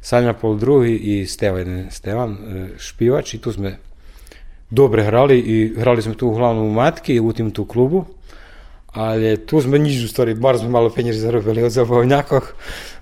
Sanja 0.02 0.34
Pol 0.34 0.58
drugi 0.58 0.98
i 0.98 1.16
Stevan, 1.28 1.88
Stevan 1.92 2.32
e, 2.34 2.38
špivač 2.78 3.34
i 3.34 3.42
tu 3.42 3.54
sme 3.54 3.78
dobre 4.68 5.06
hrali 5.06 5.38
i 5.40 5.56
hrali 5.78 6.02
sme 6.02 6.18
tu 6.18 6.28
uglavnom 6.28 6.66
u 6.68 6.74
Matki 6.74 7.20
u 7.20 7.34
tim 7.34 7.52
tu 7.52 7.66
klubu. 7.66 8.06
Ali 8.94 9.38
tu 9.46 9.62
sme 9.62 9.80
nič 9.80 10.04
u 10.06 10.08
stvari, 10.08 10.34
bar 10.38 10.58
sme 10.58 10.70
malo 10.70 10.90
penježi 10.94 11.20
zarobili 11.20 11.64
od 11.64 11.72
zabavnjakog. 11.72 12.54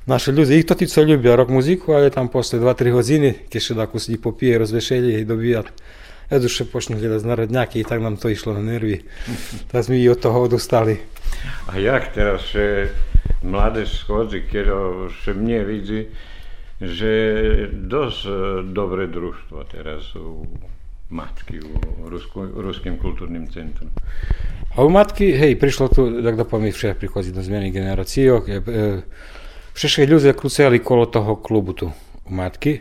Naše 0.05 0.31
ljudi, 0.31 0.59
i 0.59 0.63
to 0.63 0.75
ti 0.75 0.87
co 0.87 1.03
ljubija 1.03 1.35
rock 1.35 1.51
muziku, 1.51 1.91
ali 1.93 2.11
tam 2.11 2.27
posle 2.27 2.59
2-3 2.59 2.91
godine, 2.91 3.33
keše 3.49 3.73
da 3.73 3.83
ako 3.83 3.99
se 3.99 4.21
popije 4.21 4.57
razvešelje 4.57 5.21
i 5.21 5.25
dobija 5.25 5.63
Eduše 6.31 6.65
počne 6.65 6.99
gledati 6.99 7.27
narodnjake 7.27 7.79
i 7.79 7.83
tak 7.83 8.01
nam 8.01 8.17
to 8.17 8.29
išlo 8.29 8.53
na 8.53 8.61
nervi. 8.61 9.03
Da 9.71 9.83
smo 9.83 9.95
i 9.95 10.09
od 10.09 10.19
toho 10.19 10.41
odustali. 10.41 10.97
A 11.67 11.77
jak 11.77 12.13
teraz 12.15 12.41
še 12.47 12.87
mladež 13.43 13.91
schodzi, 13.91 14.39
keď 14.51 14.71
še 15.11 15.35
mne 15.35 15.59
vidí, 15.67 16.05
že 16.81 17.11
dosť 17.71 18.31
dobré 18.71 19.11
družstvo 19.11 19.63
teraz 19.71 20.15
u 20.15 20.47
Matky, 21.11 21.59
u 21.59 22.09
Rusku, 22.09 22.47
Ruským 22.55 22.97
kultúrnym 22.97 23.51
centrum. 23.51 23.91
A 24.75 24.83
u 24.83 24.89
Matky, 24.89 25.35
hej, 25.35 25.59
prišlo 25.59 25.91
tu, 25.91 26.07
tak 26.23 26.39
da 26.39 26.47
poviem, 26.47 26.71
vše 26.71 26.95
prichodzi 26.95 27.35
do 27.35 27.43
zmjeni 27.43 27.71
generacijo. 27.71 28.41
Vše 29.75 30.05
ljudi 30.05 30.33
kruceli 30.33 30.79
kolo 30.79 31.05
toho 31.05 31.35
klubu 31.35 31.73
tu 31.73 31.91
u 32.25 32.31
Matky. 32.31 32.79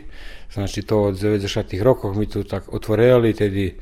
Znači 0.53 0.81
to 0.81 1.03
od 1.03 1.15
90 1.15 1.83
rokov 1.83 2.17
mi 2.17 2.25
tu 2.25 2.43
tak 2.43 2.73
otvorili, 2.73 3.33
tedy 3.33 3.75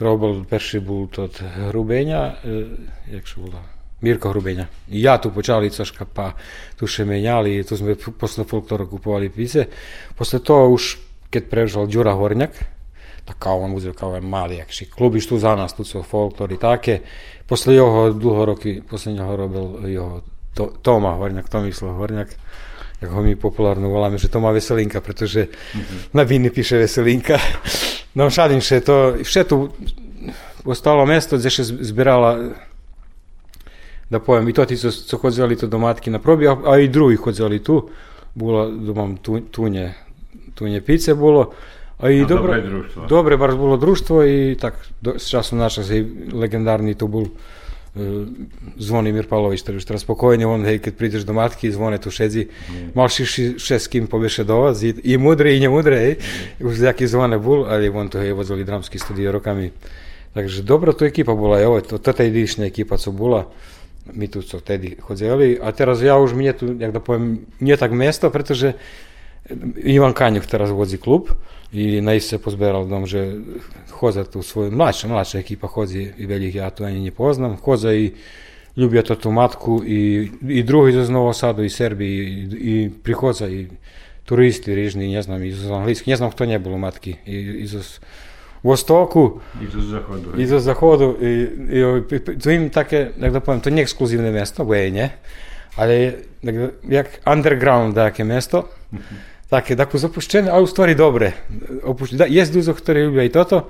robil 0.00 0.44
perši 0.44 0.80
bol 0.80 1.08
od 1.16 1.40
Hrubenja, 1.40 2.36
e, 2.44 2.64
jak 3.12 3.26
še 3.26 3.40
bolo, 3.40 3.60
Mirko 4.00 4.32
Hrubenja. 4.32 4.66
I 4.88 5.02
ja 5.02 5.16
tu 5.20 5.30
počali 5.32 5.70
coška, 5.70 6.04
pa 6.04 6.32
tu 6.76 6.86
še 6.86 7.04
menjali, 7.04 7.64
tu 7.64 7.76
sme 7.76 7.96
posle 7.96 8.44
folklora 8.44 8.84
kupovali 8.84 9.28
pice. 9.28 9.68
Posle 10.16 10.40
to 10.40 10.56
už, 10.72 10.96
keď 11.32 11.42
prežal 11.48 11.88
Đura 11.88 12.12
Hornjak, 12.16 12.75
tak 13.26 13.38
kao 13.38 13.60
on 13.60 13.74
uzeo 13.74 13.92
kao 13.92 14.14
je 14.14 14.20
mali, 14.20 14.56
jakši 14.56 14.86
klubiš 14.90 15.26
tu 15.26 15.38
za 15.38 15.56
nas, 15.56 15.74
tu 15.74 15.84
su 15.84 16.02
folklor 16.02 16.52
i 16.52 16.58
take. 16.58 17.00
Posle 17.46 17.74
jeho 17.74 18.12
dlho 18.12 18.44
roky, 18.44 18.80
posle 18.90 19.12
njega 19.12 19.36
robil 19.36 19.88
jeho 19.90 20.20
to, 20.54 20.70
Toma 20.82 21.14
Hornjak, 21.18 21.48
Tomislav 21.48 21.94
Hornjak, 21.94 22.28
jak 23.00 23.10
ho 23.10 23.22
my 23.22 23.36
populárno 23.36 23.88
voláme, 23.88 24.18
že 24.18 24.28
to 24.28 24.40
má 24.40 24.50
veselinka, 24.50 25.00
pretože 25.00 25.52
mm-hmm. 25.52 26.16
na 26.16 26.22
víny 26.24 26.50
píše 26.50 26.78
veselinka. 26.78 27.36
No 28.16 28.30
šalim 28.30 28.64
še 28.64 28.80
to, 28.80 29.20
vše 29.20 29.44
tu 29.44 29.68
ostalo 30.64 31.04
mesto, 31.04 31.36
kde 31.36 31.50
še 31.52 31.68
zbirala 31.68 32.56
da 34.10 34.20
poviem, 34.20 34.48
i 34.48 34.52
to 34.52 34.64
ti 34.64 34.76
co, 34.76 34.90
co 34.90 35.18
chodzeli 35.18 35.56
tu 35.56 35.66
do 35.66 35.78
matky 35.78 36.10
na 36.10 36.18
probi, 36.18 36.48
a, 36.48 36.56
a 36.66 36.78
i 36.78 36.88
drugi 36.88 37.16
chodzeli 37.16 37.58
tu, 37.58 37.88
bolo 38.34 38.70
domam 38.70 39.16
tu, 39.16 39.40
tunje, 39.50 39.94
tunje 40.54 40.80
pice 40.80 41.14
bolo, 41.14 41.52
no, 42.20 42.28
dobro, 42.28 42.52
dobre 42.52 42.68
društvo. 42.68 43.06
Dobre, 43.08 43.36
bar 43.36 43.56
bolo 43.56 43.76
društvo 43.76 44.24
i 44.24 44.56
tak, 44.60 44.76
do, 45.00 45.16
s 45.18 45.32
časom 45.32 45.58
naša 45.58 45.84
se 45.84 46.04
legendarni 46.32 46.94
tu 46.94 47.08
bol 47.08 47.32
Zvonimir 48.76 49.24
Pavlović, 49.24 49.64
ktorý 49.64 49.80
už 49.80 49.88
teraz 49.88 50.04
spokojne, 50.04 50.44
on, 50.44 50.60
hej, 50.68 50.84
keď 50.84 50.92
prídeš 50.92 51.24
do 51.24 51.32
matky, 51.32 51.72
zvone 51.72 51.96
tu 51.96 52.12
mm. 52.12 52.92
mal 52.92 53.08
si 53.08 53.24
še 53.24 53.56
s 53.56 53.88
kým 53.88 54.04
pobešedovať, 54.04 54.74
i, 54.84 54.90
i 55.00 55.12
mudre, 55.16 55.56
i 55.56 55.58
nemudre, 55.64 55.96
hej, 55.96 56.14
už 56.60 56.76
jaký 56.76 57.08
zvone 57.08 57.40
bol, 57.40 57.64
ale 57.64 57.88
on 57.88 58.12
tu, 58.12 58.20
hej, 58.20 58.36
vodzali 58.36 58.68
dramský 58.68 59.00
studio 59.00 59.32
rokami. 59.32 59.72
Takže 60.36 60.60
dobro 60.60 60.92
tu 60.92 61.08
ekipa 61.08 61.32
bola, 61.32 61.56
evo, 61.56 61.80
to, 61.80 61.96
to 61.96 62.12
jedinečná 62.12 62.68
ekipa, 62.68 63.00
co 63.00 63.16
bola, 63.16 63.48
my 64.12 64.28
tu 64.28 64.44
co 64.44 64.60
tedy 64.60 65.00
chodzeli, 65.00 65.56
a 65.56 65.72
teraz 65.72 66.04
ja 66.04 66.20
už 66.20 66.36
mne 66.36 66.52
tu, 66.52 66.76
jak 66.76 66.92
da 66.92 67.00
poviem, 67.00 67.48
nie 67.64 67.80
tak 67.80 67.96
mesto, 67.96 68.28
pretože 68.28 68.76
Іван 69.84 70.12
Канюк 70.12 70.44
зараз 70.50 70.70
водить 70.70 71.00
клуб 71.00 71.30
і 71.72 72.00
наїсся 72.00 72.38
позбирав 72.38 72.90
там 72.90 73.04
вже 73.04 73.32
ходять 73.90 74.36
у 74.36 74.42
свою 74.42 74.72
младше, 74.72 75.08
младше 75.08 75.38
екіпа 75.38 75.68
ходить 75.68 76.14
і 76.18 76.26
великий, 76.26 76.60
а 76.60 76.70
то 76.70 76.88
я 76.88 76.98
не 76.98 77.10
познам. 77.10 77.56
Ходять 77.56 77.94
і 77.94 78.12
люблять 78.78 79.10
оту 79.10 79.30
матку, 79.30 79.84
і, 79.84 80.30
і 80.48 80.62
другий 80.62 81.04
з 81.04 81.08
Нового 81.08 81.34
Саду, 81.34 81.62
і 81.62 81.70
Сербії, 81.70 82.48
і, 82.52 82.84
і 82.84 82.88
приходять, 82.88 83.50
і 83.50 83.68
туристи 84.24 84.74
різні, 84.74 85.14
не 85.14 85.22
знам, 85.22 85.44
і 85.44 85.52
з 85.52 85.70
англійських, 85.70 86.06
не 86.06 86.16
знам, 86.16 86.30
хто 86.30 86.46
не 86.46 86.58
було 86.58 86.78
матки. 86.78 87.16
І, 87.26 87.32
і 87.40 87.66
з 87.66 88.00
Востоку. 88.62 89.40
І 89.62 89.80
з 89.80 89.84
Заходу. 89.84 90.34
І 90.38 90.46
з 90.46 90.60
Заходу. 90.60 91.16
І, 91.22 91.26
і, 91.76 92.16
і, 92.16 92.18
то 92.18 92.50
їм 92.50 92.70
таке, 92.70 93.10
як 93.18 93.32
да 93.32 93.40
то 93.40 93.70
не 93.70 93.82
ексклюзивне 93.82 94.30
місто, 94.30 94.64
бо 94.64 94.76
є, 94.76 94.90
не? 94.90 95.10
Але 95.76 96.12
як, 96.42 96.54
як 96.88 97.06
таке 97.94 98.24
місто. 98.24 98.64
Mm-hmm. 98.92 98.98
Da 99.46 99.60
Takie, 99.60 99.76
tako 99.76 99.98
zapuščene, 99.98 100.50
a 100.50 100.58
u 100.58 100.66
stvari 100.66 100.94
dobre. 100.94 101.32
Opuš... 101.82 102.16
Da, 102.18 102.26
jest 102.26 102.52
duzo, 102.52 102.74
który 102.74 103.06
lubią 103.06 103.22
i 103.22 103.30
to 103.30 103.44
to, 103.44 103.60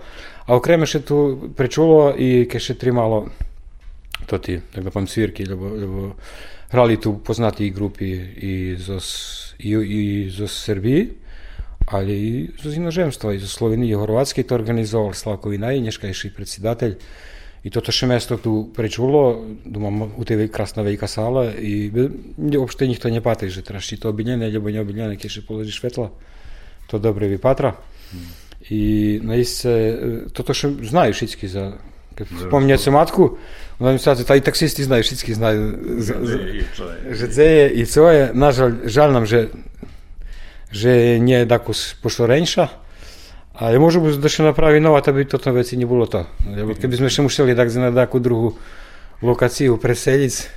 a 0.47 0.55
okreme 0.57 0.87
še 0.87 1.03
tu 1.05 1.51
prečulo 1.57 2.15
i 2.17 2.47
ke 2.49 2.61
še 2.61 2.79
tri 2.81 2.93
malo 2.97 3.27
to 4.27 4.39
ti, 4.39 4.57
da 4.75 4.91
pam 4.91 5.07
svirki, 5.07 5.45
lebo, 5.45 5.69
da 5.69 5.81
lebo 5.85 6.07
da 6.07 6.15
hrali 6.69 7.01
tu 7.01 7.19
poznati 7.19 7.71
grupi 7.71 8.11
i 8.37 8.77
zos, 8.79 9.55
i, 9.59 9.71
i 9.71 10.31
zos 10.31 10.65
Srbiji, 10.65 11.09
ali 11.87 12.17
i 12.29 12.49
zos 12.63 12.75
inožemstva, 12.75 13.35
i 13.35 13.39
zos 13.39 13.55
Slovenije 13.55 13.93
i 13.93 14.01
Horvatske, 14.01 14.43
to 14.43 14.55
organizoval 14.55 15.13
Slavko 15.15 15.49
Vinaj, 15.49 15.81
nješkajši 15.81 16.33
predsjedatelj, 16.35 16.97
I 17.67 17.71
toto 17.71 17.91
šemestok 17.93 18.41
tu 18.41 18.71
prečulo, 18.77 19.43
думам, 19.65 20.15
у 20.17 20.25
тебе 20.25 20.47
краснавейка 20.49 21.09
сала, 21.09 21.51
і 21.51 21.91
обшти 22.59 22.87
ніхто 22.87 23.09
не 23.09 23.21
патиже, 23.21 23.63
траш 23.63 23.89
чи 23.89 23.97
то 23.97 24.09
обіняне, 24.09 24.57
або 24.57 24.71
не 24.71 24.81
обіняне, 24.81 25.11
яке 25.11 25.29
ще 25.29 25.41
положиш 25.43 25.83
ветла, 25.85 26.11
то 26.87 26.99
добре 26.99 27.29
випатра. 27.29 27.75
Mm. 28.15 28.73
І 28.73 29.21
наїсце, 29.23 29.99
тото 30.33 30.55
що 30.55 30.73
знаю 30.83 31.15
шицькі 31.15 31.49
за 31.49 31.73
Вспомню 32.37 32.77
цю 32.77 32.93
матку, 32.93 33.39
вона 33.79 33.91
мені 33.91 33.99
сказала, 33.99 34.25
та 34.25 34.35
і 34.35 34.41
таксисти 34.41 34.85
знають, 34.85 35.07
всі 35.07 35.35
знають, 35.35 35.77
що 37.17 37.29
це 37.29 37.67
і 37.75 37.85
це. 37.85 38.31
На 38.35 38.53
жаль, 38.53 38.73
жаль 38.85 39.11
нам, 39.11 39.27
що, 39.27 39.47
що 40.73 40.89
не 40.89 41.47
так 41.47 41.69
уж 41.69 41.93
пошло 41.93 42.27
раніше, 42.27 42.69
Ale 43.57 43.81
môžu 43.81 44.05
byť 44.05 44.21
došli 44.21 44.53
napravinovať, 44.53 45.05
aby 45.09 45.25
toto 45.25 45.49
veci 45.53 45.81
nebolo 45.81 46.05
to. 46.05 46.29
Lebo 46.45 46.77
keby 46.77 47.01
sme 47.01 47.09
ešte 47.09 47.25
museli 47.25 47.57
tak 47.57 47.73
na 47.81 47.89
takú 47.89 48.21
druhú 48.21 48.53
lokáciu 49.25 49.81
presediť, 49.81 50.53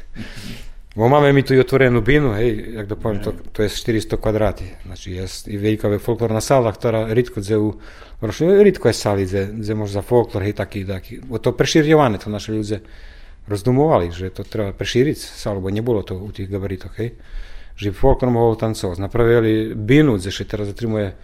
bo 1.00 1.08
máme 1.08 1.32
mi 1.32 1.48
tu 1.48 1.56
i 1.56 1.64
binu, 2.04 2.36
hej, 2.36 2.76
jak 2.76 2.88
da 2.92 2.96
poviem, 3.00 3.24
to, 3.24 3.32
to 3.56 3.64
je 3.64 3.70
400 3.72 4.20
kvadrati. 4.20 4.68
Znači, 4.86 5.12
jest 5.12 5.48
i 5.48 5.58
velika 5.58 5.88
je 5.88 6.42
sala, 6.42 6.72
ktorá 6.72 7.08
ritko 7.14 7.40
dze 7.40 7.58
u 7.58 7.80
Rošli, 8.22 8.48
no, 8.48 8.54
je 8.88 8.94
sali 8.94 9.26
dze, 9.26 9.48
dze 9.54 9.76
za 9.86 10.02
folklor, 10.02 10.44
hej, 10.44 10.54
taki, 10.54 10.86
taki. 10.86 11.20
O 11.30 11.38
to 11.38 11.52
preširjevane, 11.52 12.18
to 12.18 12.30
naše 12.30 12.52
ljudze 12.52 12.80
rozdumovali, 13.48 14.12
že 14.12 14.30
to 14.30 14.44
treba 14.44 14.74
preširiti 14.74 15.20
salu, 15.20 15.62
bo 15.62 15.70
ne 15.70 15.82
to 16.04 16.16
u 16.16 16.32
tih 16.32 16.50
gabaritoch, 16.50 17.00
hej. 17.00 17.16
Že 17.76 17.96
folklor 17.96 18.32
mohol 18.32 18.60
tancovať. 18.60 19.00
Napravili 19.00 19.72
binu, 19.76 20.18
dze 20.18 20.32
še 20.32 20.44
teraz 20.44 20.68
zatrimuje 20.68 21.16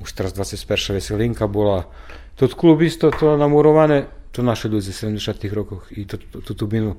už 0.00 0.08
teraz 0.16 0.32
21. 0.32 0.96
veselinka 0.96 1.44
bola. 1.46 1.86
Тут 2.34 2.56
клуб 2.56 2.80
isto 2.80 3.12
to 3.12 3.36
namurovane, 3.36 4.08
to 4.32 4.40
naše 4.40 4.72
ľudia 4.72 4.90
v 4.90 5.18
70 5.18 5.44
rokoch 5.52 5.92
i 5.92 6.08
tú, 6.08 6.16
tú 6.16 6.52
tubinu 6.56 6.96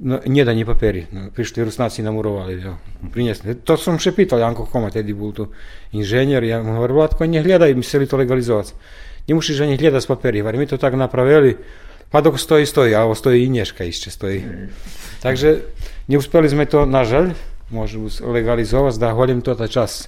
no, 0.00 0.20
nie 0.26 0.44
da 0.44 0.52
ni 0.52 0.64
paperi. 0.64 1.06
No, 1.12 1.30
prišli 1.30 1.64
Rusnáci 1.64 2.02
namurovali. 2.02 2.60
Jo. 2.60 2.76
Priniesli. 3.12 3.56
To 3.64 3.78
som 3.78 3.96
še 3.96 4.12
pýtal 4.12 4.42
Janko 4.42 4.68
Koma, 4.68 4.92
tedy 4.92 5.16
bol 5.16 5.32
tu 5.32 5.48
inženjer. 5.96 6.42
Ja 6.44 6.60
mu 6.60 6.76
hovoril, 6.76 7.00
Vladko, 7.00 7.24
nehľadaj, 7.24 7.72
my 7.72 7.82
chceli 7.84 8.04
to 8.04 8.20
legalizovať. 8.20 8.76
Nemusíš 9.26 9.64
ani 9.64 9.78
hľadať 9.80 10.02
z 10.02 10.08
papieri. 10.08 10.38
My 10.42 10.66
to 10.68 10.78
tak 10.78 10.94
napravili. 10.94 11.58
Pa 12.06 12.22
dok 12.22 12.38
stojí, 12.38 12.62
stojí, 12.62 12.94
a 12.94 13.02
stojí 13.10 13.42
i 13.42 13.50
Neška 13.50 13.82
ešte 13.82 14.14
stojí. 14.14 14.70
Takže 15.26 15.66
neúspeli 16.06 16.46
sme 16.46 16.62
to, 16.70 16.86
nažaľ, 16.86 17.34
môžu 17.74 18.06
legalizovať, 18.22 19.02
dá 19.02 19.10
hovorím 19.10 19.42
to 19.42 19.58
čas 19.66 20.06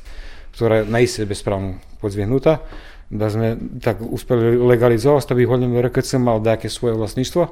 ktorá 0.54 0.82
na 0.82 0.98
iste 0.98 1.22
bezprávno 1.22 1.78
podzvihnutá, 2.02 2.62
da 3.08 3.32
sme 3.32 3.56
tak 3.80 4.04
uspeli 4.04 4.60
legalizovať, 4.60 5.32
aby 5.32 5.48
hoďme 5.48 5.80
RKC 5.80 6.20
mal 6.20 6.44
nejaké 6.44 6.68
svoje 6.68 6.92
vlastníctvo, 6.96 7.42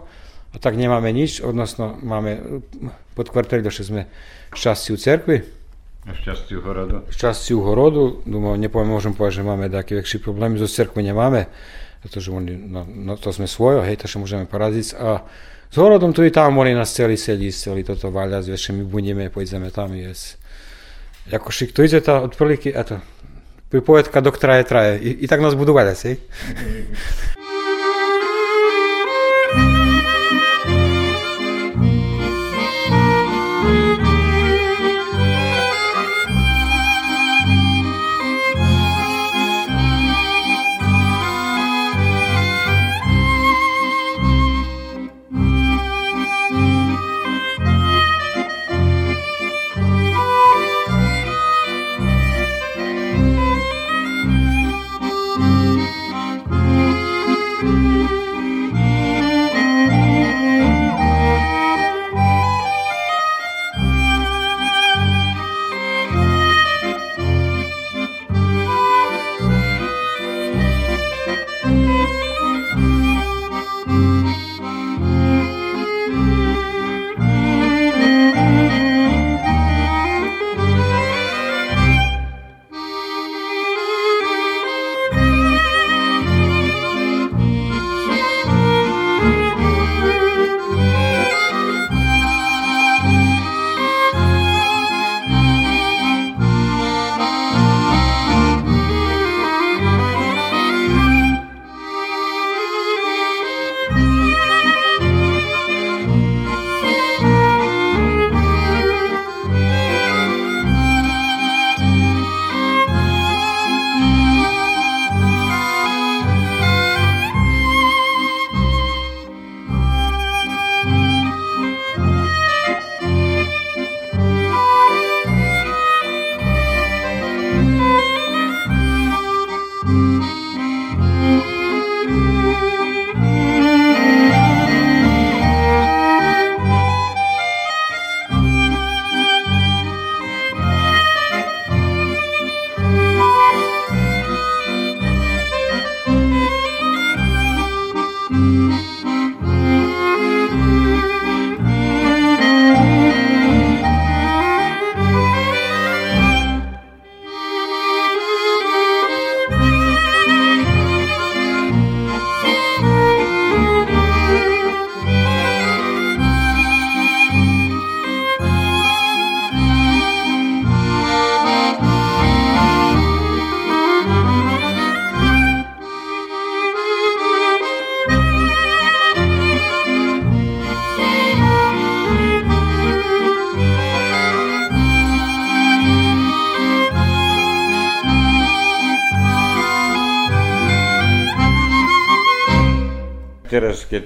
A 0.55 0.57
tak 0.57 0.79
nemáme 0.79 1.13
nič, 1.13 1.45
odnosno 1.45 2.01
máme 2.01 2.63
pod 3.13 3.29
kvartali 3.29 3.61
došli 3.61 3.85
sme 3.85 4.03
šťastiu 4.57 4.97
cerkvi. 4.97 5.45
A 6.07 6.15
šťastiu 6.15 6.63
horodu. 6.63 7.03
Šťastiu 7.13 7.61
horodu, 7.61 8.23
думаю, 8.25 8.57
nepoviem, 8.57 8.89
môžem 8.89 9.13
povedať, 9.13 9.43
že 9.43 9.49
máme 9.49 9.67
taký 9.69 9.99
väčší 9.99 10.23
problém, 10.23 10.55
zo 10.57 10.71
cerkvi 10.71 11.03
nemáme, 11.03 11.51
pretože 12.01 12.31
oni, 12.31 12.55
no, 12.57 12.87
no, 12.87 13.19
to 13.19 13.35
sme 13.35 13.51
svojo, 13.51 13.83
hej, 13.83 13.99
takže 13.99 14.23
môžeme 14.23 14.47
poradiť. 14.47 14.95
A 14.97 15.27
s 15.67 15.77
horodom 15.77 16.15
tu 16.15 16.23
i 16.23 16.31
tam 16.31 16.57
oni 16.63 16.79
nás 16.79 16.95
chceli 16.95 17.19
sedí, 17.19 17.51
chceli 17.51 17.83
toto 17.83 18.15
vaľať, 18.15 18.55
vieš, 18.55 18.71
my 18.71 18.87
budeme, 18.87 19.27
pôjdeme 19.29 19.69
tam, 19.75 19.93
jes. 19.99 20.39
Jakož 21.28 21.64
to 21.74 21.84
ide 21.84 22.02
to 22.02 22.22
od 22.22 22.36
prvýky, 22.36 22.76
a 22.76 22.84
to, 22.84 23.00
pripovedka 23.70 24.20
doktora 24.20 24.56
je 24.56 24.64
traje. 24.64 24.94
I, 25.00 25.10
i 25.24 25.26
tak 25.28 25.42
nás 25.42 25.54
budú 25.54 25.74
vedieť, 25.74 26.18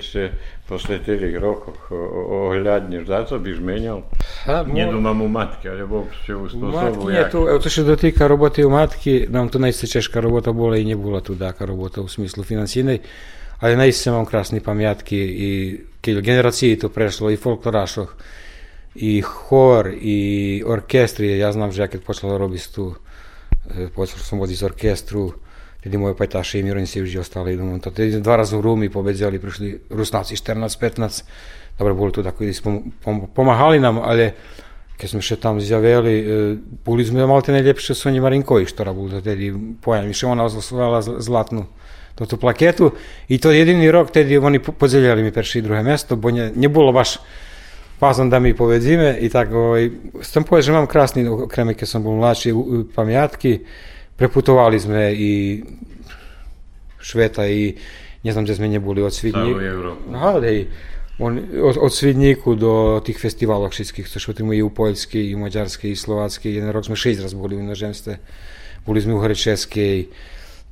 ще 0.06 0.32
після 0.70 1.00
4 1.00 1.40
років 1.40 1.74
оглядніш, 2.30 3.08
да, 3.08 3.24
тобі 3.24 3.54
ж 3.54 3.62
міняв. 3.62 4.04
Nie 4.68 4.86
do 4.86 5.02
mam 5.02 5.22
u 5.22 5.28
matki, 5.28 5.70
ale 5.70 5.86
bo 5.88 6.06
się 6.28 6.38
usposobił 6.38 7.10
jak... 7.10 7.26
Nie, 7.26 7.32
tu, 7.32 7.60
to 7.60 7.70
się 7.70 7.84
dotyka 7.84 8.28
roboty 8.28 8.68
u 8.68 8.70
matki, 8.70 9.30
nam 9.30 9.50
to 9.50 9.60
najsce 9.60 9.88
ciężka 9.88 10.22
robota 10.22 10.54
była 10.54 10.78
i 10.78 10.86
nie 10.86 10.96
była 10.96 11.22
tu 11.22 11.36
taka 11.36 11.66
robota 11.66 12.02
w 12.04 12.12
smyslu 12.12 12.44
finansyjnej, 12.44 13.00
ale 13.60 13.78
najsce 13.78 14.12
mam 14.12 14.26
krasne 14.26 14.62
pamiątki 14.62 15.16
i 15.16 15.82
kilka 16.02 16.22
generacji 16.22 16.78
to 16.78 16.90
przeszło 16.90 17.30
i 17.30 17.38
folkloraszów, 17.38 18.16
i 18.96 19.22
chor, 19.22 19.92
i 20.02 20.64
orkiestry, 20.66 21.38
ja 21.38 21.52
znam, 21.52 21.72
że 21.72 21.82
jak 21.82 21.98
poczęła 21.98 22.38
robić 22.38 22.68
tu, 22.68 22.96
poczęła 23.96 24.20
sam 24.24 24.48
z 24.48 24.64
orkiestru, 24.64 25.34
Tedy 25.86 25.98
moje 25.98 26.16
pajtaše 26.18 26.60
i 26.60 26.64
mirovníci 26.66 27.02
už 27.02 27.22
ostali 27.22 27.54
doma. 27.58 27.78
Te 27.78 28.10
dva 28.18 28.42
razy 28.42 28.58
Rumi 28.62 28.90
pobeđali, 28.90 29.40
prišli 29.40 29.80
Rusnaci 29.90 30.36
14-15. 30.36 31.24
Dobro, 31.78 31.94
boli 31.94 32.12
tu 32.12 32.24
takí, 32.26 32.54
smo 32.54 32.82
pomahali 33.36 33.80
nam, 33.80 34.02
ali 34.02 34.32
kad 34.98 35.10
smo 35.10 35.22
še 35.22 35.36
tam 35.36 35.62
zjavili, 35.62 36.14
e, 36.20 36.56
boli 36.86 37.06
te 37.06 37.12
najljepše 37.14 37.46
su 37.46 37.52
najlepšie 37.52 37.96
Soni 37.96 38.66
što 38.66 38.84
da 38.84 38.94
budu 38.94 39.22
tedi 39.22 39.54
pojam. 39.82 40.06
Više 40.06 40.26
ona 40.28 40.44
ozlovala 40.46 41.02
zlatnu 41.02 41.66
to 42.16 42.26
tu 42.26 42.38
plaketu 42.38 42.92
i 43.28 43.38
to 43.38 43.52
jedini 43.52 43.92
rok 43.92 44.12
tedi 44.12 44.38
oni 44.38 44.60
podeljali 44.60 45.24
mi 45.24 45.32
prvi 45.32 45.60
i 45.60 45.62
druge 45.62 45.84
mesto, 45.84 46.16
bo 46.16 46.32
ne, 46.32 46.52
ne 46.56 46.68
bilo 46.68 46.92
baš 46.92 47.18
pazan 48.00 48.30
da 48.30 48.40
mi 48.40 48.56
povedzime 48.56 49.18
i 49.22 49.30
tako, 49.30 49.58
ovaj, 49.58 49.90
sam 50.22 50.44
povežem, 50.44 50.74
imam 50.74 50.88
krasni, 50.88 51.30
kremike, 51.50 51.86
sam 51.86 52.04
bol 52.04 52.16
mlači, 52.16 52.54
pamjatki, 52.96 53.60
preputovali 54.16 54.80
sme 54.80 55.14
i 55.14 55.32
Šveta 57.00 57.48
i 57.48 57.76
ne 58.24 58.32
znam 58.32 58.44
gdje 58.44 58.56
sme 58.56 58.68
neboli 58.68 59.04
od 59.04 59.14
Svidníku. 59.14 59.60
Aha, 60.14 60.42
hej, 60.42 60.68
on, 61.20 61.40
od, 61.62 61.78
od 61.78 61.94
Svidníku 61.94 62.56
do 62.56 63.00
tých 63.06 63.22
festivalov 63.22 63.72
všetkých, 63.72 64.10
co 64.10 64.18
šutimo 64.20 64.52
i 64.52 64.66
u 64.66 64.74
Poljskej, 64.74 65.32
i 65.32 65.36
u 65.36 65.40
Maďarskej, 65.40 65.92
i 65.92 65.96
Slováckej. 65.96 66.60
Jeden 66.60 66.74
rok 66.74 66.84
sme 66.90 66.98
šest 66.98 67.24
raz 67.24 67.32
boli 67.32 67.56
v 67.56 67.64
inozemstve. 67.64 68.20
Boli 68.84 69.00
sme 69.00 69.16
u 69.16 69.22
hre 69.24 69.38
Českej. 69.38 70.12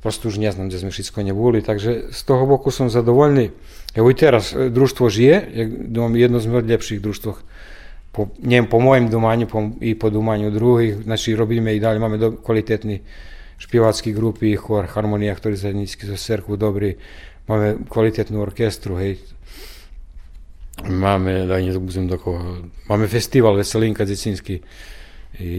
Prosto 0.04 0.28
už 0.28 0.44
neznam, 0.44 0.68
kde 0.68 0.84
sme 0.84 0.91
všetko 0.91 1.24
neboli. 1.24 1.64
Takže 1.64 2.12
z 2.12 2.22
toho 2.28 2.44
boku 2.44 2.76
som 2.76 2.91
zadovoľný. 2.91 3.56
Evo 3.96 4.12
i 4.12 4.16
teraz 4.18 4.52
družstvo 4.52 5.08
žije, 5.08 5.48
jedno 5.94 6.38
z 6.44 6.46
najlepších 6.50 7.00
družstv 7.00 7.39
po, 8.14 8.30
neviem, 8.46 8.70
po 8.70 8.78
mojim 8.78 9.10
domanju 9.10 9.50
po, 9.50 9.74
i 9.82 9.98
po 9.98 10.14
domanju 10.14 10.54
drugih, 10.54 11.02
znači 11.04 11.34
robíme 11.36 11.74
i 11.74 11.82
dalje, 11.82 12.00
máme 12.00 12.18
do, 12.18 12.32
kvalitetni 12.38 13.02
špivatski 13.64 14.14
grupi 14.14 14.51
i 14.51 14.59
hor, 14.59 14.86
harmonija, 14.91 15.34
aktori 15.34 15.55
zajednički 15.55 16.05
za 16.05 16.18
so 16.18 16.24
serku 16.24 16.57
dobrý. 16.59 16.95
Máme 17.47 17.76
kvalitetnú 17.89 18.41
orkestru, 18.43 18.99
hej. 18.99 19.20
Máme, 20.84 21.45
da 21.47 21.59
ne 21.61 21.80
budem 21.80 22.09
tako, 22.09 22.36
máme 22.89 23.07
festival 23.07 23.55
Veselinka 23.55 24.05
Dzicinski 24.05 24.59
i 25.39 25.51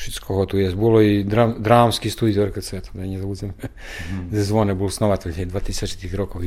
šitsko 0.00 0.46
tu 0.46 0.58
je. 0.58 0.70
zbulo 0.70 1.00
i 1.00 1.24
dram, 1.24 1.54
dramski 1.58 2.10
studio 2.10 2.46
RKC, 2.46 2.72
da 2.92 3.06
ne 3.06 3.18
budem, 3.22 3.52
mm. 3.52 4.28
zvone 4.32 4.74
bol 4.74 4.90
snovatelj 4.90 5.46
2000 5.46 6.16
rokov, 6.16 6.42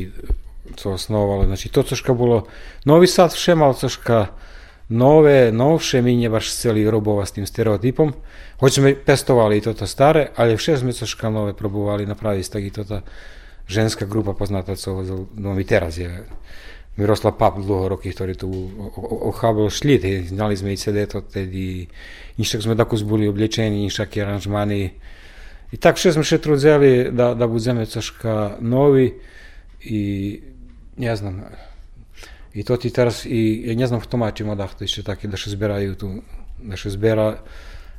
co 0.76 0.92
osnovalo. 0.92 1.46
Znači, 1.46 1.70
to 1.70 1.84
coška 1.84 2.14
bolo, 2.14 2.46
Novi 2.86 3.08
Sad 3.08 3.34
všem, 3.34 3.62
ale 3.62 3.74
coška 3.74 4.28
nove, 4.90 5.52
novše, 5.52 6.02
minje 6.02 6.30
baš 6.30 6.56
cijeli 6.56 6.92
robova 6.92 7.26
s 7.26 7.32
tim 7.32 7.46
stereotipom. 7.46 8.14
Hoće 8.60 8.82
me 8.82 8.96
pestovali 8.96 9.58
i 9.58 9.62
to 9.62 9.74
tota 9.74 9.88
stare, 9.88 10.28
ali 10.36 10.58
še 10.58 10.78
sme 10.78 10.94
coška 10.94 11.30
nove 11.30 11.54
probovali 11.54 12.06
napraviti 12.06 12.52
tak 12.52 12.64
i 12.64 12.70
tota 12.70 13.02
ženska 13.68 14.06
grupa 14.06 14.34
poznataca 14.34 14.92
ovo, 14.92 15.26
no 15.36 15.60
i 15.60 15.64
teraz 15.64 15.98
je 15.98 16.24
Miroslav 16.96 17.38
Pap 17.38 17.58
dlugoroki, 17.58 18.14
ktorý 18.14 18.38
tu 18.38 18.50
ochabil 19.02 19.70
šlit, 19.70 20.30
znali 20.30 20.54
sme 20.54 20.74
i 20.74 20.78
CD 20.78 21.10
to 21.10 21.26
tedy, 21.26 21.90
nišak 22.38 22.62
sme 22.62 22.78
tako 22.78 23.02
zbuli 23.02 23.26
oblečeni, 23.26 23.90
nišak 23.90 24.18
i 24.18 24.22
aranžmani. 24.22 24.84
I 25.74 25.76
tak 25.82 25.98
še 25.98 26.14
sme 26.14 26.22
še 26.22 26.38
trudzeli 26.38 27.10
da, 27.10 27.34
da 27.34 27.50
budzeme 27.50 27.90
coška 27.90 28.62
novi 28.62 29.10
i 29.90 30.02
ne 31.02 31.16
znam, 31.18 31.42
i 32.54 32.64
to 32.64 32.78
ti 32.78 32.90
teraz, 32.90 33.26
i 33.26 33.64
ja 33.66 33.76
ne 33.76 33.88
znam 33.88 34.02
v 34.02 34.08
tomačima 34.08 34.56
da 34.56 34.68
ešte 34.80 35.04
také, 35.04 35.28
da 35.28 35.38
še 35.38 35.56
zberaju 35.56 35.96
tu, 35.96 36.10
da 36.62 36.78
še 36.78 36.94
zbera 36.94 37.34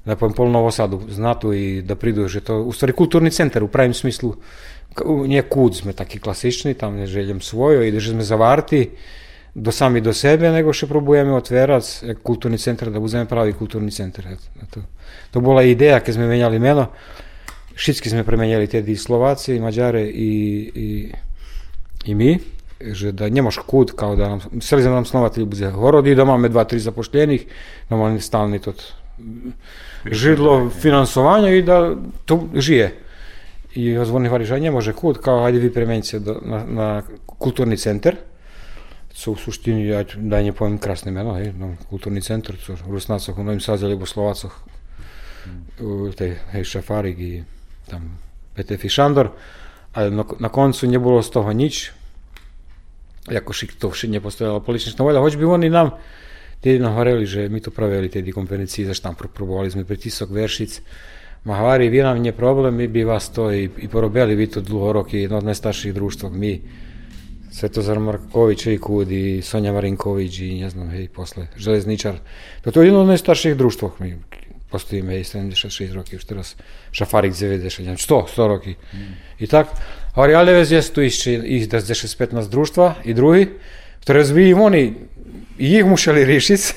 da 0.04 0.16
poviem 0.20 0.36
pol 0.36 0.50
Novosadu, 0.52 1.00
znatu 1.08 1.52
i 1.52 1.82
da 1.82 1.96
pridu, 1.96 2.28
že 2.28 2.44
to 2.44 2.60
u 2.62 2.72
stvari 2.72 2.92
kulturni 2.92 3.30
centar 3.30 3.64
u 3.64 3.68
pravim 3.68 3.94
smislu 3.94 4.36
nie 5.26 5.42
kút 5.42 5.80
sme 5.80 5.92
takí 5.92 6.20
klasični, 6.20 6.74
tam 6.74 6.96
ne 6.96 7.06
željem 7.06 7.40
svojo 7.40 7.82
i 7.82 8.00
že 8.00 8.12
sme 8.12 8.22
zavarti 8.22 8.90
do 9.54 9.72
sami 9.72 10.00
do 10.00 10.12
sebe, 10.12 10.50
nego 10.50 10.72
še 10.72 10.86
probujeme 10.86 11.32
otverac 11.32 11.86
kulturni 12.22 12.58
centar, 12.58 12.90
da 12.90 13.00
budeme 13.00 13.26
pravi 13.26 13.52
kulturni 13.54 13.90
centar. 13.90 14.36
To, 14.70 14.82
to 15.30 15.40
bola 15.40 15.62
ideja, 15.62 16.00
keď 16.02 16.14
sme 16.14 16.26
menjali 16.26 16.58
meno, 16.58 16.90
všetky 17.74 18.10
sme 18.10 18.26
premenjali 18.26 18.66
tedy 18.66 18.98
Slováci, 18.98 19.58
Mađare 19.62 20.02
i, 20.02 20.32
i, 20.74 20.88
i 22.10 22.14
mi, 22.14 22.34
že 22.80 23.12
da 23.12 23.28
nemaš 23.28 23.56
kut, 23.66 23.92
kao 23.96 24.16
da 24.16 24.28
nam, 24.28 24.40
smo 24.60 24.78
nam 24.78 25.04
snovati 25.04 25.44
bude 25.44 25.70
horodi, 25.70 26.14
da 26.14 26.24
máme 26.24 26.48
dva, 26.48 26.64
tri 26.64 26.78
zapošljenih, 26.78 27.46
da 27.90 27.96
máme 27.96 28.20
stalni 28.20 28.58
tot 28.58 28.82
židlo 30.10 30.70
finansovanja 30.70 31.48
i 31.48 31.62
da 31.62 31.96
to 32.24 32.48
žije. 32.54 32.94
I 33.74 33.98
ozvoni 33.98 34.30
že 34.44 34.60
ne 34.60 34.70
može 34.70 34.92
kut, 34.92 35.18
kao 35.18 35.42
hajde 35.42 35.58
vi 35.58 35.72
premenite 35.72 36.20
na, 36.42 36.64
na 36.66 37.02
kulturni 37.26 37.76
centar, 37.76 38.14
co 39.14 39.30
u 39.30 39.36
suštini, 39.36 39.86
ja 39.86 40.04
da 40.16 40.42
ne 40.42 40.52
poviem 40.52 40.78
krasne 40.78 41.12
meno, 41.12 41.34
hej, 41.34 41.52
no, 41.58 41.74
kulturni 41.90 42.20
centar, 42.20 42.56
co 42.66 42.74
v 42.74 42.90
Rusnacoch, 42.90 43.38
u 43.38 43.44
Novim 43.44 43.60
Saze, 43.60 43.86
alebo 43.86 44.06
Slovacoch, 44.06 44.52
u 45.80 46.10
tej, 46.10 46.34
hej, 46.52 46.64
Šafarik 46.64 47.18
i 47.18 47.44
tam 47.90 48.18
Petef 48.54 48.84
i 48.84 48.88
Šandor, 48.88 49.30
ale 49.92 50.10
na, 50.10 50.24
na 50.38 50.48
koncu 50.48 50.86
ne 50.86 50.98
bolo 50.98 51.22
z 51.22 51.30
toho 51.30 51.52
nič, 51.52 51.92
jako 53.30 53.52
šiktovšenje 53.52 54.20
postojala 54.20 54.60
politična 54.60 55.04
volja, 55.04 55.20
hoće 55.20 55.36
bi 55.36 55.44
oni 55.44 55.70
nam 55.70 55.90
Tedi 56.64 56.80
nahvareli, 56.80 57.26
že 57.28 57.48
mi 57.52 57.60
to 57.60 57.68
pravili 57.70 58.08
tedi 58.08 58.32
konferenciji 58.32 58.86
za 58.88 58.94
štampu, 58.94 59.28
probovali 59.28 59.70
smo 59.70 59.84
pritisok 59.84 60.30
veršic, 60.32 60.80
ma 61.44 61.58
hvari, 61.58 61.90
vi 61.92 62.00
nam 62.00 62.24
je 62.24 62.32
problem, 62.32 62.76
mi 62.76 62.88
bi 62.88 63.04
vas 63.04 63.28
to 63.32 63.50
i, 63.52 63.68
i 63.78 63.88
porobeli, 63.88 64.34
vi 64.34 64.46
to 64.46 64.60
dlugorok 64.60 65.12
i 65.12 65.18
jedno 65.18 65.38
od 65.38 65.44
najstarših 65.44 65.94
društva, 65.94 66.30
mi 66.30 66.62
Svetozar 67.52 67.98
Marković, 67.98 68.66
i 68.66 68.78
Kud, 68.78 69.12
i 69.12 69.42
Sonja 69.42 69.72
Marinković, 69.72 70.38
i 70.38 70.60
ne 70.60 70.70
znam, 70.70 70.88
hej, 70.90 71.08
posle, 71.08 71.46
Železničar. 71.56 72.16
To, 72.64 72.70
to 72.70 72.82
je 72.82 72.86
jedno 72.86 73.00
od 73.00 73.12
najstarših 73.12 73.56
društva, 73.56 73.90
mi 73.98 74.16
postojimo, 74.70 75.12
i 75.12 75.24
76 75.24 75.92
roki, 75.92 76.16
još 76.16 76.24
teraz, 76.24 76.56
Šafarik 76.92 77.32
90, 77.32 77.84
znači 77.84 78.06
100, 78.08 78.24
100 78.36 78.48
roki. 78.48 78.70
Mm. 78.70 79.12
I 79.38 79.46
tak, 79.46 79.68
hovorí, 80.15 80.33
ale 80.33 80.53
vez 80.53 80.71
je 80.71 80.81
tu 80.81 81.01
ešte 81.01 81.37
ich 81.37 81.69
15 81.69 82.49
družstva 82.49 83.05
i 83.05 83.13
drugi, 83.13 83.55
ktoré 84.03 84.23
zví 84.23 84.53
oni 84.53 84.95
їх 85.59 85.85
мусили 85.85 86.25
рішити, 86.25 86.73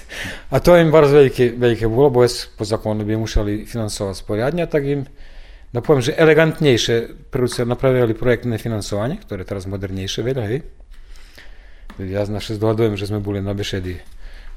а 0.51 0.61
то 0.61 0.77
їм 0.77 0.91
bardzo 0.91 1.15
велике, 1.15 1.51
велике 1.51 1.89
було, 1.89 2.11
бо 2.11 2.27
по 2.57 2.65
закону 2.65 3.05
би 3.05 3.17
мусили 3.17 3.65
фінансувати 3.65 4.15
спорядня, 4.15 4.67
так 4.67 4.85
їм 4.85 5.07
no 5.73 5.83
powiem, 5.83 6.03
że 6.03 6.19
elegantniejsze 6.19 7.09
naprawiali 7.67 8.15
projektne 8.15 8.59
finansowanie, 8.59 9.17
które 9.17 9.45
teraz 9.45 9.67
moderniejsze 9.67 10.23
wiele. 10.23 10.61
Ja 11.99 12.25
z 12.25 12.31
nasze 12.31 12.55
zdoładujem, 12.55 12.97
że 12.97 13.15
my 13.15 13.21
byli 13.21 13.43
na 13.43 13.55
Beszedi. 13.55 13.97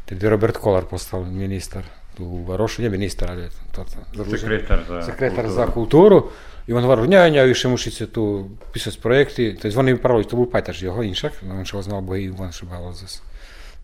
Wtedy 0.06 0.30
Robert 0.30 0.58
Kolar 0.58 0.88
powstał 0.88 1.26
minister 1.26 1.84
tu 2.16 2.26
w 2.26 2.46
Waroszu, 2.46 2.82
nie 2.82 2.90
minister, 2.90 3.32
ale 3.32 3.50
to, 3.72 3.86
to, 3.86 4.28
sekretar, 4.38 4.86
za, 4.88 5.04
sekretar 5.04 5.46
kulturu. 5.74 6.30
za 6.59 6.59
Іван 6.71 6.87
Вару 6.87 7.07
няня, 7.07 7.43
і 7.43 7.55
ще 7.55 7.69
мушиться 7.69 8.07
ту 8.07 8.51
писати 8.73 8.97
проекти. 9.03 9.57
Тобто 9.63 9.77
вони 9.77 9.97
правили, 9.97 10.25
то 10.25 10.37
був 10.37 10.51
Пайтаж 10.51 10.83
його 10.83 11.05
іншак, 11.05 11.33
ну, 11.49 11.57
він 11.57 11.65
ще 11.65 11.83
знав, 11.83 12.03
бо 12.03 12.17
і 12.17 12.25
Іван 12.25 12.53
Шибало 12.53 12.93
зас. 12.93 13.23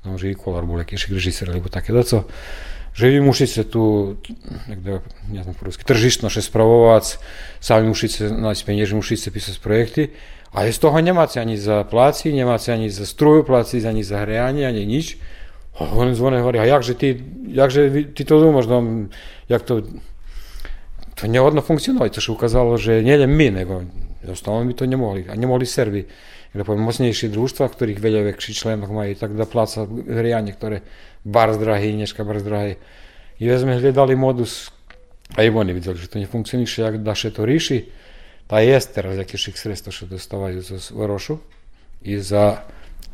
Ну, 0.05 0.15
вже 0.15 0.31
і 0.31 0.35
Колар 0.35 0.65
був, 0.65 0.79
який 0.79 0.99
ще 0.99 1.15
режисер, 1.15 1.51
або 1.51 1.69
так, 1.69 1.89
і 1.89 1.93
да, 1.93 2.03
це. 2.03 2.23
Живі 2.97 3.21
мушиться 3.21 3.65
ту, 3.65 4.17
як 4.69 4.81
да, 4.81 4.91
я 5.33 5.43
знаю 5.43 5.57
по-русски, 5.59 5.83
торжично 5.87 6.31
ще 6.31 6.43
справувати, 6.43 7.07
самі 7.61 7.89
мушиться, 7.89 8.31
на 8.31 8.55
спині 8.55 8.87
ж 8.87 8.95
мушиться 8.95 9.31
писати 9.31 9.59
проекти, 9.63 10.09
але 10.53 10.73
з 10.73 10.79
того 10.79 11.01
нема 11.01 11.27
це 11.27 11.41
ані 11.41 11.57
за 11.57 11.85
плаці, 11.85 12.33
нема 12.33 12.59
це 12.59 12.75
ані 12.75 12.91
за 12.91 13.07
строю 13.07 13.45
плаці, 13.45 13.87
ані 13.89 14.03
за 14.03 14.19
гряння, 14.19 14.69
ані 14.69 14.87
ніч. 14.87 15.19
Вони 15.93 16.15
дзвонять, 16.15 16.39
говорять, 16.39 16.63
а 16.63 16.67
як 16.67 16.83
же 16.83 16.95
ти, 16.95 17.21
як 17.49 17.71
же 17.71 18.05
ти 18.05 18.25
то 18.25 18.41
думаєш, 18.41 18.67
ну, 18.69 19.07
як 19.49 19.63
то 19.63 19.83
to 21.17 21.27
nie 21.27 21.41
odno 21.41 21.65
funkcionovať, 21.65 22.13
to 22.13 22.21
se 22.21 22.31
ukazalo, 22.33 22.77
že 22.77 23.01
nie 23.01 23.17
len 23.17 23.33
my, 23.33 23.51
nego 23.51 23.83
jednostavno 24.21 24.65
mi 24.65 24.77
to 24.77 24.85
ne 24.87 24.97
mogli, 24.97 25.25
a 25.29 25.35
ne 25.35 25.47
mogli 25.49 25.67
Srbi. 25.67 26.05
Jer 26.57 26.65
po 26.65 26.73
moćnejšie 26.73 27.29
društva, 27.29 27.69
ktorých 27.69 28.01
veľa 28.01 28.33
väčší 28.33 28.53
členok 28.57 28.89
majú, 28.89 29.13
tak 29.13 29.37
da 29.37 29.45
placa 29.45 29.85
hrijanje, 29.89 30.57
ktoré 30.57 30.81
bar 31.21 31.53
zdrahy, 31.53 31.93
neška 31.93 32.25
bar 32.25 32.41
zdrahy. 32.41 32.81
I 33.37 33.45
vezme 33.45 33.77
gledali 33.77 34.17
modus, 34.17 34.73
a 35.37 35.45
i 35.45 35.53
oni 35.53 35.77
videli, 35.77 36.01
že 36.01 36.09
to 36.09 36.17
ne 36.17 36.25
funkcioniše, 36.25 36.81
jak 36.81 37.05
da 37.05 37.13
še 37.13 37.29
to 37.37 37.45
riši, 37.45 37.85
ta 38.49 38.61
jest 38.61 38.95
teraz 38.95 39.17
jakieś 39.19 39.53
sredstva, 39.53 39.93
što 39.93 40.07
dostavaju 40.07 40.63
za 40.63 40.79
Vorošu 40.95 41.39
i 42.03 42.21
za 42.21 42.63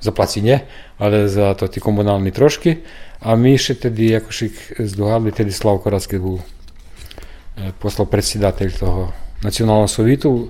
zaplacinje, 0.01 0.61
ali 0.99 1.29
za 1.29 1.55
to 1.55 1.67
ti 1.67 1.81
komunalni 1.81 2.31
troški, 2.31 2.77
a 3.21 3.37
mi 3.37 3.59
še 3.59 3.75
tedi 3.75 4.13
jakošik 4.13 4.79
zduhali, 4.79 5.33
tedi 5.33 5.53
Slavko 5.53 5.91
Radski 5.91 6.19
послопредседатель 7.79 8.71
того 8.71 9.13
національного 9.43 9.89
совіту, 9.89 10.49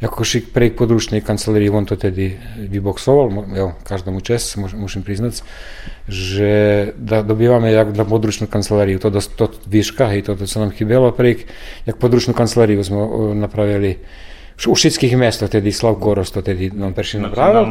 якось 0.00 0.36
прийк 0.52 0.76
подручний 0.76 1.20
канцелярії, 1.20 1.70
він 1.70 1.86
то 1.86 1.96
тоді 1.96 2.36
вибоксував, 2.72 3.44
я 3.56 3.74
кожному 3.88 4.20
честь, 4.20 4.56
мусимо 4.56 5.04
признати, 5.04 5.42
że 6.08 6.92
dobivamy 7.24 7.72
jak 7.72 7.92
dla 7.92 8.04
podruczną 8.04 8.46
kancelariju, 8.46 8.98
to, 8.98 9.10
to 9.10 9.48
wieszka 9.66 10.14
i 10.14 10.22
to, 10.22 10.36
to, 10.36 10.46
co 10.46 10.60
nam 10.60 10.70
chybiało, 10.70 11.12
prejk, 11.12 11.38
jak 11.86 11.96
podruczną 11.96 12.34
kancelariju 12.34 12.84
jsme 12.84 13.08
naprawili 13.34 13.96
u 14.66 14.74
wszystkich 14.74 15.16
miastach, 15.16 15.48
wtedy 15.48 15.72
Slavko 15.72 16.14
Rost 16.14 16.34
to 16.34 16.40
wtedy 16.40 16.70
nam 16.74 16.94
pierwszy 16.94 17.18
naprawił. 17.18 17.66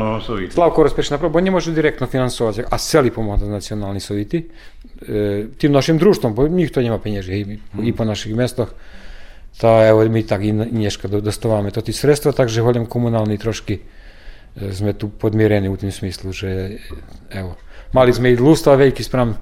Slavko 0.51 0.83
Rost 0.83 0.95
pierwszy 0.95 1.11
naprawił, 1.11 1.33
bo 1.33 1.39
nie 1.39 1.51
może 1.51 1.71
dyrektno 1.71 2.07
finansować, 2.07 2.55
a 2.69 2.77
celi 2.77 3.11
pomagał 3.11 3.49
nacjonalni 3.49 3.99
sowity, 3.99 4.43
Y, 5.09 5.47
tym 5.57 5.71
naszym 5.71 5.97
drużnom, 5.97 6.33
bo 6.33 6.47
nikt 6.47 6.73
to 6.73 6.81
nie 6.81 6.89
ma 6.89 6.99
pieniędzy 6.99 7.37
i, 7.37 7.59
i 7.83 7.93
po 7.93 8.05
naszych 8.05 8.35
miastach. 8.35 8.73
To 9.57 9.85
evo, 9.85 10.09
mi 10.09 10.23
tak 10.23 10.43
i 10.43 10.47
inješka 10.47 11.07
dostavamo 11.07 11.71
to 11.71 11.81
ti 11.81 11.93
sredstva, 11.93 12.33
takže 12.33 12.61
volim 12.61 12.85
komunalni 12.85 13.37
troški 13.37 13.79
sme 14.71 14.89
y, 14.89 14.93
tu 14.93 15.09
podmireni 15.09 15.69
u 15.69 15.77
tim 15.77 15.91
smislu, 15.91 16.33
že 16.33 16.47
y, 16.47 16.79
evo, 17.29 17.55
mali 17.93 18.13
sme 18.13 18.31
i 18.31 18.37
lustva 18.37 18.75
veliki 18.75 19.03
spram 19.03 19.37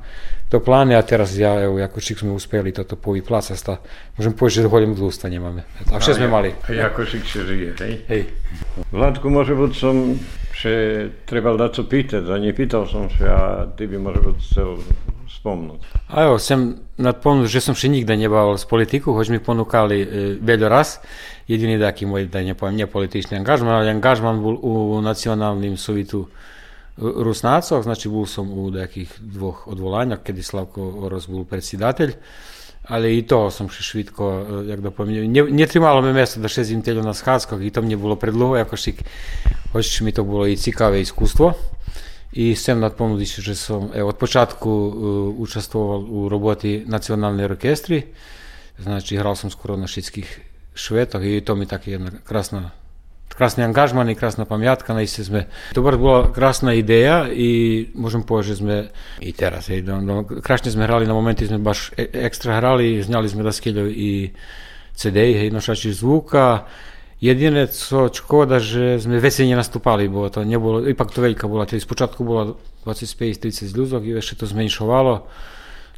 do 0.52 0.60
plane, 0.60 0.96
a 0.96 1.02
teraz 1.02 1.38
ja, 1.38 1.64
evo, 1.64 1.80
jako 1.80 2.00
šik 2.00 2.20
smo 2.20 2.34
uspeli 2.34 2.72
toto 2.72 2.96
po 2.96 3.16
i 3.16 3.22
placa 3.22 3.56
sta, 3.56 3.78
možem 4.18 4.34
poći 4.34 4.62
da 4.62 4.68
volim 4.68 4.96
lustva 5.00 5.30
njemame. 5.30 5.64
A 5.94 6.00
še 6.00 6.14
sme 6.14 6.28
mali. 6.28 6.52
A 6.68 6.74
jako 6.74 7.06
šik 7.06 7.26
se 7.26 7.44
žije, 7.48 7.76
hej? 7.80 7.98
Hej. 8.08 8.26
Vladku, 8.92 9.30
može 9.30 9.56
bud 9.56 9.76
sam 9.76 10.20
še 10.52 11.08
trebal 11.26 11.58
da 11.58 11.72
co 11.72 11.88
pite, 11.88 12.22
da 12.22 12.38
nje 12.38 12.54
pitao 12.56 12.88
sam 12.88 13.10
se, 13.10 13.26
a 13.32 13.66
ti 13.78 13.88
bi 13.88 13.98
može 13.98 14.22
bud 14.22 14.44
se 14.44 14.62
spomnúť. 15.40 15.80
A 16.12 16.28
jo, 16.28 16.36
chcem 16.36 16.84
nadpomnúť, 17.00 17.48
že 17.48 17.64
som 17.64 17.74
še 17.78 17.88
nikde 17.88 18.14
nebal 18.20 18.60
z 18.60 18.66
politiku, 18.68 19.16
hoď 19.16 19.38
mi 19.38 19.40
ponúkali 19.40 19.98
e, 20.04 20.08
veľa 20.44 20.68
raz. 20.68 21.00
Jediný 21.48 21.80
taký 21.80 22.04
môj, 22.04 22.28
da 22.28 22.44
nepoviem, 22.44 22.84
nepolitičný 22.84 23.40
angažman, 23.40 23.82
ale 23.82 23.92
angažman 23.92 24.44
bol 24.44 24.60
u 24.60 25.00
nacionálnym 25.00 25.80
sovitu 25.80 26.28
Rusnácoch, 27.02 27.84
znači 27.84 28.12
bol 28.12 28.28
som 28.28 28.46
u 28.52 28.70
takých 28.70 29.10
dvoch 29.18 29.66
odvolaniach, 29.72 30.22
kedy 30.22 30.44
Slavko 30.44 31.08
Oroz 31.08 31.26
bol 31.32 31.48
predsedateľ, 31.48 32.10
še 33.72 33.84
švitko, 33.86 34.26
e, 34.28 34.70
jak 34.70 34.82
da 34.84 34.92
poviem, 34.92 35.32
ne, 35.32 35.44
netrimalo 35.50 36.02
me 36.02 36.14
mjesto 36.14 36.42
da 36.44 36.52
šezim 36.52 36.82
telju 36.82 37.02
na 37.02 37.14
schadzkах, 37.14 37.62
i 37.64 37.72
to 37.72 37.82
mne 37.82 37.98
bolo 37.98 38.20
predlho, 38.20 38.60
ako 38.60 38.76
šik, 38.78 39.02
hoć 39.72 40.02
mi 40.02 40.12
to 40.12 40.28
bolo 40.28 40.46
i 40.46 40.58
cikavé 40.58 41.02
iskustvo. 41.02 41.54
i 42.34 42.56
Senad 42.56 42.96
Ponudić, 42.96 43.40
že 43.40 43.56
sam 43.56 43.90
evo, 43.96 44.10
od 44.10 44.18
početku 44.18 44.72
uh, 44.72 44.94
e, 44.96 45.08
učestvoval 45.38 46.06
u 46.10 46.30
roboti 46.30 46.84
nacionalne 46.88 47.46
orkestri, 47.46 48.04
znači 48.80 49.18
hral 49.18 49.36
sam 49.36 49.50
skoro 49.50 49.78
na 49.78 49.88
šitskih 49.88 50.40
švetah 50.74 51.24
i 51.24 51.42
to 51.42 51.56
mi 51.56 51.66
tako 51.66 51.90
jedna 51.90 52.12
krasna 52.24 52.72
krasni 53.36 53.64
angažman 53.64 54.10
i 54.10 54.16
krasna 54.16 54.46
pamjatka 54.46 54.94
na 54.94 55.02
iste 55.02 55.24
sme. 55.24 55.48
To 55.74 55.82
bar 55.82 55.98
bila 55.98 56.34
krasna 56.34 56.74
ideja 56.74 57.28
i 57.34 57.88
možem 57.96 58.24
povedati, 58.24 58.50
da 58.50 58.56
sme 58.56 58.90
i 59.20 59.32
teraz, 59.32 59.70
i 59.70 59.82
da, 59.82 59.96
da, 59.96 60.02
do, 60.02 60.22
do, 60.22 60.42
krašnje 60.42 60.72
sme 60.72 60.86
hrali 60.86 61.08
na 61.08 61.14
momenti, 61.14 61.48
sme 61.48 61.58
baš 61.58 61.92
e, 61.98 62.08
ekstra 62.14 62.56
hrali, 62.56 63.04
znali 63.04 63.30
sme 63.30 63.44
da 63.44 63.52
skiljaju 63.52 63.92
i 63.92 64.32
CD-i, 64.96 65.50
nošači 65.52 65.94
zvuka, 65.94 66.66
Jedine 67.22 67.70
co 67.70 68.10
škoda, 68.10 68.58
že 68.58 68.98
sme 68.98 69.22
vesene 69.22 69.54
nastupali, 69.54 70.10
bo 70.10 70.26
to 70.34 70.42
nebolo, 70.42 70.82
ipak 70.82 71.14
to 71.14 71.22
veľká 71.22 71.46
bola, 71.46 71.70
tedy 71.70 71.78
spočatku 71.78 72.26
bola 72.26 72.58
25-30 72.82 73.78
ľudí, 73.78 74.10
i 74.10 74.18
ešte 74.18 74.42
to 74.42 74.46
zmenšovalo. 74.50 75.30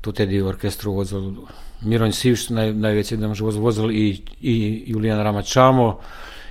Tu 0.03 0.11
tedy 0.11 0.43
orkestru 0.43 0.91
vozil 0.91 1.47
Miroň 1.87 2.11
Sivš, 2.11 2.51
naj, 2.51 2.75
da 3.15 3.31
može 3.31 3.43
vozil 3.55 3.87
i, 3.95 4.19
i 4.43 4.83
Julijan 4.91 5.23
Ramačamo, 5.23 6.03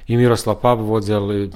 i 0.08 0.16
Miroslav 0.16 0.56
Pap 0.64 0.80
vozil 0.80 1.52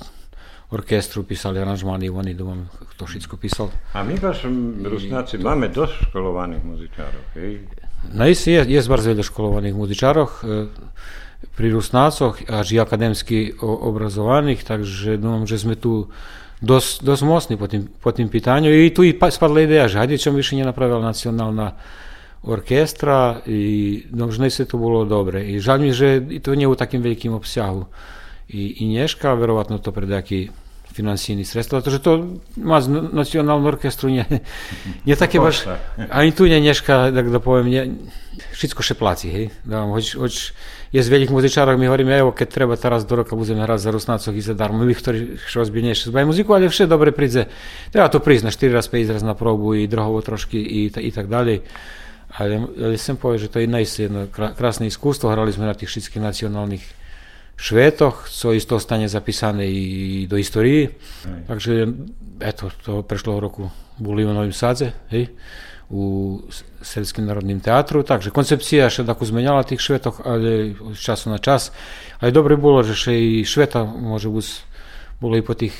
orkestru, 0.71 1.25
pisali 1.25 1.57
aranžmani, 1.57 2.13
oni 2.13 2.35
doma 2.35 2.69
to 3.01 3.07
všetko 3.09 3.37
písal. 3.41 3.73
A 3.97 4.05
my 4.05 4.21
baš 4.21 4.45
Rusnáci 4.85 5.41
máme 5.41 5.73
dosť 5.73 6.13
školovaných 6.13 6.63
muzičárov, 6.65 7.23
hej? 7.41 7.65
Na 8.13 8.29
isi 8.29 8.53
je, 8.53 8.61
je 8.77 8.81
bardzo 8.85 9.09
veľa 9.17 9.25
školovaných 9.25 9.73
muzičárov. 9.73 10.29
Pri 11.57 11.73
Rusnácoch 11.73 12.45
až 12.49 12.67
i 12.73 12.81
akademsky 12.81 13.57
obrazovaných, 13.61 14.65
takže 14.65 15.17
думам, 15.17 15.49
že 15.49 15.57
sme 15.57 15.77
tu 15.77 16.13
dosť, 16.61 17.05
dosť 17.05 17.23
mocní 17.25 17.55
po 17.57 17.67
tým, 17.69 17.89
po 17.89 18.13
tým 18.13 18.29
pitanju. 18.29 18.73
I 18.73 18.93
tu 18.93 19.05
i 19.05 19.13
spadla 19.13 19.65
ideja, 19.65 19.89
že 19.89 19.99
hajde 19.99 20.19
čo 20.19 20.31
više 20.33 20.55
nije 20.55 20.67
napravila 20.67 21.01
nacionalna 21.01 21.77
orkestra 22.43 23.41
i 23.47 24.05
možno 24.13 24.51
se 24.51 24.65
to 24.65 24.79
bolo 24.79 25.05
dobre. 25.05 25.43
I 25.45 25.61
žal 25.61 25.79
mi, 25.79 25.93
že 25.93 26.23
to 26.43 26.55
nije 26.55 26.69
u 26.69 26.75
takim 26.75 27.03
velikim 27.03 27.33
obsjahu. 27.33 27.85
I, 28.49 28.77
i 28.81 28.89
Nješka, 28.89 29.35
verovatno 29.35 29.79
to 29.79 29.93
pred 29.93 30.09
jaký 30.09 30.51
financijni 30.97 31.45
sredstva, 31.45 31.85
zato 31.85 32.01
to 32.01 32.13
má 32.57 32.81
nacionalnu 33.13 33.69
orkestru 33.69 34.09
nie, 34.09 34.25
nie 35.05 35.13
také 35.13 35.37
baš, 35.37 35.69
ani 36.09 36.33
tu 36.33 36.49
nie 36.49 36.57
Nješka, 36.65 37.13
tak 37.13 37.29
da 37.29 37.37
poviem, 37.37 37.69
nie, 37.69 37.83
všetko 38.57 38.81
še 38.81 38.95
placi, 38.97 39.29
hej. 39.29 39.47
Da 39.69 39.85
vám, 39.85 39.93
hoď, 39.93 40.17
hoď 40.17 40.35
je 40.97 41.01
z 41.05 41.09
veľkých 41.13 41.33
muzičárov, 41.35 41.77
my 41.77 41.93
hovoríme, 41.93 42.13
evo, 42.17 42.33
keď 42.33 42.49
treba 42.49 42.75
teraz 42.81 43.05
do 43.05 43.21
roka 43.21 43.37
budeme 43.37 43.65
hrať 43.69 43.81
za 43.85 43.91
Rusnácoch 43.93 44.33
i 44.33 44.41
za 44.41 44.57
darmo, 44.57 44.81
my, 44.81 44.95
ktorí 44.97 45.37
rozbinejšie 45.53 46.09
zbajú 46.09 46.33
muziku, 46.33 46.57
ale 46.57 46.73
vše 46.73 46.89
dobre 46.89 47.13
príde. 47.13 47.53
Treba 47.93 48.09
to 48.09 48.23
na 48.25 48.53
4 48.53 48.73
raz, 48.73 48.89
5 48.89 49.13
raz 49.13 49.23
na 49.23 49.37
probu 49.37 49.77
i 49.77 49.85
drohovo 49.85 50.25
trošky 50.25 50.57
i, 50.57 50.81
i 50.89 51.11
tak 51.13 51.29
ďalej. 51.29 51.61
Ale, 52.37 52.55
ale 52.69 52.95
sem 53.01 53.17
povie, 53.17 53.41
že 53.41 53.49
to 53.49 53.61
je 53.61 53.69
jedno 53.69 54.29
krásne 54.33 54.89
iskústvo, 54.89 55.33
hrali 55.33 55.53
sme 55.53 55.69
na 55.69 55.77
tých 55.77 55.89
všetkých 55.89 56.21
nacionálnych 56.21 56.85
Švétoch, 57.57 58.29
co 58.29 58.53
isto 58.53 58.77
stane 58.77 59.09
zapísané 59.09 59.65
i 59.65 60.27
do 60.29 60.37
histórii. 60.37 60.93
Takže 61.49 61.89
eto, 62.41 62.69
to 62.85 63.01
prešlo 63.03 63.41
roku 63.41 63.73
boli 63.97 64.29
u 64.29 64.33
Novým 64.33 64.53
Sadze, 64.53 64.93
hej, 65.09 65.33
u 65.89 66.37
Srpským 66.85 67.25
národným 67.25 67.65
teatru, 67.65 68.05
takže 68.05 68.29
koncepcia 68.29 68.93
še 68.93 69.09
tako 69.09 69.25
zmenjala 69.25 69.65
tých 69.65 69.81
švetoch, 69.81 70.21
ale 70.29 70.77
z 70.93 71.01
času 71.01 71.33
na 71.33 71.41
čas. 71.41 71.73
Ale 72.21 72.29
dobre 72.29 72.61
bolo, 72.61 72.85
že 72.85 72.93
še 72.93 73.17
i 73.17 73.45
šveta 73.49 73.89
može 73.89 74.29
bus, 74.29 74.61
bolo 75.17 75.41
i 75.41 75.43
po 75.43 75.57
tých 75.57 75.73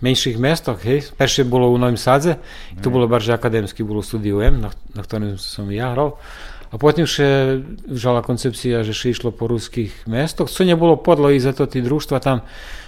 menších 0.00 0.40
mestoch, 0.40 0.80
hej. 0.82 1.12
Peršie 1.14 1.44
bolo 1.44 1.70
u 1.70 1.76
Novým 1.78 2.00
Sadze, 2.00 2.40
to 2.80 2.88
bolo 2.88 3.04
barže 3.04 3.36
akademski, 3.36 3.84
bolo 3.84 4.00
studiu 4.02 4.40
M, 4.40 4.64
na, 4.64 4.72
na 4.96 5.02
ktorom 5.04 5.36
som 5.36 5.68
ja 5.68 5.92
hral. 5.92 6.16
A 6.72 6.80
potom 6.80 7.04
še 7.04 7.60
žala 7.84 8.24
koncepcija, 8.24 8.80
že 8.80 8.96
še 8.96 9.12
išlo 9.12 9.28
po 9.28 9.44
ruskih 9.44 9.92
mestoch, 10.08 10.48
co 10.48 10.64
nie 10.64 10.72
bolo 10.72 10.96
podlo 10.96 11.28
i 11.28 11.36
za 11.36 11.52
to 11.52 11.68
ti 11.68 11.84
društva 11.84 12.16
tam, 12.24 12.40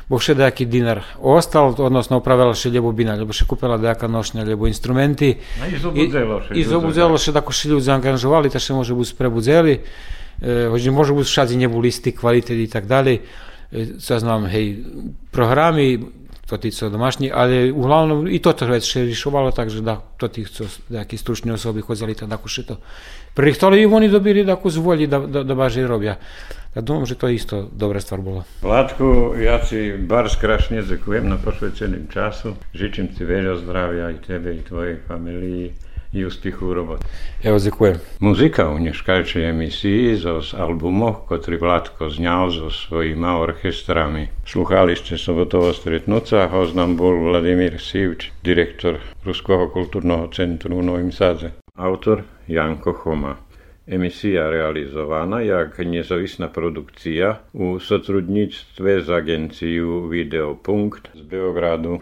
bo 0.09 0.17
še 0.17 0.33
dejaki 0.37 0.65
dinar 0.65 1.03
ostal, 1.21 1.77
odnosno 1.77 2.17
upravila 2.21 2.57
še 2.57 2.73
ljebo 2.73 2.93
bina, 2.97 3.13
lebo 3.21 3.37
še 3.37 3.45
kupila 3.45 3.77
dejaka 3.77 4.09
nošnja, 4.09 4.49
ljebo 4.49 4.69
instrumenti. 4.73 5.37
A 5.61 5.69
i 5.69 5.77
zobudzelo 5.77 6.41
še. 6.49 6.57
I 6.57 6.65
zobudzelo 6.65 7.21
še, 7.21 7.37
tako 7.37 7.53
še 7.53 7.73
ljudi 7.73 7.89
zaangažovali, 7.93 8.53
ta 8.53 8.61
še 8.61 8.73
može 8.73 8.97
bus 8.97 9.13
prebudzeli, 9.17 9.77
e, 10.41 10.89
može 10.89 11.13
bus 11.13 11.29
šadzi 11.29 11.61
ne 11.61 11.69
buli 11.69 11.93
isti 11.93 12.17
kvalitet 12.17 12.57
i 12.57 12.69
tak 12.73 12.89
dalje. 12.89 13.21
Co 13.75 14.15
ja 14.15 14.21
znam, 14.23 14.45
hej, 14.49 14.85
programi, 15.35 15.99
to 16.47 16.59
tí, 16.59 16.71
co 16.71 16.91
domašní, 16.91 17.33
ale 17.33 17.73
uglavnom 17.73 18.29
i 18.29 18.39
toto 18.39 18.69
vec 18.69 18.85
še 18.85 19.03
rišovalo, 19.09 19.51
takže 19.57 19.81
da, 19.81 19.97
to 20.21 20.29
tí, 20.29 20.45
co 20.45 20.69
nejaké 20.93 21.17
stručné 21.17 21.57
osoby 21.57 21.81
chodili, 21.81 22.15
tak 22.15 22.31
ako 22.31 22.49
to 22.69 22.77
prihhtali 23.34 23.82
i 23.82 23.86
oni 23.86 24.10
dobili 24.10 24.44
da 24.44 24.58
zvolji 24.66 25.08
da, 25.08 25.20
da, 25.20 25.44
da 25.44 25.56
baš 25.56 25.76
i 25.76 25.88
robja. 25.88 26.16
Ja 26.76 26.82
думам, 26.82 27.06
že 27.06 27.16
to 27.16 27.28
isto 27.30 27.66
dobra 27.74 28.00
stvar 28.00 28.22
bola. 28.22 28.44
Vládku, 28.62 29.34
ja 29.42 29.58
si 29.66 29.98
bar 29.98 30.30
skrašne 30.30 30.86
ďakujem 30.86 31.26
na 31.26 31.42
posveceným 31.42 32.06
času. 32.14 32.54
Žičím 32.78 33.10
ti 33.18 33.26
veľa 33.26 33.58
zdravia 33.66 34.14
i 34.14 34.22
tebe, 34.22 34.54
i 34.54 34.62
tvojej 34.62 35.02
familii 35.10 35.74
i 36.14 36.26
úspechu 36.26 36.74
robot. 36.74 37.06
Ja 37.46 37.54
vás 37.54 37.66
ďakujem. 37.66 38.02
Muzika 38.22 38.70
u 38.70 38.82
neškajčej 38.82 39.50
emisii 39.50 40.18
zo 40.18 40.42
z 40.42 40.58
albumov, 40.58 41.30
ktorý 41.30 41.62
Vládko 41.62 42.10
zňal 42.10 42.50
so 42.50 42.70
svojima 42.74 43.38
orchestrami. 43.38 44.34
Sluchali 44.46 44.98
ste 44.98 45.22
sobotovo 45.22 45.70
stretnúca, 45.70 46.50
host 46.50 46.74
nám 46.74 46.98
bol 46.98 47.14
Vladimír 47.30 47.78
Sivč, 47.78 48.34
direktor 48.42 48.98
Ruského 49.22 49.70
kultúrneho 49.70 50.30
centru 50.34 50.82
v 50.82 50.86
Novým 50.86 51.14
Sadze. 51.14 51.54
Autor 51.77 52.23
Janko 52.49 52.93
Choma. 52.93 53.37
Emisija 53.87 54.51
realizovana 54.51 55.41
jak 55.41 55.79
nezavisna 55.79 56.49
produkcija 56.49 57.41
u 57.53 57.81
sotrudnictve 57.81 59.01
z 59.01 59.11
agenciju 59.11 60.07
Videopunkt 60.07 61.09
z 61.15 61.23
Beogradu. 61.23 61.99